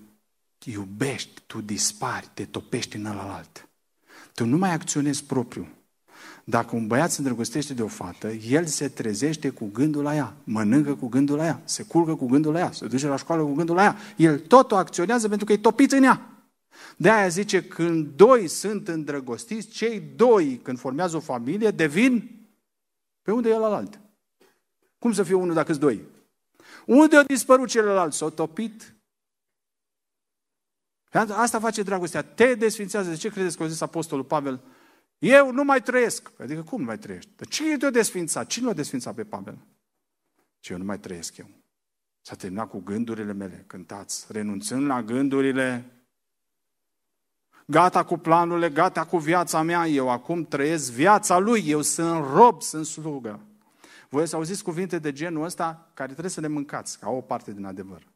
iubești, 0.64 1.42
tu 1.46 1.60
dispari, 1.60 2.30
te 2.34 2.44
topești 2.44 2.96
în 2.96 3.06
alt. 3.06 3.68
Tu 4.34 4.44
nu 4.44 4.56
mai 4.56 4.72
acționezi 4.72 5.24
propriu. 5.24 5.68
Dacă 6.44 6.76
un 6.76 6.86
băiat 6.86 7.10
se 7.10 7.20
îndrăgostește 7.20 7.74
de 7.74 7.82
o 7.82 7.88
fată, 7.88 8.28
el 8.32 8.66
se 8.66 8.88
trezește 8.88 9.50
cu 9.50 9.66
gândul 9.72 10.02
la 10.02 10.14
ea, 10.14 10.36
mănâncă 10.44 10.94
cu 10.94 11.08
gândul 11.08 11.36
la 11.36 11.44
ea, 11.44 11.62
se 11.64 11.82
culcă 11.82 12.14
cu 12.14 12.26
gândul 12.26 12.52
la 12.52 12.58
ea, 12.58 12.72
se 12.72 12.86
duce 12.86 13.06
la 13.06 13.16
școală 13.16 13.42
cu 13.42 13.52
gândul 13.52 13.74
la 13.74 13.82
ea. 13.82 13.96
El 14.16 14.38
tot 14.38 14.72
o 14.72 14.76
acționează 14.76 15.28
pentru 15.28 15.46
că 15.46 15.52
e 15.52 15.58
topit 15.58 15.92
în 15.92 16.02
ea. 16.02 16.39
De 16.97 17.11
aia 17.11 17.29
zice, 17.29 17.62
când 17.62 18.16
doi 18.16 18.49
sunt 18.49 18.88
îndrăgostiți, 18.88 19.69
cei 19.69 20.01
doi, 20.01 20.59
când 20.62 20.79
formează 20.79 21.16
o 21.16 21.21
familie, 21.21 21.71
devin 21.71 22.40
pe 23.23 23.33
unde 23.33 23.49
e 23.49 23.53
el 23.53 23.62
alt. 23.62 24.01
Cum 24.99 25.12
să 25.12 25.23
fie 25.23 25.35
unul 25.35 25.55
dacă 25.55 25.73
sunt 25.73 25.81
doi? 25.81 26.05
Unde 26.87 27.16
a 27.16 27.23
dispărut 27.23 27.69
celălalt? 27.69 28.12
S-a 28.12 28.29
topit. 28.29 28.95
Asta 31.12 31.59
face 31.59 31.83
dragostea. 31.83 32.23
Te 32.23 32.55
desfințează. 32.55 33.11
De 33.11 33.16
ce 33.16 33.29
credeți 33.29 33.57
că 33.57 33.62
a 33.62 33.66
zis 33.66 33.81
Apostolul 33.81 34.25
Pavel? 34.25 34.61
Eu 35.19 35.53
nu 35.53 35.64
mai 35.64 35.83
trăiesc. 35.83 36.31
Adică 36.38 36.62
cum 36.62 36.79
nu 36.79 36.85
mai 36.85 36.99
trăiești? 36.99 37.31
Dar 37.37 37.49
cine 37.49 37.77
te-a 37.77 37.90
desfințat? 37.90 38.47
Cine 38.47 38.66
l-a 38.66 38.72
desfințat 38.72 39.14
pe 39.14 39.24
Pavel? 39.24 39.59
Ce 40.59 40.72
eu 40.72 40.78
nu 40.78 40.85
mai 40.85 40.99
trăiesc 40.99 41.37
eu. 41.37 41.49
S-a 42.20 42.35
terminat 42.35 42.68
cu 42.68 42.78
gândurile 42.78 43.33
mele. 43.33 43.64
Cântați. 43.66 44.26
Renunțând 44.28 44.87
la 44.87 45.03
gândurile 45.03 45.85
gata 47.71 48.05
cu 48.05 48.16
planurile, 48.16 48.71
gata 48.71 49.05
cu 49.05 49.18
viața 49.18 49.62
mea, 49.62 49.87
eu 49.87 50.11
acum 50.11 50.45
trăiesc 50.45 50.93
viața 50.93 51.39
lui, 51.39 51.68
eu 51.68 51.83
sunt 51.83 52.25
rob, 52.35 52.62
sunt 52.62 52.87
slugă. 52.87 53.41
Voi 54.09 54.29
să 54.29 54.37
auziți 54.37 54.62
cuvinte 54.62 54.99
de 54.99 55.12
genul 55.12 55.45
ăsta 55.45 55.91
care 55.95 56.09
trebuie 56.09 56.31
să 56.31 56.41
le 56.41 56.49
mâncați, 56.49 56.99
ca 56.99 57.09
o 57.11 57.21
parte 57.21 57.53
din 57.53 57.64
adevăr. 57.64 58.07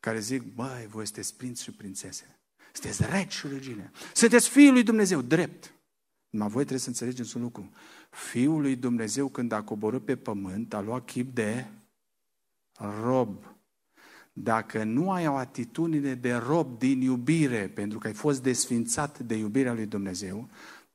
Care 0.00 0.18
zic, 0.18 0.54
băi, 0.54 0.86
voi 0.90 1.04
sunteți 1.04 1.36
prinți 1.36 1.62
și 1.62 1.70
prințese. 1.70 2.40
Sunteți 2.72 3.04
regi 3.10 3.36
și 3.36 3.46
regine. 3.48 3.90
Sunteți 4.14 4.48
Fiul 4.48 4.72
lui 4.72 4.82
Dumnezeu, 4.82 5.20
drept. 5.20 5.74
Numai 6.30 6.48
voi 6.48 6.60
trebuie 6.60 6.80
să 6.80 6.88
înțelegeți 6.88 7.36
un 7.36 7.42
lucru. 7.42 7.70
Fiul 8.10 8.60
lui 8.60 8.76
Dumnezeu, 8.76 9.28
când 9.28 9.52
a 9.52 9.62
coborât 9.62 10.04
pe 10.04 10.16
pământ, 10.16 10.74
a 10.74 10.80
luat 10.80 11.04
chip 11.04 11.34
de 11.34 11.66
rob. 13.02 13.51
Dacă 14.32 14.84
nu 14.84 15.10
ai 15.10 15.26
o 15.26 15.34
atitudine 15.34 16.14
de 16.14 16.32
rob 16.32 16.78
din 16.78 17.00
iubire, 17.00 17.68
pentru 17.68 17.98
că 17.98 18.06
ai 18.06 18.12
fost 18.12 18.42
desfințat 18.42 19.18
de 19.18 19.34
iubirea 19.34 19.72
lui 19.72 19.86
Dumnezeu, 19.86 20.48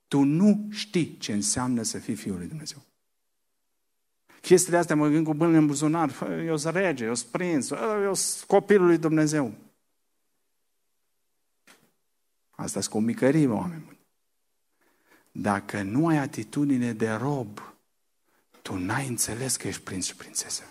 Tu 0.08 0.24
nu 0.24 0.68
știi 0.70 1.18
ce 1.18 1.34
înseamnă 1.34 1.82
să 1.82 1.98
fii 1.98 2.16
Fiul 2.16 2.38
lui 2.38 2.48
Dumnezeu. 2.48 2.86
Chestiile 4.42 4.78
astea 4.78 4.96
mă 4.96 5.08
gând 5.08 5.26
cu 5.26 5.34
bani 5.34 5.58
în 5.58 5.66
buzunar. 5.66 6.28
Eu 6.46 6.58
sunt 6.58 6.76
rege, 6.76 7.06
eu 7.06 7.16
sunt 7.16 7.32
prins, 7.32 7.70
eu 8.04 8.14
sunt 8.14 8.48
copilul 8.48 8.86
lui 8.86 8.98
Dumnezeu. 8.98 9.54
Asta 12.50 12.82
sunt 12.82 12.94
cu 12.94 13.00
micării, 13.00 13.48
oameni. 13.48 13.98
Dacă 15.32 15.82
nu 15.82 16.08
ai 16.08 16.18
atitudine 16.18 16.94
de 16.94 17.10
rob, 17.12 17.76
tu 18.62 18.78
n-ai 18.78 19.08
înțeles 19.08 19.56
că 19.56 19.68
ești 19.68 19.84
prinț 19.84 20.06
și 20.06 20.16
prințesă. 20.16 20.64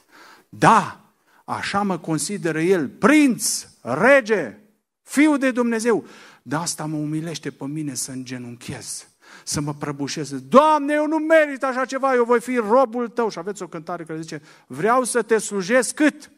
Da, 0.49 1.06
așa 1.47 1.83
mă 1.83 1.99
consideră 1.99 2.61
el, 2.61 2.89
prinț, 2.89 3.67
rege, 3.81 4.59
fiu 5.03 5.37
de 5.37 5.51
Dumnezeu. 5.51 6.07
Dar 6.43 6.61
asta 6.61 6.87
mă 6.87 6.97
umilește 6.97 7.51
pe 7.51 7.65
mine 7.65 7.95
să 7.95 8.11
îngenunchez, 8.11 9.09
să 9.45 9.61
mă 9.61 9.75
prăbușez. 9.75 10.41
Doamne, 10.41 10.93
eu 10.93 11.07
nu 11.07 11.17
merit 11.17 11.63
așa 11.63 11.85
ceva, 11.85 12.15
eu 12.15 12.25
voi 12.25 12.41
fi 12.41 12.57
robul 12.57 13.09
tău. 13.09 13.29
Și 13.29 13.39
aveți 13.39 13.63
o 13.63 13.69
cântare 13.69 14.05
care 14.05 14.21
zice, 14.21 14.43
vreau 14.67 15.05
să 15.05 15.23
te 15.23 15.39
slujesc 15.39 15.95
cât? 15.95 16.31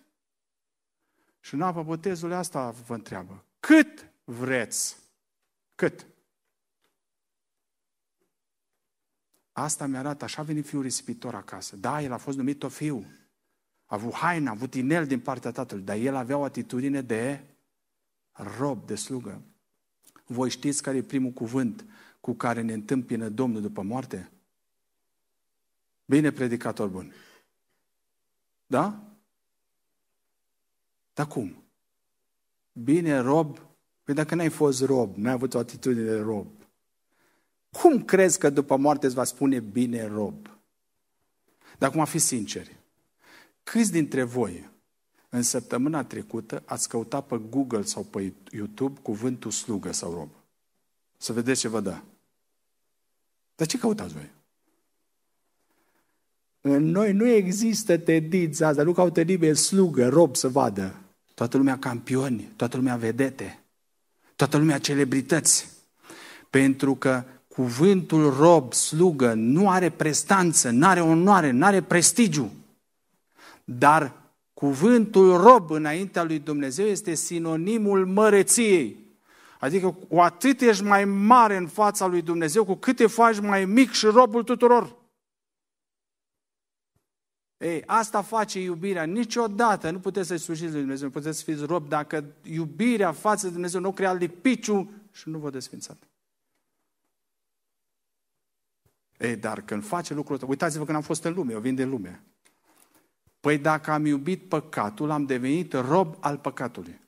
Și 1.41 1.55
în 1.55 1.63
apă 1.63 1.83
botezului 1.83 2.37
asta 2.37 2.75
vă 2.87 2.95
întreabă, 2.95 3.45
cât 3.61 4.11
vreți? 4.25 4.97
Cât? 5.75 6.07
Asta 9.53 9.87
mi-arată, 9.87 10.25
așa 10.25 10.43
a 10.43 10.45
venit 10.45 10.67
fiul 10.67 10.83
risipitor 10.83 11.35
acasă. 11.35 11.77
Da, 11.77 12.03
el 12.03 12.13
a 12.13 12.17
fost 12.17 12.37
numit 12.37 12.63
o 12.63 12.69
fiu. 12.69 13.07
A 13.89 13.95
avut 13.95 14.13
haina, 14.13 14.51
a 14.51 14.53
avut 14.53 14.75
inel 14.75 15.07
din 15.07 15.21
partea 15.21 15.51
tatălui, 15.51 15.85
dar 15.85 15.97
el 15.97 16.15
avea 16.15 16.37
o 16.37 16.45
atitudine 16.45 17.01
de 17.01 17.41
rob, 18.59 18.87
de 18.87 18.95
slugă. 18.95 19.43
Voi 20.27 20.51
știți 20.51 20.83
care 20.83 20.97
e 20.97 21.03
primul 21.03 21.31
cuvânt 21.31 21.85
cu 22.21 22.33
care 22.33 22.61
ne 22.61 22.73
întâmpină 22.73 23.29
Domnul 23.29 23.61
după 23.61 23.83
moarte? 23.83 24.31
Bine, 26.05 26.31
predicator 26.31 26.89
bun. 26.89 27.13
Da? 28.67 29.03
Dar 31.15 31.27
cum? 31.27 31.63
Bine, 32.73 33.19
rob? 33.19 33.59
Păi 34.05 34.15
dacă 34.15 34.35
n-ai 34.35 34.49
fost 34.49 34.85
rob, 34.85 35.17
n-ai 35.17 35.33
avut 35.33 35.55
o 35.55 35.59
atitudine 35.59 36.05
de 36.05 36.21
rob, 36.21 36.47
cum 37.71 38.05
crezi 38.05 38.39
că 38.39 38.51
după 38.51 38.77
moarte 38.77 39.07
îți 39.07 39.15
va 39.15 39.25
spune 39.25 39.61
bine 39.61 40.07
rob? 40.07 40.47
Dar 41.79 41.91
acum 41.91 42.05
fi 42.05 42.19
sinceri. 42.19 42.78
Câți 43.71 43.93
dintre 43.93 44.23
voi 44.23 44.69
în 45.29 45.43
săptămâna 45.43 46.05
trecută 46.05 46.63
ați 46.65 46.89
căutat 46.89 47.27
pe 47.27 47.41
Google 47.51 47.83
sau 47.83 48.03
pe 48.03 48.33
YouTube 48.51 49.01
cuvântul 49.03 49.51
slugă 49.51 49.93
sau 49.93 50.13
rob? 50.13 50.29
Să 51.17 51.33
vedeți 51.33 51.61
ce 51.61 51.69
vă 51.69 51.81
dă. 51.81 51.99
Dar 53.55 53.67
ce 53.67 53.79
căutați 53.79 54.13
voi? 54.13 54.31
În 56.61 56.85
noi 56.85 57.13
nu 57.13 57.27
există 57.27 57.99
tendința 57.99 58.67
asta, 58.67 58.83
nu 58.83 58.93
caută 58.93 59.23
nimeni 59.23 59.57
slugă, 59.57 60.09
rob 60.09 60.37
să 60.37 60.49
vadă. 60.49 60.95
Toată 61.35 61.57
lumea 61.57 61.79
campioni, 61.79 62.53
toată 62.57 62.77
lumea 62.77 62.97
vedete, 62.97 63.65
toată 64.37 64.57
lumea 64.57 64.79
celebrități. 64.79 65.69
Pentru 66.51 66.95
că 66.95 67.25
cuvântul 67.49 68.35
rob, 68.35 68.73
slugă, 68.73 69.35
nu 69.35 69.71
are 69.71 69.91
prestanță, 69.91 70.71
nu 70.71 70.87
are 70.87 71.01
onoare, 71.01 71.51
nu 71.51 71.65
are 71.65 71.83
prestigiu. 71.83 72.53
Dar 73.71 74.23
cuvântul 74.55 75.37
rob 75.37 75.71
înaintea 75.71 76.23
lui 76.23 76.39
Dumnezeu 76.39 76.87
este 76.87 77.15
sinonimul 77.15 78.07
măreției. 78.07 79.07
Adică 79.61 79.91
cu 80.09 80.21
atât 80.21 80.61
ești 80.61 80.83
mai 80.83 81.05
mare 81.05 81.57
în 81.57 81.67
fața 81.67 82.07
lui 82.07 82.23
Dumnezeu, 82.23 82.65
cu 82.65 82.75
cât 82.75 82.97
te 82.97 83.07
faci 83.07 83.41
mai 83.41 83.65
mic 83.65 83.91
și 83.91 84.07
robul 84.07 84.45
tuturor. 84.45 84.97
Ei, 87.57 87.83
asta 87.87 88.23
face 88.23 88.61
iubirea. 88.61 89.05
Niciodată 89.05 89.91
nu 89.91 90.01
puteți 90.01 90.29
să-i 90.29 90.39
slujiți 90.39 90.73
lui 90.73 90.81
Dumnezeu, 90.81 91.07
nu 91.07 91.13
puteți 91.13 91.39
să 91.39 91.45
fiți 91.45 91.65
rob 91.65 91.89
dacă 91.89 92.25
iubirea 92.43 93.13
față 93.13 93.47
de 93.47 93.53
Dumnezeu 93.53 93.81
nu 93.81 93.93
crea 93.93 94.13
lipiciu 94.13 94.91
și 95.13 95.29
nu 95.29 95.39
vă 95.39 95.51
desfințat. 95.51 95.99
Ei, 99.19 99.37
dar 99.37 99.61
când 99.61 99.85
face 99.85 100.15
lucrul 100.15 100.35
ăsta, 100.35 100.47
uitați-vă 100.49 100.85
când 100.85 100.97
am 100.97 101.03
fost 101.03 101.25
în 101.25 101.33
lume, 101.33 101.53
eu 101.53 101.61
vin 101.61 101.75
de 101.75 101.85
lume. 101.85 102.23
Păi 103.41 103.59
dacă 103.59 103.91
am 103.91 104.07
iubit 104.07 104.49
păcatul, 104.49 105.11
am 105.11 105.25
devenit 105.25 105.73
rob 105.73 106.17
al 106.21 106.37
păcatului. 106.37 107.01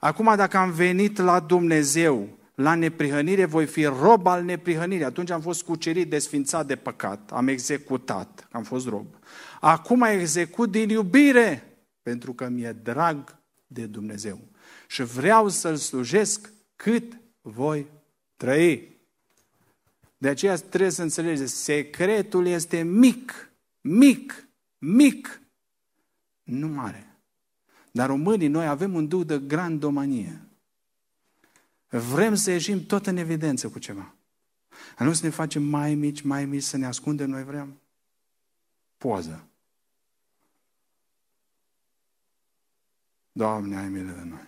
Acum 0.00 0.36
dacă 0.36 0.56
am 0.56 0.70
venit 0.70 1.18
la 1.18 1.40
Dumnezeu, 1.40 2.38
la 2.54 2.74
neprihănire, 2.74 3.44
voi 3.44 3.66
fi 3.66 3.84
rob 3.84 4.26
al 4.26 4.44
neprihănirii. 4.44 5.04
Atunci 5.04 5.30
am 5.30 5.40
fost 5.40 5.62
cucerit, 5.62 6.10
desfințat 6.10 6.66
de 6.66 6.76
păcat, 6.76 7.30
am 7.32 7.48
executat, 7.48 8.48
am 8.50 8.62
fost 8.62 8.88
rob. 8.88 9.06
Acum 9.60 10.02
execut 10.02 10.70
din 10.70 10.88
iubire, 10.88 11.76
pentru 12.02 12.32
că 12.32 12.48
mi-e 12.48 12.72
drag 12.82 13.38
de 13.66 13.86
Dumnezeu. 13.86 14.40
Și 14.88 15.02
vreau 15.02 15.48
să-L 15.48 15.76
slujesc 15.76 16.52
cât 16.76 17.16
voi 17.40 17.86
trăi. 18.36 18.92
De 20.18 20.28
aceea 20.28 20.56
trebuie 20.56 20.90
să 20.90 21.02
înțelegeți, 21.02 21.54
secretul 21.54 22.46
este 22.46 22.82
mic, 22.82 23.50
mic, 23.80 24.48
mic, 24.78 25.40
nu 26.44 26.68
mare. 26.68 27.16
Dar 27.92 28.08
românii, 28.08 28.48
noi 28.48 28.66
avem 28.66 28.94
un 28.94 29.08
duh 29.08 29.26
de 29.26 29.38
grandomanie. 29.38 30.40
Vrem 31.88 32.34
să 32.34 32.50
ieșim 32.50 32.86
tot 32.86 33.06
în 33.06 33.16
evidență 33.16 33.68
cu 33.68 33.78
ceva. 33.78 34.14
A 34.96 35.04
nu 35.04 35.12
să 35.12 35.24
ne 35.24 35.30
facem 35.30 35.62
mai 35.62 35.94
mici, 35.94 36.20
mai 36.20 36.44
mici, 36.44 36.62
să 36.62 36.76
ne 36.76 36.86
ascundem, 36.86 37.30
noi 37.30 37.44
vrem 37.44 37.80
poză. 38.96 39.48
Doamne, 43.32 43.76
ai 43.76 43.88
milă 43.88 44.12
de 44.12 44.22
noi. 44.22 44.46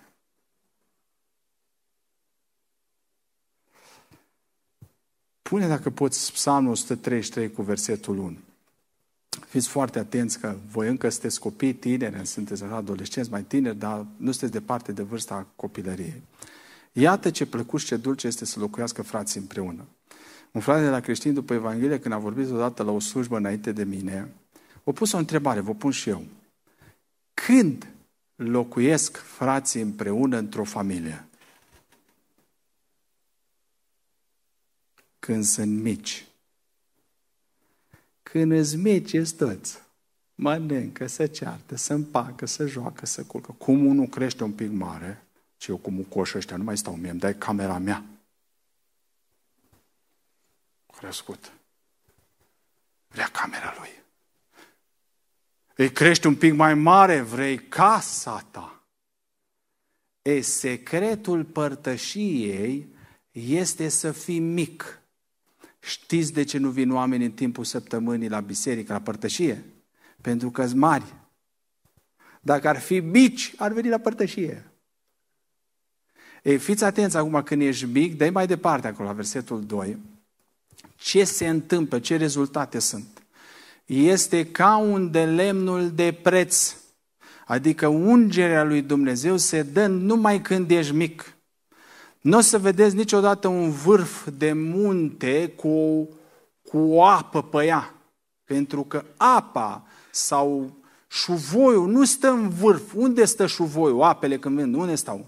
Pune 5.43 5.69
dacă 5.69 5.91
poți 5.91 6.33
Psalmul 6.33 6.71
133 6.71 7.51
cu 7.53 7.63
versetul 7.63 8.19
1. 8.19 8.39
Fiți 9.49 9.69
foarte 9.69 9.99
atenți 9.99 10.39
că 10.39 10.57
voi 10.71 10.89
încă 10.89 11.09
sunteți 11.09 11.41
copii 11.41 11.75
tineri, 11.75 12.27
sunteți 12.27 12.65
adolescenți 12.65 13.31
mai 13.31 13.43
tineri, 13.43 13.79
dar 13.79 14.07
nu 14.17 14.31
sunteți 14.31 14.53
departe 14.53 14.93
de 14.93 15.03
vârsta 15.03 15.47
copilăriei. 15.57 16.23
Iată 16.93 17.31
ce 17.31 17.47
plăcut 17.47 17.81
și 17.81 17.87
ce 17.87 17.97
dulce 17.97 18.27
este 18.27 18.45
să 18.45 18.59
locuiască 18.59 19.03
frații 19.03 19.41
împreună. 19.41 19.87
Un 20.53 20.61
frate 20.61 20.83
de 20.83 20.89
la 20.89 21.01
creștin 21.01 21.35
după 21.35 21.55
Evanghelie, 21.55 22.01
când 22.01 22.15
a 22.15 22.19
vorbit 22.19 22.51
odată 22.51 22.83
la 22.83 22.91
o 22.91 23.01
slujbă 23.01 23.37
înainte 23.37 23.73
de 23.73 23.85
mine, 23.85 24.33
a 24.85 24.93
pus 24.93 25.13
o 25.13 25.19
întrebare, 25.19 25.61
vă 25.61 25.75
pun 25.75 25.91
și 25.91 26.09
eu. 26.09 26.25
Când 27.35 27.87
locuiesc 28.35 29.17
frații 29.17 29.81
împreună 29.81 30.39
într-o 30.39 30.65
familie? 30.65 31.27
când 35.27 35.45
sunt 35.45 35.83
mici. 35.83 36.27
Când 38.31 38.53
îți 38.53 38.77
mici, 38.77 39.13
ești 39.13 39.37
toți. 39.37 39.79
Mănâncă, 40.35 41.07
să 41.07 41.27
ceartă, 41.27 41.77
să 41.77 41.93
împacă, 41.93 42.47
să 42.47 42.67
joacă, 42.67 43.07
să 43.07 43.25
culcă. 43.25 43.53
Cum 43.53 43.87
unul 43.87 44.07
crește 44.07 44.45
un 44.45 44.53
pic 44.53 44.71
mare, 44.71 45.27
și 45.57 45.71
eu 45.71 45.77
cum 45.77 46.03
coș 46.03 46.35
ăștia, 46.35 46.57
nu 46.57 46.65
mai 46.65 46.77
stau 46.77 46.97
mie, 46.97 47.11
îmi 47.11 47.21
dai 47.21 47.39
camera 47.39 47.79
mea. 47.79 48.05
Crescut. 50.87 51.53
Vrea 53.09 53.29
camera 53.29 53.75
lui. 53.79 53.91
Îi 55.75 55.93
crește 55.93 56.29
un 56.29 56.37
pic 56.37 56.55
mai 56.55 56.75
mare, 56.75 57.21
vrei 57.21 57.59
casa 57.69 58.47
ta. 58.51 58.87
E, 60.23 60.41
secretul 60.41 61.45
părtășiei 61.45 62.95
este 63.31 63.89
să 63.89 64.13
fii 64.13 64.39
mic. 64.39 65.01
Știți 65.87 66.33
de 66.33 66.45
ce 66.45 66.59
nu 66.59 66.71
vin 66.71 66.93
oameni 66.93 67.25
în 67.25 67.31
timpul 67.31 67.65
săptămânii 67.65 68.29
la 68.29 68.41
biserică, 68.41 68.93
la 68.93 69.01
părtășie? 69.01 69.65
Pentru 70.21 70.51
că 70.51 70.67
sunt 70.67 70.81
mari. 70.81 71.15
Dacă 72.41 72.69
ar 72.69 72.79
fi 72.79 73.01
mici, 73.01 73.55
ar 73.57 73.73
veni 73.73 73.89
la 73.89 73.99
părtășie. 73.99 74.71
Ei, 76.43 76.59
fiți 76.59 76.85
atenți 76.85 77.17
acum 77.17 77.43
când 77.43 77.63
ești 77.63 77.85
mic, 77.85 78.17
dai 78.17 78.31
mai 78.31 78.47
departe 78.47 78.87
acolo, 78.87 79.09
la 79.09 79.15
versetul 79.15 79.65
2. 79.65 79.99
Ce 80.97 81.25
se 81.25 81.49
întâmplă, 81.49 81.99
ce 81.99 82.17
rezultate 82.17 82.79
sunt? 82.79 83.23
Este 83.85 84.47
ca 84.47 84.77
un 84.77 85.11
de 85.11 85.25
lemnul 85.25 85.91
de 85.91 86.13
preț. 86.13 86.77
Adică 87.47 87.87
ungerea 87.87 88.65
lui 88.65 88.83
Dumnezeu 88.83 89.37
se 89.37 89.63
dă 89.63 89.87
numai 89.87 90.43
când 90.43 90.71
ești 90.71 90.93
mic. 90.93 91.36
Nu 92.27 92.37
o 92.37 92.41
să 92.41 92.59
vedeți 92.59 92.97
niciodată 92.97 93.49
un 93.49 93.71
vârf 93.71 94.29
de 94.37 94.53
munte 94.53 95.53
cu, 95.57 96.09
cu 96.63 96.79
o 96.79 97.05
apă 97.05 97.43
pe 97.43 97.65
ea. 97.65 97.95
Pentru 98.45 98.83
că 98.83 99.05
apa 99.17 99.87
sau 100.11 100.77
șuvoiul 101.09 101.89
nu 101.89 102.05
stă 102.05 102.29
în 102.29 102.49
vârf. 102.49 102.93
Unde 102.95 103.25
stă 103.25 103.47
șuvoiul, 103.47 104.03
apele 104.03 104.39
când 104.39 104.61
vin? 104.61 104.75
Unde 104.75 104.95
stau? 104.95 105.27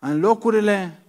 În 0.00 0.20
locurile 0.20 1.02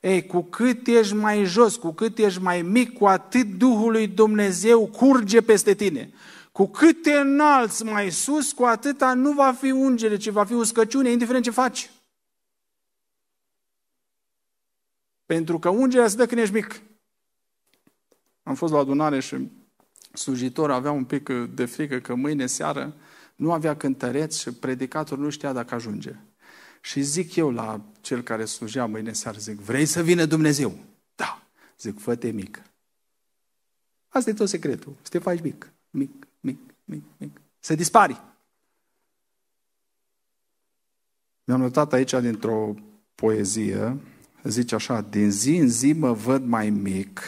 Ei, 0.00 0.26
cu 0.26 0.42
cât 0.42 0.86
ești 0.86 1.14
mai 1.14 1.44
jos, 1.44 1.76
cu 1.76 1.92
cât 1.92 2.18
ești 2.18 2.42
mai 2.42 2.62
mic, 2.62 2.98
cu 2.98 3.06
atât 3.06 3.46
Duhul 3.46 3.92
lui 3.92 4.06
Dumnezeu 4.06 4.86
curge 4.86 5.40
peste 5.40 5.74
tine. 5.74 6.12
Cu 6.52 6.66
cât 6.66 7.02
te 7.02 7.12
înalți 7.12 7.84
mai 7.84 8.10
sus, 8.10 8.52
cu 8.52 8.64
atâta 8.64 9.14
nu 9.14 9.32
va 9.32 9.52
fi 9.52 9.70
ungere, 9.70 10.16
ci 10.16 10.28
va 10.28 10.44
fi 10.44 10.52
uscăciune, 10.52 11.10
indiferent 11.10 11.44
ce 11.44 11.50
faci. 11.50 11.90
Pentru 15.28 15.58
că 15.58 15.68
ungerea 15.68 16.08
se 16.08 16.16
dă 16.16 16.26
când 16.26 16.40
ești 16.40 16.54
mic. 16.54 16.82
Am 18.42 18.54
fost 18.54 18.72
la 18.72 18.78
adunare 18.78 19.20
și 19.20 19.50
slujitor 20.12 20.70
avea 20.70 20.90
un 20.90 21.04
pic 21.04 21.28
de 21.54 21.64
frică 21.64 21.98
că 21.98 22.14
mâine 22.14 22.46
seară 22.46 22.96
nu 23.36 23.52
avea 23.52 23.76
cântăreț 23.76 24.36
și 24.36 24.52
predicatorul 24.52 25.24
nu 25.24 25.30
știa 25.30 25.52
dacă 25.52 25.74
ajunge. 25.74 26.14
Și 26.80 27.02
zic 27.02 27.36
eu 27.36 27.50
la 27.50 27.80
cel 28.00 28.22
care 28.22 28.44
slujea 28.44 28.86
mâine 28.86 29.12
seară, 29.12 29.38
zic, 29.38 29.58
vrei 29.58 29.86
să 29.86 30.02
vină 30.02 30.24
Dumnezeu? 30.24 30.78
Da. 31.14 31.42
Zic, 31.78 32.00
fă-te 32.00 32.30
mic. 32.30 32.62
Asta 34.08 34.30
e 34.30 34.32
tot 34.32 34.48
secretul. 34.48 34.96
Să 35.02 35.08
te 35.08 35.18
faci 35.18 35.40
mic, 35.40 35.72
mic, 35.90 36.26
mic, 36.40 36.58
mic, 36.84 37.02
mic. 37.16 37.40
Să 37.58 37.74
dispari. 37.74 38.22
Mi-am 41.44 41.60
notat 41.60 41.92
aici 41.92 42.14
dintr-o 42.20 42.74
poezie, 43.14 44.00
zice 44.42 44.74
așa, 44.74 45.00
din 45.00 45.30
zi 45.30 45.56
în 45.56 45.68
zi 45.68 45.92
mă 45.92 46.12
văd 46.12 46.44
mai 46.44 46.70
mic 46.70 47.20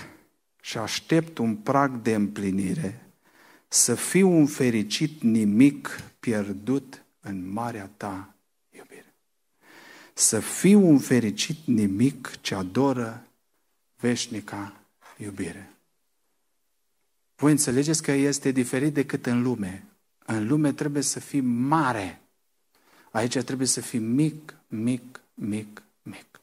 și 0.61 0.79
aștept 0.79 1.39
un 1.39 1.57
prag 1.57 2.03
de 2.03 2.15
împlinire, 2.15 3.07
să 3.69 3.95
fiu 3.95 4.29
un 4.29 4.47
fericit 4.47 5.23
nimic 5.23 6.01
pierdut 6.21 7.05
în 7.21 7.53
marea 7.53 7.91
ta 7.97 8.35
iubire. 8.71 9.15
Să 10.13 10.41
fiu 10.41 10.87
un 10.87 10.99
fericit 10.99 11.57
nimic 11.65 12.41
ce 12.41 12.55
adoră 12.55 13.27
veșnica 13.97 14.81
iubire. 15.17 15.75
Voi 17.37 17.51
înțelegeți 17.51 18.03
că 18.03 18.13
este 18.13 18.51
diferit 18.51 18.95
decât 18.95 19.27
în 19.27 19.43
lume. 19.43 19.85
În 20.27 20.47
lume 20.47 20.73
trebuie 20.73 21.03
să 21.03 21.21
fii 21.21 21.41
mare. 21.41 22.21
Aici 23.11 23.39
trebuie 23.39 23.67
să 23.67 23.81
fii 23.81 23.99
mic, 23.99 24.55
mic, 24.67 25.21
mic, 25.35 25.83
mic. 26.03 26.40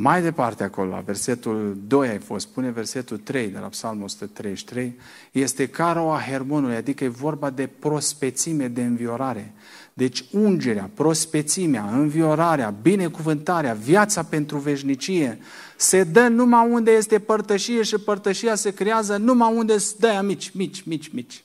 Mai 0.00 0.22
departe 0.22 0.62
acolo, 0.62 0.90
la 0.90 1.00
versetul 1.00 1.76
2 1.86 2.08
ai 2.08 2.18
fost, 2.18 2.46
spune 2.46 2.70
versetul 2.70 3.16
3 3.16 3.48
de 3.48 3.58
la 3.58 3.66
Psalmul 3.66 4.04
133, 4.04 4.96
este 5.32 5.68
caro 5.68 6.12
a 6.12 6.20
hermonului, 6.20 6.76
adică 6.76 7.04
e 7.04 7.08
vorba 7.08 7.50
de 7.50 7.66
prospețime, 7.78 8.68
de 8.68 8.82
înviorare. 8.82 9.52
Deci 9.92 10.24
ungerea, 10.30 10.90
prospețimea, 10.94 11.84
înviorarea, 11.92 12.74
binecuvântarea, 12.82 13.72
viața 13.74 14.22
pentru 14.22 14.58
veșnicie 14.58 15.38
se 15.76 16.04
dă 16.04 16.28
numai 16.28 16.70
unde 16.70 16.90
este 16.90 17.18
părtășie 17.18 17.82
și 17.82 17.98
părtășia 17.98 18.54
se 18.54 18.74
creează 18.74 19.16
numai 19.16 19.56
unde 19.56 19.78
sunt 19.78 20.00
de 20.00 20.08
mici, 20.22 20.50
mici, 20.54 20.82
mici, 20.82 21.12
mici. 21.12 21.44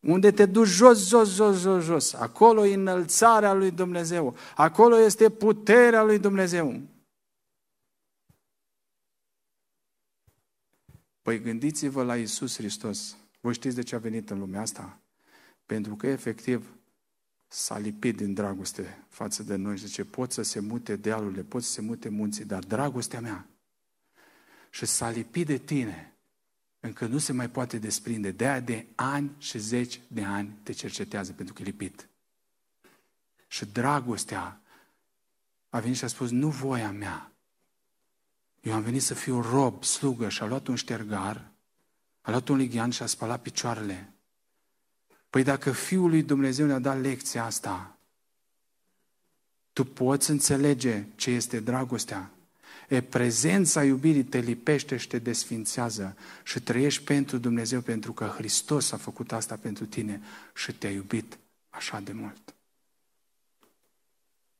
Unde 0.00 0.30
te 0.30 0.46
duci 0.46 0.68
jos, 0.68 1.08
jos, 1.08 1.34
jos, 1.34 1.60
jos, 1.60 1.84
jos. 1.84 2.12
Acolo 2.12 2.64
e 2.64 2.74
înălțarea 2.74 3.52
lui 3.52 3.70
Dumnezeu. 3.70 4.36
Acolo 4.54 4.98
este 4.98 5.30
puterea 5.30 6.02
lui 6.02 6.18
Dumnezeu. 6.18 6.82
Păi 11.22 11.40
gândiți-vă 11.40 12.02
la 12.02 12.16
Isus 12.16 12.56
Hristos. 12.56 13.16
Voi 13.40 13.54
știți 13.54 13.74
de 13.74 13.82
ce 13.82 13.94
a 13.94 13.98
venit 13.98 14.30
în 14.30 14.38
lumea 14.38 14.60
asta? 14.60 15.00
Pentru 15.66 15.96
că 15.96 16.06
efectiv 16.06 16.76
s-a 17.48 17.78
lipit 17.78 18.16
din 18.16 18.34
dragoste 18.34 19.04
față 19.08 19.42
de 19.42 19.56
noi. 19.56 19.76
Zice, 19.76 20.04
pot 20.04 20.32
să 20.32 20.42
se 20.42 20.60
mute 20.60 20.96
dealurile, 20.96 21.42
pot 21.42 21.62
să 21.62 21.70
se 21.70 21.80
mute 21.80 22.08
munții, 22.08 22.44
dar 22.44 22.64
dragostea 22.64 23.20
mea 23.20 23.48
și 24.70 24.86
s-a 24.86 25.10
lipit 25.10 25.46
de 25.46 25.58
tine 25.58 26.15
încă 26.86 27.06
nu 27.06 27.18
se 27.18 27.32
mai 27.32 27.50
poate 27.50 27.78
desprinde. 27.78 28.30
De 28.30 28.46
aia 28.46 28.60
de 28.60 28.86
ani 28.94 29.30
și 29.38 29.58
zeci 29.58 30.00
de 30.08 30.24
ani 30.24 30.58
te 30.62 30.72
cercetează 30.72 31.32
pentru 31.32 31.54
că 31.54 31.62
e 31.62 31.64
lipit. 31.64 32.08
Și 33.46 33.64
dragostea 33.64 34.60
a 35.68 35.80
venit 35.80 35.96
și 35.96 36.04
a 36.04 36.08
spus, 36.08 36.30
nu 36.30 36.48
voia 36.48 36.90
mea. 36.90 37.32
Eu 38.60 38.72
am 38.72 38.82
venit 38.82 39.02
să 39.02 39.14
fiu 39.14 39.40
rob, 39.40 39.84
slugă 39.84 40.28
și 40.28 40.42
a 40.42 40.46
luat 40.46 40.66
un 40.66 40.74
ștergar, 40.74 41.50
a 42.20 42.30
luat 42.30 42.48
un 42.48 42.56
lighean 42.56 42.90
și 42.90 43.02
a 43.02 43.06
spălat 43.06 43.42
picioarele. 43.42 44.12
Păi 45.30 45.42
dacă 45.42 45.72
Fiul 45.72 46.10
lui 46.10 46.22
Dumnezeu 46.22 46.66
ne-a 46.66 46.78
dat 46.78 47.00
lecția 47.00 47.44
asta, 47.44 47.98
tu 49.72 49.84
poți 49.84 50.30
înțelege 50.30 51.04
ce 51.14 51.30
este 51.30 51.60
dragostea. 51.60 52.30
E, 52.88 53.00
prezența 53.00 53.84
iubirii 53.84 54.24
te 54.24 54.38
lipește 54.38 54.96
și 54.96 55.08
te 55.08 55.18
desfințează 55.18 56.16
și 56.44 56.60
trăiești 56.60 57.04
pentru 57.04 57.38
Dumnezeu 57.38 57.80
pentru 57.80 58.12
că 58.12 58.24
Hristos 58.36 58.92
a 58.92 58.96
făcut 58.96 59.32
asta 59.32 59.58
pentru 59.62 59.84
tine 59.84 60.20
și 60.54 60.72
te-a 60.72 60.90
iubit 60.90 61.38
așa 61.70 62.00
de 62.00 62.12
mult. 62.12 62.54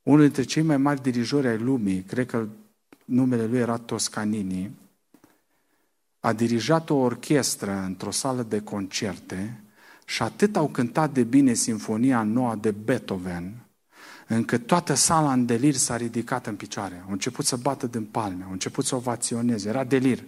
Unul 0.03 0.21
dintre 0.21 0.43
cei 0.43 0.63
mai 0.63 0.77
mari 0.77 1.03
dirijori 1.03 1.47
ai 1.47 1.59
lumii, 1.59 2.03
cred 2.03 2.27
că 2.27 2.47
numele 3.05 3.47
lui 3.47 3.59
era 3.59 3.77
Toscanini, 3.79 4.71
a 6.21 6.33
dirijat 6.33 6.91
o 6.91 6.95
orchestră 6.95 7.73
într-o 7.73 8.11
sală 8.11 8.43
de 8.43 8.61
concerte 8.61 9.61
și 10.05 10.23
atât 10.23 10.57
au 10.57 10.69
cântat 10.69 11.13
de 11.13 11.23
bine 11.23 11.53
Sinfonia 11.53 12.23
Noua 12.23 12.57
de 12.57 12.71
Beethoven, 12.71 13.66
încât 14.27 14.67
toată 14.67 14.95
sala 14.95 15.33
în 15.33 15.47
delir 15.47 15.75
s-a 15.75 15.97
ridicat 15.97 16.47
în 16.47 16.57
picioare. 16.57 17.03
Au 17.07 17.13
început 17.13 17.45
să 17.45 17.57
bată 17.57 17.87
din 17.87 18.05
palme, 18.05 18.45
au 18.45 18.53
început 18.53 18.85
să 18.85 18.95
ovaționeze, 18.95 19.69
era 19.69 19.85
delir. 19.85 20.23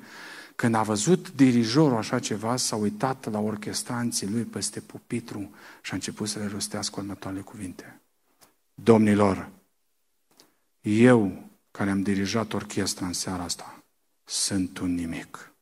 Când 0.56 0.74
a 0.74 0.82
văzut 0.82 1.32
dirijorul 1.32 1.96
așa 1.96 2.18
ceva, 2.18 2.56
s-a 2.56 2.76
uitat 2.76 3.30
la 3.30 3.38
orchestranții 3.38 4.30
lui 4.30 4.42
peste 4.42 4.80
pupitru 4.80 5.50
și 5.82 5.92
a 5.92 5.94
început 5.94 6.28
să 6.28 6.38
le 6.38 6.46
rostească 6.46 7.00
următoarele 7.00 7.42
cuvinte. 7.42 8.00
Domnilor, 8.74 9.48
eu 10.80 11.48
care 11.70 11.90
am 11.90 12.02
dirijat 12.02 12.52
orchestra 12.52 13.06
în 13.06 13.12
seara 13.12 13.42
asta, 13.42 13.82
sunt 14.24 14.78
un 14.78 14.94
nimic. 14.94 15.52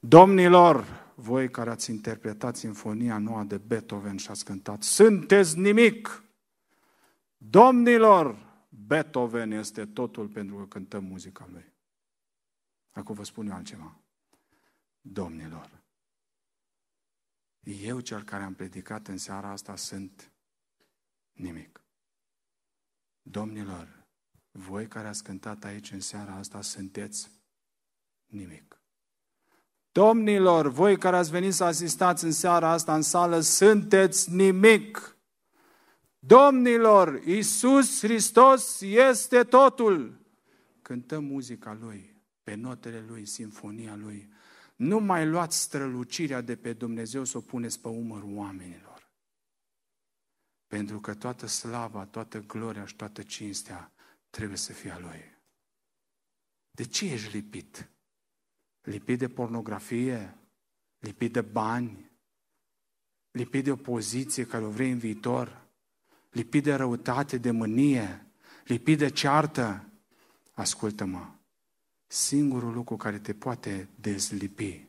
Domnilor, 0.00 1.04
voi 1.14 1.50
care 1.50 1.70
ați 1.70 1.90
interpretat 1.90 2.56
sinfonia 2.56 3.18
nouă 3.18 3.42
de 3.42 3.60
Beethoven 3.66 4.16
și 4.16 4.30
ați 4.30 4.44
cântat, 4.44 4.82
sunteți 4.82 5.58
nimic. 5.58 6.22
Domnilor, 7.36 8.54
Beethoven 8.68 9.50
este 9.50 9.86
totul 9.86 10.28
pentru 10.28 10.56
că 10.56 10.66
cântăm 10.66 11.04
muzica 11.04 11.48
lui. 11.50 11.74
Acum 12.90 13.14
vă 13.14 13.24
spun 13.24 13.46
eu 13.46 13.54
altceva. 13.54 14.00
Domnilor, 15.00 15.82
eu 17.60 18.00
cel 18.00 18.22
care 18.22 18.42
am 18.42 18.54
predicat 18.54 19.06
în 19.06 19.16
seara 19.16 19.50
asta 19.50 19.76
sunt 19.76 20.32
nimic. 21.32 21.80
Domnilor, 23.22 24.06
voi 24.50 24.86
care 24.86 25.08
ați 25.08 25.24
cântat 25.24 25.64
aici 25.64 25.90
în 25.90 26.00
seara 26.00 26.34
asta 26.34 26.60
sunteți 26.60 27.30
nimic. 28.26 28.80
Domnilor, 29.92 30.68
voi 30.68 30.98
care 30.98 31.16
ați 31.16 31.30
venit 31.30 31.54
să 31.54 31.64
asistați 31.64 32.24
în 32.24 32.32
seara 32.32 32.70
asta 32.70 32.94
în 32.94 33.02
sală, 33.02 33.40
sunteți 33.40 34.30
nimic. 34.32 35.15
Domnilor, 36.26 37.22
Isus 37.24 38.00
Hristos 38.00 38.80
este 38.80 39.44
totul. 39.44 40.20
Cântăm 40.82 41.24
muzica 41.24 41.72
Lui, 41.80 42.22
pe 42.42 42.54
notele 42.54 43.04
Lui, 43.08 43.26
sinfonia 43.26 43.94
Lui. 43.94 44.32
Nu 44.76 44.98
mai 44.98 45.26
luați 45.26 45.60
strălucirea 45.60 46.40
de 46.40 46.56
pe 46.56 46.72
Dumnezeu 46.72 47.24
să 47.24 47.36
o 47.36 47.40
puneți 47.40 47.80
pe 47.80 47.88
umărul 47.88 48.36
oamenilor. 48.36 49.10
Pentru 50.66 51.00
că 51.00 51.14
toată 51.14 51.46
slava, 51.46 52.04
toată 52.04 52.40
gloria 52.40 52.86
și 52.86 52.96
toată 52.96 53.22
cinstea 53.22 53.92
trebuie 54.30 54.58
să 54.58 54.72
fie 54.72 54.90
a 54.90 54.98
Lui. 54.98 55.38
De 56.70 56.84
ce 56.84 57.12
ești 57.12 57.36
lipit? 57.36 57.90
Lipit 58.80 59.18
de 59.18 59.28
pornografie? 59.28 60.38
Lipit 60.98 61.32
de 61.32 61.40
bani? 61.40 62.10
Lipit 63.30 63.64
de 63.64 63.70
o 63.70 63.76
poziție 63.76 64.46
care 64.46 64.64
o 64.64 64.70
vrei 64.70 64.90
în 64.90 64.98
viitor? 64.98 65.65
Lipit 66.30 66.62
de 66.62 66.74
răutate, 66.74 67.38
de 67.38 67.50
mânie, 67.50 68.26
lipit 68.64 68.98
de 68.98 69.08
ceartă, 69.08 69.88
ascultă-mă, 70.52 71.26
singurul 72.06 72.72
lucru 72.72 72.96
care 72.96 73.18
te 73.18 73.34
poate 73.34 73.88
dezlipi 73.94 74.88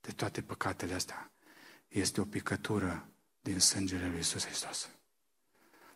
de 0.00 0.12
toate 0.12 0.42
păcatele 0.42 0.94
astea 0.94 1.30
este 1.88 2.20
o 2.20 2.24
picătură 2.24 3.08
din 3.40 3.58
sângele 3.58 4.06
lui 4.06 4.16
Iisus 4.16 4.44
Hristos. 4.44 4.88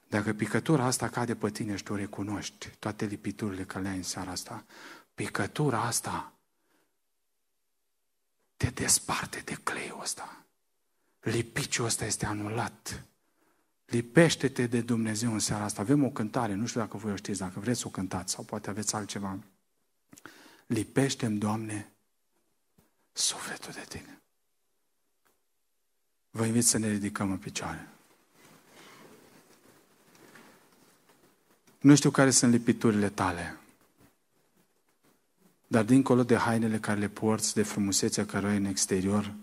Dacă 0.09 0.33
picătura 0.33 0.85
asta 0.85 1.09
cade 1.09 1.35
pe 1.35 1.51
tine 1.51 1.77
și 1.77 1.83
tu 1.83 1.95
recunoști 1.95 2.69
toate 2.79 3.05
lipiturile 3.05 3.65
care 3.65 3.83
le-ai 3.83 3.97
în 3.97 4.03
seara 4.03 4.31
asta, 4.31 4.65
picătura 5.15 5.83
asta 5.83 6.33
te 8.57 8.71
desparte 8.71 9.41
de 9.45 9.55
cleiul 9.63 10.01
ăsta. 10.01 10.45
Lipiciul 11.21 11.85
ăsta 11.85 12.05
este 12.05 12.27
anulat 12.27 13.05
Lipește-te 13.87 14.67
de 14.67 14.81
Dumnezeu 14.81 15.33
în 15.33 15.39
seara 15.39 15.65
asta. 15.65 15.81
Avem 15.81 16.05
o 16.05 16.11
cântare, 16.11 16.55
nu 16.55 16.67
știu 16.67 16.81
dacă 16.81 16.97
voi 16.97 17.13
o 17.13 17.17
știți, 17.17 17.39
dacă 17.39 17.61
vreți 17.61 17.81
să 17.81 17.87
o 17.87 17.91
cântați 17.91 18.33
sau 18.33 18.45
poate 18.45 18.71
aveți 18.71 18.95
altceva. 18.95 19.39
Lipește-mi, 20.67 21.39
Doamne, 21.39 21.93
sufletul 23.13 23.73
de 23.73 23.85
Tine. 23.89 24.23
Vă 26.31 26.45
invit 26.45 26.65
să 26.65 26.79
ne 26.79 26.89
ridicăm 26.89 27.31
în 27.31 27.39
picioare. 27.39 27.89
Nu 31.81 31.95
știu 31.95 32.11
care 32.11 32.31
sunt 32.31 32.53
lipiturile 32.53 33.09
tale, 33.09 33.57
dar 35.67 35.85
dincolo 35.85 36.23
de 36.23 36.37
hainele 36.37 36.79
care 36.79 36.99
le 36.99 37.09
porți, 37.09 37.55
de 37.55 37.63
frumusețea 37.63 38.27
care 38.27 38.47
o 38.47 38.49
ai 38.49 38.57
în 38.57 38.65
exterior, 38.65 39.35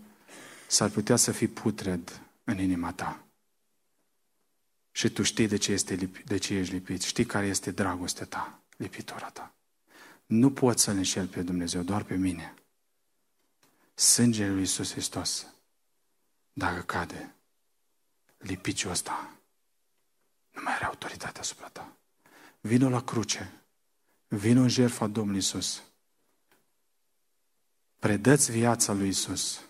s-ar 0.66 0.88
putea 0.88 1.16
să 1.16 1.32
fii 1.32 1.48
putred 1.48 2.22
în 2.44 2.58
inima 2.58 2.92
ta. 2.92 3.24
Și 4.92 5.10
tu 5.10 5.22
știi 5.22 5.48
de 5.48 5.56
ce, 5.56 5.72
este 5.72 5.94
lipit, 5.94 6.26
de 6.26 6.38
ce 6.38 6.54
ești 6.54 6.72
lipit, 6.74 7.02
știi 7.02 7.26
care 7.26 7.46
este 7.46 7.70
dragostea 7.70 8.26
ta, 8.26 8.60
lipitura 8.76 9.30
ta. 9.30 9.54
Nu 10.26 10.52
poți 10.52 10.82
să-L 10.82 10.96
înșel 10.96 11.26
pe 11.26 11.42
Dumnezeu, 11.42 11.82
doar 11.82 12.02
pe 12.02 12.14
mine. 12.14 12.54
Sângele 13.94 14.50
lui 14.50 14.60
Iisus 14.60 14.92
Hristos, 14.92 15.46
dacă 16.52 16.80
cade, 16.80 17.34
lipiciul 18.38 18.90
ăsta 18.90 19.40
nu 20.50 20.62
mai 20.62 20.74
are 20.74 20.84
autoritate 20.84 21.38
asupra 21.38 21.68
ta. 21.68 21.96
Vino 22.60 22.88
la 22.88 23.02
cruce, 23.02 23.62
vino 24.28 24.60
în 24.60 24.68
jertfa 24.68 25.06
Domnului 25.06 25.40
Iisus. 25.40 25.82
Predăți 27.98 28.50
viața 28.50 28.92
lui 28.92 29.06
Iisus. 29.06 29.60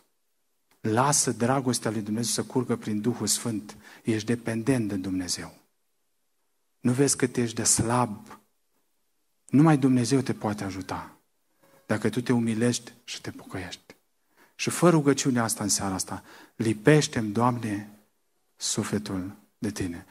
Lasă 0.80 1.32
dragostea 1.32 1.90
lui 1.90 2.02
Dumnezeu 2.02 2.44
să 2.44 2.50
curgă 2.50 2.76
prin 2.76 3.00
Duhul 3.00 3.26
Sfânt. 3.26 3.76
Ești 4.02 4.26
dependent 4.26 4.88
de 4.88 4.96
Dumnezeu. 4.96 5.54
Nu 6.80 6.92
vezi 6.92 7.16
cât 7.16 7.36
ești 7.36 7.54
de 7.54 7.64
slab. 7.64 8.40
Numai 9.46 9.78
Dumnezeu 9.78 10.20
te 10.20 10.34
poate 10.34 10.64
ajuta. 10.64 11.18
Dacă 11.86 12.08
tu 12.08 12.20
te 12.20 12.32
umilești 12.32 12.92
și 13.04 13.20
te 13.20 13.30
pocăiești. 13.30 13.94
Și 14.54 14.70
fă 14.70 14.90
rugăciunea 14.90 15.42
asta 15.42 15.62
în 15.62 15.68
seara 15.68 15.94
asta. 15.94 16.24
Lipește-mi, 16.56 17.32
Doamne, 17.32 17.98
sufletul 18.56 19.36
de 19.58 19.70
Tine. 19.70 20.06